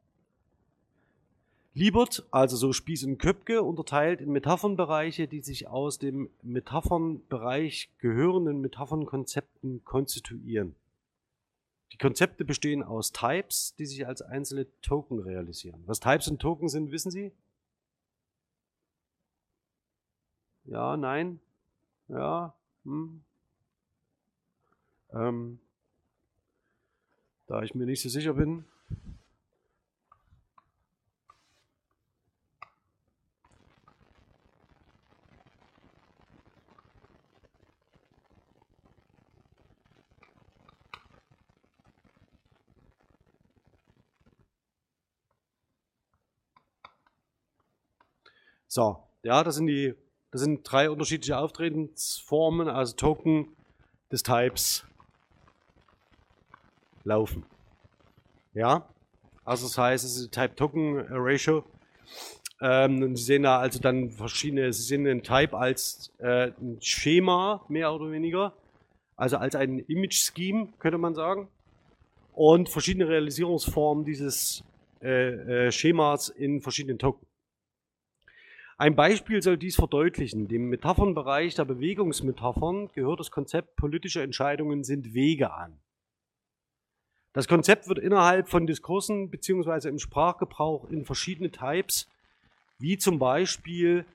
Liebert, 1.73 2.27
also 2.31 2.57
so 2.57 2.73
Spieß 2.73 3.03
und 3.03 3.19
Köpke, 3.19 3.61
unterteilt 3.61 4.21
in 4.21 4.31
Metaphernbereiche, 4.31 5.27
die 5.27 5.41
sich 5.41 5.67
aus 5.67 5.99
dem 5.99 6.29
Metaphernbereich 6.41 7.91
gehörenden 7.99 8.59
Metaphernkonzepten 8.59 9.83
konstituieren. 9.83 10.75
Die 11.91 11.97
Konzepte 11.97 12.43
bestehen 12.43 12.83
aus 12.83 13.11
Types, 13.11 13.75
die 13.75 13.85
sich 13.85 14.05
als 14.05 14.21
einzelne 14.21 14.67
Token 14.81 15.19
realisieren. 15.19 15.83
Was 15.85 15.99
Types 15.99 16.27
und 16.27 16.39
Token 16.39 16.69
sind, 16.69 16.91
wissen 16.91 17.11
Sie? 17.11 17.31
Ja, 20.65 20.97
nein? 20.97 21.39
Ja? 22.07 22.53
Hm? 22.83 23.23
Ähm, 25.11 25.59
da 27.47 27.63
ich 27.63 27.73
mir 27.73 27.85
nicht 27.85 28.01
so 28.01 28.09
sicher 28.09 28.33
bin, 28.33 28.65
So, 48.79 48.95
ja, 49.23 49.43
das 49.43 49.55
sind 49.55 49.67
die, 49.67 49.93
das 50.31 50.39
sind 50.39 50.61
drei 50.63 50.89
unterschiedliche 50.89 51.37
Auftretensformen, 51.37 52.69
also 52.69 52.95
Token 52.95 53.49
des 54.09 54.23
Types 54.23 54.85
laufen. 57.03 57.43
Ja, 58.53 58.87
also 59.43 59.67
das 59.67 59.77
heißt, 59.77 60.05
es 60.05 60.15
ist 60.15 60.31
Type-Token-Ratio. 60.31 61.65
Ähm, 62.61 63.17
Sie 63.17 63.23
sehen 63.23 63.43
da 63.43 63.59
also 63.59 63.79
dann 63.79 64.11
verschiedene, 64.11 64.71
Sie 64.71 64.83
sehen 64.83 65.03
den 65.03 65.23
Type 65.23 65.57
als 65.57 66.13
äh, 66.19 66.53
ein 66.61 66.77
Schema, 66.79 67.65
mehr 67.67 67.93
oder 67.93 68.09
weniger. 68.11 68.53
Also 69.17 69.35
als 69.35 69.55
ein 69.55 69.79
Image-Scheme, 69.79 70.69
könnte 70.79 70.97
man 70.97 71.15
sagen. 71.15 71.49
Und 72.33 72.69
verschiedene 72.69 73.09
Realisierungsformen 73.09 74.05
dieses 74.05 74.63
äh, 75.01 75.67
äh, 75.67 75.71
Schemas 75.73 76.29
in 76.29 76.61
verschiedenen 76.61 76.97
Token. 76.97 77.28
Ein 78.81 78.95
Beispiel 78.95 79.41
soll 79.41 79.57
dies 79.57 79.75
verdeutlichen. 79.75 80.47
Dem 80.47 80.69
Metaphernbereich 80.69 81.53
der 81.53 81.65
Bewegungsmetaphern 81.65 82.87
gehört 82.93 83.19
das 83.19 83.29
Konzept 83.29 83.75
politische 83.75 84.23
Entscheidungen 84.23 84.85
sind 84.85 85.13
Wege 85.13 85.51
an. 85.51 85.77
Das 87.33 87.49
Konzept 87.49 87.89
wird 87.89 87.99
innerhalb 87.99 88.47
von 88.47 88.67
Diskursen 88.67 89.29
beziehungsweise 89.29 89.89
im 89.89 89.99
Sprachgebrauch 89.99 90.89
in 90.89 91.03
verschiedene 91.03 91.51
Types, 91.51 92.07
wie 92.77 92.97
zum 92.97 93.19
Beispiel 93.19 94.05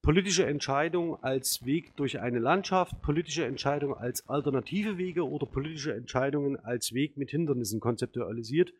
politische 0.00 0.46
Entscheidung 0.46 1.22
als 1.22 1.66
Weg 1.66 1.94
durch 1.96 2.18
eine 2.18 2.38
Landschaft, 2.38 3.02
politische 3.02 3.44
Entscheidung 3.44 3.94
als 3.94 4.26
alternative 4.26 4.96
Wege 4.96 5.28
oder 5.28 5.44
politische 5.44 5.92
Entscheidungen 5.92 6.58
als 6.64 6.94
Weg 6.94 7.18
mit 7.18 7.30
Hindernissen 7.30 7.78
konzeptualisiert 7.78 8.72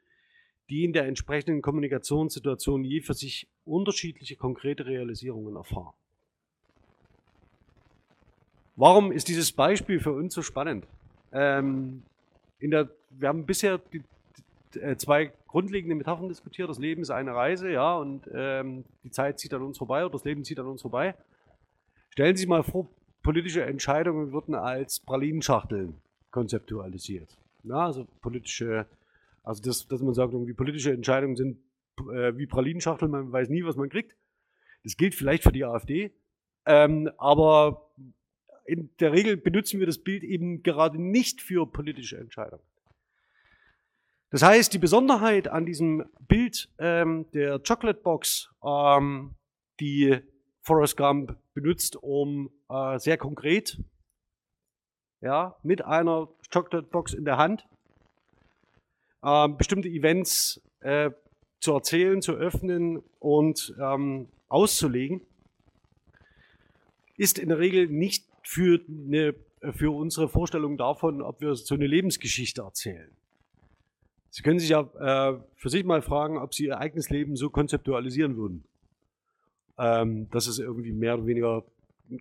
die 0.68 0.84
in 0.84 0.92
der 0.92 1.06
entsprechenden 1.06 1.62
Kommunikationssituation 1.62 2.84
je 2.84 3.00
für 3.00 3.14
sich 3.14 3.48
unterschiedliche 3.64 4.36
konkrete 4.36 4.86
Realisierungen 4.86 5.56
erfahren. 5.56 5.92
Warum 8.76 9.12
ist 9.12 9.28
dieses 9.28 9.52
Beispiel 9.52 10.00
für 10.00 10.12
uns 10.12 10.34
so 10.34 10.42
spannend? 10.42 10.86
Ähm, 11.32 12.02
der, 12.60 12.88
wir 13.10 13.28
haben 13.28 13.44
bisher 13.44 13.78
die, 13.78 14.02
die, 14.74 14.80
äh, 14.80 14.96
zwei 14.96 15.32
grundlegende 15.46 15.94
Metaphern 15.94 16.28
diskutiert. 16.28 16.70
Das 16.70 16.78
Leben 16.78 17.02
ist 17.02 17.10
eine 17.10 17.34
Reise, 17.34 17.70
ja, 17.70 17.96
und 17.96 18.28
ähm, 18.32 18.84
die 19.04 19.10
Zeit 19.10 19.38
zieht 19.38 19.52
an 19.52 19.62
uns 19.62 19.78
vorbei 19.78 20.04
oder 20.04 20.12
das 20.12 20.24
Leben 20.24 20.44
zieht 20.44 20.58
an 20.58 20.66
uns 20.66 20.82
vorbei. 20.82 21.14
Stellen 22.10 22.36
Sie 22.36 22.40
sich 22.40 22.48
mal 22.48 22.62
vor, 22.62 22.88
politische 23.22 23.62
Entscheidungen 23.62 24.32
würden 24.32 24.54
als 24.54 25.00
Pralinenschachteln 25.00 25.94
konzeptualisiert. 26.30 27.36
Ja, 27.64 27.86
also 27.86 28.06
politische 28.20 28.86
also, 29.42 29.62
das, 29.62 29.86
dass 29.88 30.00
man 30.02 30.14
sagt, 30.14 30.32
irgendwie 30.32 30.54
politische 30.54 30.92
Entscheidungen 30.92 31.36
sind 31.36 31.58
äh, 31.98 32.36
wie 32.36 32.46
Pralinenschachteln, 32.46 33.10
man 33.10 33.32
weiß 33.32 33.48
nie, 33.48 33.64
was 33.64 33.76
man 33.76 33.88
kriegt. 33.88 34.16
Das 34.84 34.96
gilt 34.96 35.14
vielleicht 35.14 35.42
für 35.42 35.52
die 35.52 35.64
AfD. 35.64 36.12
Ähm, 36.64 37.10
aber 37.18 37.92
in 38.64 38.90
der 39.00 39.12
Regel 39.12 39.36
benutzen 39.36 39.80
wir 39.80 39.86
das 39.86 39.98
Bild 39.98 40.22
eben 40.22 40.62
gerade 40.62 41.00
nicht 41.00 41.42
für 41.42 41.66
politische 41.66 42.18
Entscheidungen. 42.18 42.62
Das 44.30 44.42
heißt, 44.42 44.72
die 44.72 44.78
Besonderheit 44.78 45.48
an 45.48 45.66
diesem 45.66 46.06
Bild 46.20 46.70
ähm, 46.78 47.30
der 47.32 47.58
Chocolate 47.58 48.00
Box, 48.00 48.48
ähm, 48.64 49.34
die 49.78 50.20
Forrest 50.62 50.96
Gump 50.96 51.36
benutzt, 51.52 51.96
um 51.96 52.50
äh, 52.70 52.98
sehr 52.98 53.18
konkret, 53.18 53.78
ja, 55.20 55.56
mit 55.62 55.84
einer 55.84 56.28
Chocolate 56.50 56.88
Box 56.88 57.12
in 57.12 57.24
der 57.24 57.36
Hand, 57.36 57.66
äh, 59.22 59.48
bestimmte 59.48 59.88
Events 59.88 60.60
äh, 60.80 61.10
zu 61.60 61.72
erzählen, 61.72 62.22
zu 62.22 62.32
öffnen 62.32 63.02
und 63.20 63.74
ähm, 63.80 64.28
auszulegen, 64.48 65.20
ist 67.16 67.38
in 67.38 67.48
der 67.48 67.58
Regel 67.58 67.86
nicht 67.88 68.26
für, 68.42 68.80
eine, 68.88 69.34
für 69.72 69.94
unsere 69.94 70.28
Vorstellung 70.28 70.76
davon, 70.76 71.22
ob 71.22 71.40
wir 71.40 71.54
so 71.54 71.74
eine 71.74 71.86
Lebensgeschichte 71.86 72.62
erzählen. 72.62 73.10
Sie 74.30 74.42
können 74.42 74.58
sich 74.58 74.70
ja 74.70 74.80
äh, 74.80 75.38
für 75.56 75.68
sich 75.68 75.84
mal 75.84 76.02
fragen, 76.02 76.38
ob 76.38 76.54
Sie 76.54 76.64
Ihr 76.64 76.78
eigenes 76.78 77.10
Leben 77.10 77.36
so 77.36 77.50
konzeptualisieren 77.50 78.36
würden. 78.36 78.64
Ähm, 79.78 80.28
dass 80.30 80.46
es 80.46 80.58
irgendwie 80.58 80.92
mehr 80.92 81.14
oder 81.14 81.26
weniger 81.26 81.64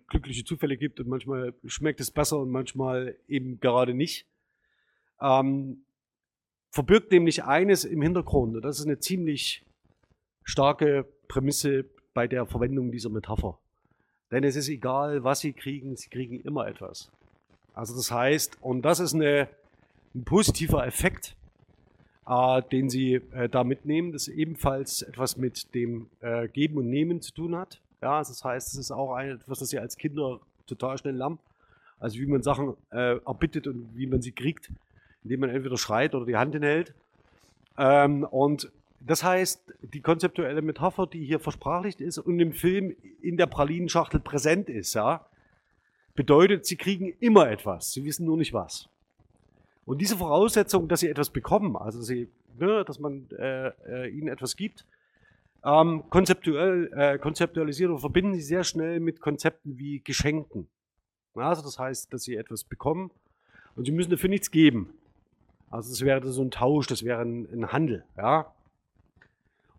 glückliche 0.08 0.44
Zufälle 0.44 0.76
gibt 0.76 1.00
und 1.00 1.08
manchmal 1.08 1.54
schmeckt 1.66 2.00
es 2.00 2.10
besser 2.10 2.38
und 2.38 2.50
manchmal 2.50 3.16
eben 3.28 3.60
gerade 3.60 3.94
nicht. 3.94 4.26
Ähm, 5.20 5.84
verbirgt 6.72 7.12
nämlich 7.12 7.44
eines 7.44 7.84
im 7.84 8.02
Hintergrund. 8.02 8.56
Und 8.56 8.62
das 8.62 8.80
ist 8.80 8.86
eine 8.86 8.98
ziemlich 8.98 9.62
starke 10.42 11.06
Prämisse 11.28 11.84
bei 12.14 12.26
der 12.26 12.46
Verwendung 12.46 12.90
dieser 12.90 13.10
Metapher. 13.10 13.58
Denn 14.30 14.42
es 14.42 14.56
ist 14.56 14.68
egal, 14.68 15.22
was 15.22 15.40
sie 15.40 15.52
kriegen, 15.52 15.94
sie 15.96 16.08
kriegen 16.08 16.40
immer 16.40 16.66
etwas. 16.66 17.12
Also 17.74 17.94
das 17.94 18.10
heißt, 18.10 18.58
und 18.62 18.82
das 18.82 19.00
ist 19.00 19.14
eine, 19.14 19.48
ein 20.14 20.24
positiver 20.24 20.86
Effekt, 20.86 21.36
äh, 22.26 22.62
den 22.72 22.88
sie 22.88 23.14
äh, 23.32 23.50
da 23.50 23.64
mitnehmen, 23.64 24.12
das 24.12 24.28
ebenfalls 24.28 25.02
etwas 25.02 25.36
mit 25.36 25.74
dem 25.74 26.08
äh, 26.20 26.48
Geben 26.48 26.78
und 26.78 26.88
Nehmen 26.88 27.20
zu 27.20 27.32
tun 27.32 27.54
hat. 27.54 27.82
Ja, 28.00 28.18
also 28.18 28.32
das 28.32 28.44
heißt, 28.44 28.68
es 28.72 28.78
ist 28.78 28.90
auch 28.90 29.18
etwas, 29.18 29.58
das 29.58 29.68
sie 29.68 29.78
als 29.78 29.98
Kinder 29.98 30.40
total 30.66 30.96
schnell 30.96 31.16
lernen. 31.16 31.38
Also 32.00 32.18
wie 32.18 32.26
man 32.26 32.42
Sachen 32.42 32.74
äh, 32.90 33.18
erbittet 33.18 33.66
und 33.66 33.90
wie 33.94 34.06
man 34.06 34.22
sie 34.22 34.32
kriegt, 34.32 34.70
indem 35.24 35.40
man 35.40 35.50
entweder 35.50 35.76
schreit 35.76 36.14
oder 36.14 36.26
die 36.26 36.36
Hand 36.36 36.54
hinhält. 36.54 36.94
Ähm, 37.78 38.24
und 38.24 38.70
das 39.00 39.24
heißt, 39.24 39.74
die 39.82 40.00
konzeptuelle 40.00 40.62
Metapher, 40.62 41.06
die 41.06 41.24
hier 41.24 41.40
versprachlicht 41.40 42.00
ist 42.00 42.18
und 42.18 42.38
im 42.38 42.52
Film 42.52 42.94
in 43.20 43.36
der 43.36 43.46
Pralinenschachtel 43.46 44.20
präsent 44.20 44.68
ist, 44.68 44.94
ja, 44.94 45.26
bedeutet, 46.14 46.66
sie 46.66 46.76
kriegen 46.76 47.14
immer 47.20 47.50
etwas. 47.50 47.92
Sie 47.92 48.04
wissen 48.04 48.26
nur 48.26 48.36
nicht 48.36 48.52
was. 48.52 48.88
Und 49.84 49.98
diese 50.00 50.16
Voraussetzung, 50.16 50.88
dass 50.88 51.00
sie 51.00 51.08
etwas 51.08 51.30
bekommen, 51.30 51.76
also 51.76 52.00
sie, 52.02 52.28
ne, 52.58 52.84
dass 52.84 53.00
man 53.00 53.28
äh, 53.30 53.68
äh, 53.86 54.08
ihnen 54.10 54.28
etwas 54.28 54.56
gibt, 54.56 54.86
ähm, 55.64 56.04
konzeptuell, 56.10 56.92
äh, 56.94 57.18
konzeptualisieren 57.18 57.92
und 57.92 58.00
verbinden 58.00 58.34
sie 58.34 58.42
sehr 58.42 58.64
schnell 58.64 59.00
mit 59.00 59.20
Konzepten 59.20 59.78
wie 59.78 60.00
Geschenken. 60.00 60.68
Also 61.34 61.62
das 61.62 61.78
heißt, 61.78 62.12
dass 62.12 62.24
sie 62.24 62.36
etwas 62.36 62.64
bekommen 62.64 63.10
und 63.74 63.86
sie 63.86 63.92
müssen 63.92 64.10
dafür 64.10 64.28
nichts 64.28 64.50
geben. 64.50 64.92
Also 65.72 65.90
das 65.90 66.02
wäre 66.02 66.30
so 66.30 66.42
ein 66.42 66.50
Tausch, 66.50 66.86
das 66.86 67.02
wäre 67.02 67.22
ein, 67.22 67.48
ein 67.50 67.72
Handel. 67.72 68.04
Ja? 68.16 68.52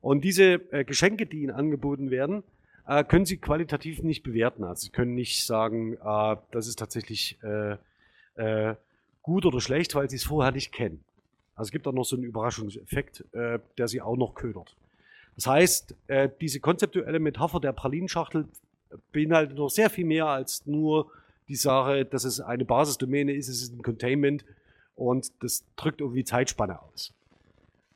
Und 0.02 0.24
diese 0.24 0.54
äh, 0.74 0.84
Geschenke, 0.84 1.28
die 1.28 1.44
ihnen 1.44 1.52
angeboten 1.52 2.10
werden, 2.10 2.44
äh, 2.88 3.04
können 3.04 3.26
sie 3.26 3.38
qualitativ 3.38 4.02
nicht 4.02 4.24
bewerten. 4.24 4.64
Also 4.64 4.86
sie 4.86 4.89
können 4.89 5.14
nicht 5.14 5.46
sagen, 5.46 5.94
äh, 6.04 6.36
das 6.52 6.68
ist 6.68 6.80
tatsächlich 6.80 7.38
äh, 7.44 7.78
äh, 8.36 8.76
gut 9.22 9.46
oder 9.46 9.62
schlecht, 9.62 9.94
weil 9.94 10.10
sie 10.10 10.16
es 10.16 10.24
vorher 10.24 10.52
nicht 10.52 10.72
kennen. 10.72 11.04
Also 11.56 11.68
es 11.68 11.72
gibt 11.72 11.88
auch 11.88 11.94
noch 11.94 12.06
so 12.06 12.16
einen 12.16 12.26
Überraschungseffekt, 12.26 13.24
äh, 13.34 13.60
der 13.78 13.88
sie 13.88 14.02
auch 14.02 14.18
noch 14.18 14.34
ködert. 14.34 14.76
Das 15.36 15.48
heißt, 15.48 15.96
diese 16.41 16.60
konzeptuelle 16.60 17.20
Metapher 17.20 17.60
der 17.60 17.74
Pralinschachtel 17.74 18.48
beinhaltet 19.12 19.58
noch 19.58 19.70
sehr 19.70 19.89
viel 19.89 20.06
mehr 20.06 20.28
als 20.28 20.68
nur 20.68 21.10
die 21.48 21.56
Sache, 21.56 22.06
dass 22.06 22.24
es 22.24 22.39
eine 22.39 22.66
Basisdomäne 22.66 23.34
ist, 23.34 23.48
es 23.48 23.64
ist 23.64 23.74
ein 23.74 23.82
Containment 23.82 24.46
und 24.96 25.32
das 25.41 25.64
drückt 25.76 26.02
irgendwie 26.02 26.24
Zeitspanne 26.24 26.82
aus. 26.82 27.14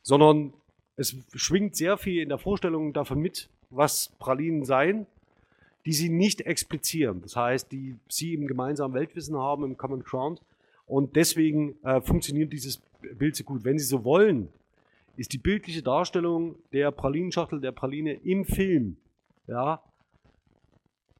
Sondern 0.02 0.52
es 0.96 1.16
schwingt 1.34 1.76
sehr 1.76 1.96
viel 1.96 2.22
in 2.22 2.28
der 2.28 2.38
Vorstellung 2.38 2.92
davon 2.92 3.20
mit, 3.20 3.48
was 3.70 4.10
Pralinen 4.18 4.64
seien, 4.64 5.06
die 5.86 5.92
sie 5.92 6.08
nicht 6.08 6.42
explizieren. 6.42 7.22
Das 7.22 7.36
heißt, 7.36 7.70
die 7.72 7.96
sie 8.08 8.34
im 8.34 8.46
gemeinsamen 8.46 8.94
Weltwissen 8.94 9.36
haben, 9.36 9.64
im 9.64 9.76
Common 9.76 10.02
Ground. 10.02 10.42
Und 10.86 11.16
deswegen 11.16 11.82
äh, 11.84 12.00
funktioniert 12.00 12.52
dieses 12.52 12.80
Bild 13.16 13.36
so 13.36 13.44
gut. 13.44 13.64
Wenn 13.64 13.78
Sie 13.78 13.84
so 13.84 14.04
wollen, 14.04 14.48
ist 15.16 15.32
die 15.32 15.38
bildliche 15.38 15.82
Darstellung 15.82 16.56
der 16.72 16.90
Pralinenschachtel, 16.90 17.60
der 17.60 17.72
Praline 17.72 18.14
im 18.14 18.44
Film, 18.44 18.96
ja, 19.46 19.82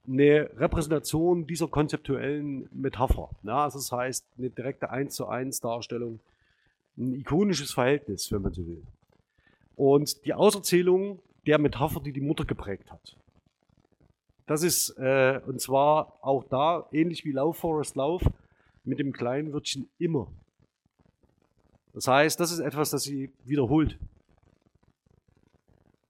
eine 0.09 0.51
Repräsentation 0.57 1.47
dieser 1.47 1.69
konzeptuellen 1.69 2.69
Metapher. 2.73 3.31
Ja, 3.43 3.65
also 3.65 3.79
das 3.79 3.93
heißt, 3.93 4.27
eine 4.39 4.51
direkte 4.51 4.91
1 4.91 5.15
zu 5.15 5.27
1 5.27 5.61
Darstellung, 5.61 6.21
ein 6.97 7.15
ikonisches 7.15 7.73
Verhältnis, 7.73 8.33
wenn 8.33 8.43
man 8.43 8.53
so 8.53 8.67
will. 8.67 8.83
Und 9.77 10.25
die 10.25 10.35
Auserzählung 10.35 11.21
der 11.47 11.59
Metapher, 11.59 12.01
die 12.01 12.13
die 12.13 12.21
Mutter 12.21 12.45
geprägt 12.45 12.91
hat. 12.91 13.17
Das 14.47 14.63
ist, 14.63 14.91
äh, 14.99 15.41
und 15.47 15.61
zwar 15.61 16.19
auch 16.23 16.45
da, 16.45 16.89
ähnlich 16.91 17.25
wie 17.25 17.33
Lauf, 17.33 17.59
Forest, 17.59 17.97
Lauf, 17.97 18.23
mit 18.85 18.99
dem 18.99 19.13
kleinen 19.13 19.53
Wörtchen 19.53 19.89
immer. 19.99 20.29
Das 21.93 22.09
heißt, 22.09 22.41
das 22.41 22.51
ist 22.51 22.61
etwas, 22.61 22.91
das 22.91 23.03
sie 23.03 23.31
wiederholt. 23.45 23.99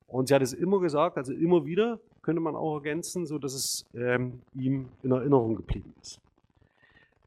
Und 0.07 0.29
sie 0.29 0.35
hat 0.35 0.43
es 0.43 0.53
immer 0.53 0.81
gesagt, 0.81 1.17
also 1.17 1.33
immer 1.33 1.67
wieder, 1.67 1.99
könnte 2.29 2.43
man 2.43 2.57
auch 2.57 2.75
ergänzen, 2.75 3.25
so 3.25 3.39
dass 3.39 3.55
es 3.55 3.87
ähm, 3.95 4.43
ihm 4.55 4.91
in 5.03 5.13
Erinnerung 5.13 5.57
geblieben 5.57 5.95
ist. 6.03 6.21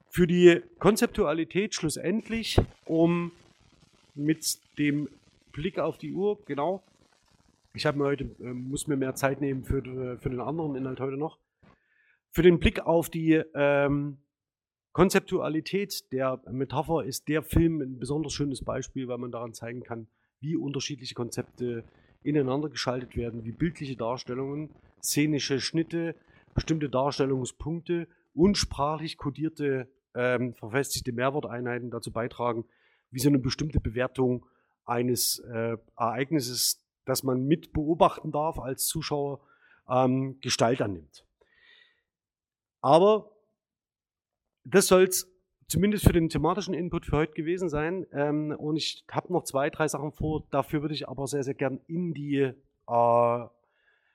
Für 0.09 0.27
die 0.27 0.61
Konzeptualität 0.77 1.73
schlussendlich, 1.73 2.61
um 2.85 3.31
mit 4.13 4.59
dem 4.77 5.09
Blick 5.53 5.79
auf 5.79 5.97
die 5.97 6.13
Uhr, 6.13 6.37
genau, 6.45 6.83
ich 7.73 7.87
habe 7.87 7.97
mir 7.97 8.03
heute, 8.03 8.25
äh, 8.41 8.53
muss 8.53 8.85
mir 8.85 8.95
mehr 8.95 9.15
Zeit 9.15 9.41
nehmen 9.41 9.63
für, 9.63 9.81
für 10.19 10.29
den 10.29 10.39
anderen 10.39 10.75
Inhalt 10.75 10.99
heute 10.99 11.17
noch. 11.17 11.39
Für 12.29 12.43
den 12.43 12.59
Blick 12.59 12.81
auf 12.85 13.09
die 13.09 13.41
ähm, 13.55 14.19
Konzeptualität 14.91 16.11
der 16.11 16.43
Metapher 16.51 17.05
ist 17.05 17.27
der 17.27 17.41
Film 17.41 17.81
ein 17.81 17.97
besonders 17.97 18.33
schönes 18.33 18.63
Beispiel, 18.63 19.07
weil 19.07 19.17
man 19.17 19.31
daran 19.31 19.55
zeigen 19.55 19.81
kann, 19.81 20.05
wie 20.41 20.55
unterschiedliche 20.55 21.15
Konzepte 21.15 21.85
ineinander 22.21 22.69
geschaltet 22.69 23.15
werden, 23.15 23.45
wie 23.45 23.51
bildliche 23.51 23.95
Darstellungen 23.95 24.69
szenische 25.01 25.59
Schnitte, 25.59 26.15
bestimmte 26.53 26.89
Darstellungspunkte 26.89 28.07
und 28.33 28.57
sprachlich 28.57 29.17
kodierte 29.17 29.89
ähm, 30.15 30.53
verfestigte 30.53 31.11
Mehrworteinheiten 31.11 31.91
dazu 31.91 32.11
beitragen, 32.11 32.65
wie 33.11 33.19
so 33.19 33.29
eine 33.29 33.39
bestimmte 33.39 33.79
Bewertung 33.79 34.45
eines 34.85 35.39
äh, 35.39 35.77
Ereignisses, 35.97 36.83
das 37.05 37.23
man 37.23 37.45
mit 37.45 37.73
beobachten 37.73 38.31
darf 38.31 38.59
als 38.59 38.87
Zuschauer, 38.87 39.41
ähm, 39.89 40.39
Gestalt 40.41 40.81
annimmt. 40.81 41.25
Aber 42.81 43.31
das 44.63 44.87
soll 44.87 45.03
es 45.03 45.27
zumindest 45.67 46.05
für 46.05 46.13
den 46.13 46.29
thematischen 46.29 46.73
Input 46.73 47.05
für 47.05 47.17
heute 47.17 47.33
gewesen 47.33 47.69
sein. 47.69 48.05
Ähm, 48.11 48.51
und 48.57 48.75
ich 48.75 49.05
habe 49.09 49.31
noch 49.31 49.43
zwei, 49.43 49.69
drei 49.69 49.87
Sachen 49.87 50.11
vor. 50.11 50.45
Dafür 50.51 50.81
würde 50.81 50.93
ich 50.93 51.07
aber 51.07 51.27
sehr, 51.27 51.43
sehr 51.43 51.53
gern 51.53 51.79
in 51.87 52.13
die 52.13 52.51
äh, 52.87 53.47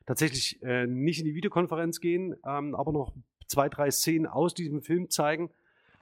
tatsächlich 0.06 0.62
äh, 0.62 0.86
nicht 0.86 1.18
in 1.18 1.24
die 1.24 1.34
Videokonferenz 1.34 2.00
gehen, 2.00 2.36
ähm, 2.46 2.74
aber 2.74 2.92
noch 2.92 3.12
zwei, 3.46 3.68
drei 3.68 3.90
Szenen 3.90 4.26
aus 4.26 4.54
diesem 4.54 4.82
Film 4.82 5.10
zeigen. 5.10 5.50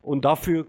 Und 0.01 0.25
dafür 0.25 0.67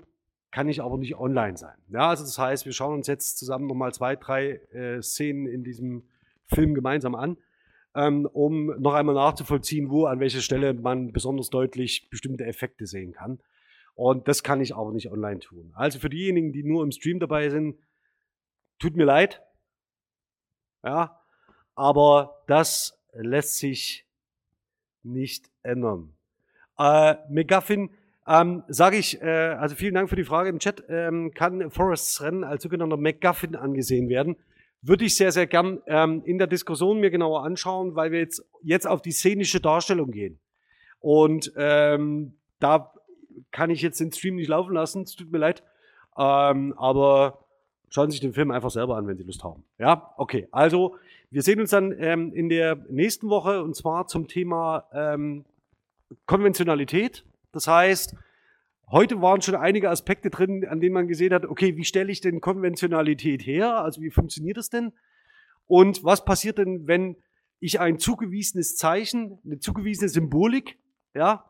kann 0.52 0.70
ich 0.70 0.82
aber 0.82 0.98
nicht 0.98 1.18
online 1.18 1.58
sein. 1.58 1.76
Ja, 1.90 2.10
also 2.10 2.24
das 2.24 2.40
heißt, 2.40 2.66
wir 2.66 2.72
schauen 2.72 2.96
uns 2.96 3.08
jetzt 3.08 3.38
zusammen 3.38 3.68
nochmal 3.68 3.94
zwei, 3.94 4.16
drei 4.16 4.62
äh, 4.72 5.02
Szenen 5.02 5.48
in 5.48 5.64
diesem 5.64 6.04
Film 6.48 6.74
gemeinsam 6.74 7.14
an, 7.14 7.38
ähm, 7.94 8.26
um 8.32 8.68
noch 8.80 8.94
einmal 8.94 9.16
nachzuvollziehen, 9.16 9.90
wo 9.90 10.06
an 10.06 10.22
welcher 10.22 10.40
Stelle 10.40 10.74
man 10.74 11.12
besonders 11.12 11.50
deutlich 11.50 12.10
bestimmte 12.10 12.46
Effekte 12.46 12.86
sehen 12.86 13.12
kann. 13.12 13.40
Und 13.96 14.28
das 14.28 14.44
kann 14.44 14.62
ich 14.62 14.76
aber 14.76 14.92
nicht 14.92 15.12
online 15.12 15.40
tun. 15.40 15.74
Also 15.76 16.00
für 16.00 16.10
diejenigen, 16.10 16.54
die 16.54 16.64
nur 16.64 16.84
im 16.84 16.92
Stream 16.92 17.20
dabei 17.20 17.50
sind, 17.50 17.78
tut 18.80 18.96
mir 18.96 19.06
leid. 19.06 19.42
Ja, 20.84 21.20
aber 21.76 22.44
das 22.48 23.02
lässt 23.16 23.58
sich 23.58 24.06
nicht 25.04 25.50
ändern. 25.64 26.14
Äh, 26.78 27.16
McGuffin, 27.30 27.90
ähm, 28.28 28.64
sage 28.68 28.98
ich, 28.98 29.22
äh, 29.22 29.26
also 29.26 29.76
vielen 29.76 29.94
Dank 29.94 30.10
für 30.10 30.16
die 30.16 30.24
Frage 30.24 30.50
im 30.50 30.60
Chat, 30.60 30.84
ähm, 30.90 31.32
kann 31.34 31.70
Forests 31.70 32.22
Rennen 32.22 32.44
als 32.44 32.64
sogenannter 32.64 32.98
McGuffin 32.98 33.56
angesehen 33.56 34.10
werden? 34.10 34.36
Würde 34.82 35.06
ich 35.06 35.16
sehr, 35.16 35.32
sehr 35.32 35.48
gern 35.48 35.82
ähm, 35.88 36.22
in 36.26 36.38
der 36.38 36.48
Diskussion 36.48 37.00
mir 37.00 37.10
genauer 37.10 37.44
anschauen, 37.44 37.96
weil 37.96 38.12
wir 38.12 38.20
jetzt, 38.20 38.44
jetzt 38.62 38.88
auf 38.88 39.02
die 39.02 39.12
szenische 39.12 39.60
Darstellung 39.60 40.12
gehen. 40.12 40.40
Und 41.00 41.54
ähm, 41.56 42.38
da 42.60 42.94
kann 43.52 43.70
ich 43.70 43.82
jetzt 43.82 44.00
den 44.00 44.12
Stream 44.12 44.36
nicht 44.36 44.48
laufen 44.48 44.74
lassen, 44.74 45.04
es 45.04 45.16
tut 45.16 45.32
mir 45.32 45.38
leid. 45.38 45.64
Ähm, 46.18 46.74
aber 46.78 47.46
schauen 47.90 48.10
Sie 48.10 48.16
sich 48.16 48.22
den 48.22 48.34
Film 48.34 48.52
einfach 48.52 48.70
selber 48.70 48.98
an, 48.98 49.08
wenn 49.08 49.18
Sie 49.18 49.24
Lust 49.24 49.44
haben. 49.44 49.64
Ja, 49.78 50.14
okay. 50.18 50.48
Also 50.52 50.98
wir 51.30 51.42
sehen 51.42 51.60
uns 51.60 51.72
dann 51.72 51.94
ähm, 51.98 52.34
in 52.34 52.50
der 52.50 52.76
nächsten 52.90 53.30
Woche 53.30 53.64
und 53.64 53.76
zwar 53.76 54.08
zum 54.08 54.28
Thema 54.28 54.88
ähm, 54.94 55.46
Konventionalität. 56.26 57.26
Das 57.52 57.68
heißt, 57.68 58.16
heute 58.90 59.22
waren 59.22 59.42
schon 59.42 59.56
einige 59.56 59.90
Aspekte 59.90 60.30
drin, 60.30 60.66
an 60.68 60.80
denen 60.80 60.94
man 60.94 61.08
gesehen 61.08 61.34
hat, 61.34 61.46
okay, 61.46 61.78
wie 61.78 61.86
stelle 61.86 62.12
ich 62.12 62.22
denn 62.22 62.42
Konventionalität 62.42 63.46
her? 63.46 63.82
Also 63.82 64.02
wie 64.02 64.12
funktioniert 64.12 64.58
das 64.58 64.70
denn? 64.70 64.94
Und 65.68 66.04
was 66.04 66.26
passiert 66.26 66.58
denn, 66.58 66.88
wenn 66.88 67.16
ich 67.60 67.80
ein 67.80 67.98
zugewiesenes 67.98 68.76
Zeichen, 68.76 69.40
eine 69.44 69.60
zugewiesene 69.60 70.10
Symbolik, 70.10 70.78
ja, 71.14 71.46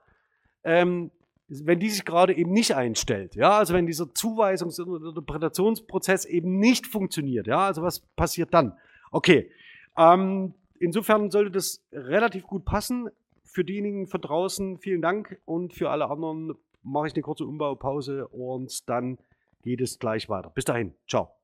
ähm, 0.63 1.11
wenn 1.47 1.79
die 1.79 1.89
sich 1.89 2.05
gerade 2.05 2.35
eben 2.35 2.51
nicht 2.51 2.75
einstellt, 2.75 3.35
ja, 3.35 3.59
also 3.59 3.73
wenn 3.73 3.85
dieser 3.85 4.05
Zuweisungs- 4.05 4.81
und 4.81 5.05
Interpretationsprozess 5.05 6.25
eben 6.25 6.57
nicht 6.57 6.87
funktioniert, 6.87 7.47
ja, 7.47 7.59
also 7.65 7.83
was 7.83 7.99
passiert 7.99 8.53
dann? 8.53 8.77
Okay, 9.11 9.51
ähm, 9.97 10.53
insofern 10.79 11.31
sollte 11.31 11.51
das 11.51 11.83
relativ 11.91 12.47
gut 12.47 12.65
passen. 12.65 13.09
Für 13.43 13.63
diejenigen 13.63 14.07
von 14.07 14.21
draußen 14.21 14.77
vielen 14.79 15.01
Dank 15.01 15.39
und 15.45 15.73
für 15.73 15.89
alle 15.89 16.09
anderen 16.09 16.53
mache 16.83 17.07
ich 17.07 17.13
eine 17.13 17.21
kurze 17.21 17.45
Umbaupause 17.45 18.27
und 18.27 18.89
dann 18.89 19.17
geht 19.63 19.81
es 19.81 19.97
gleich 19.99 20.29
weiter. 20.29 20.49
Bis 20.49 20.65
dahin, 20.65 20.93
ciao. 21.07 21.34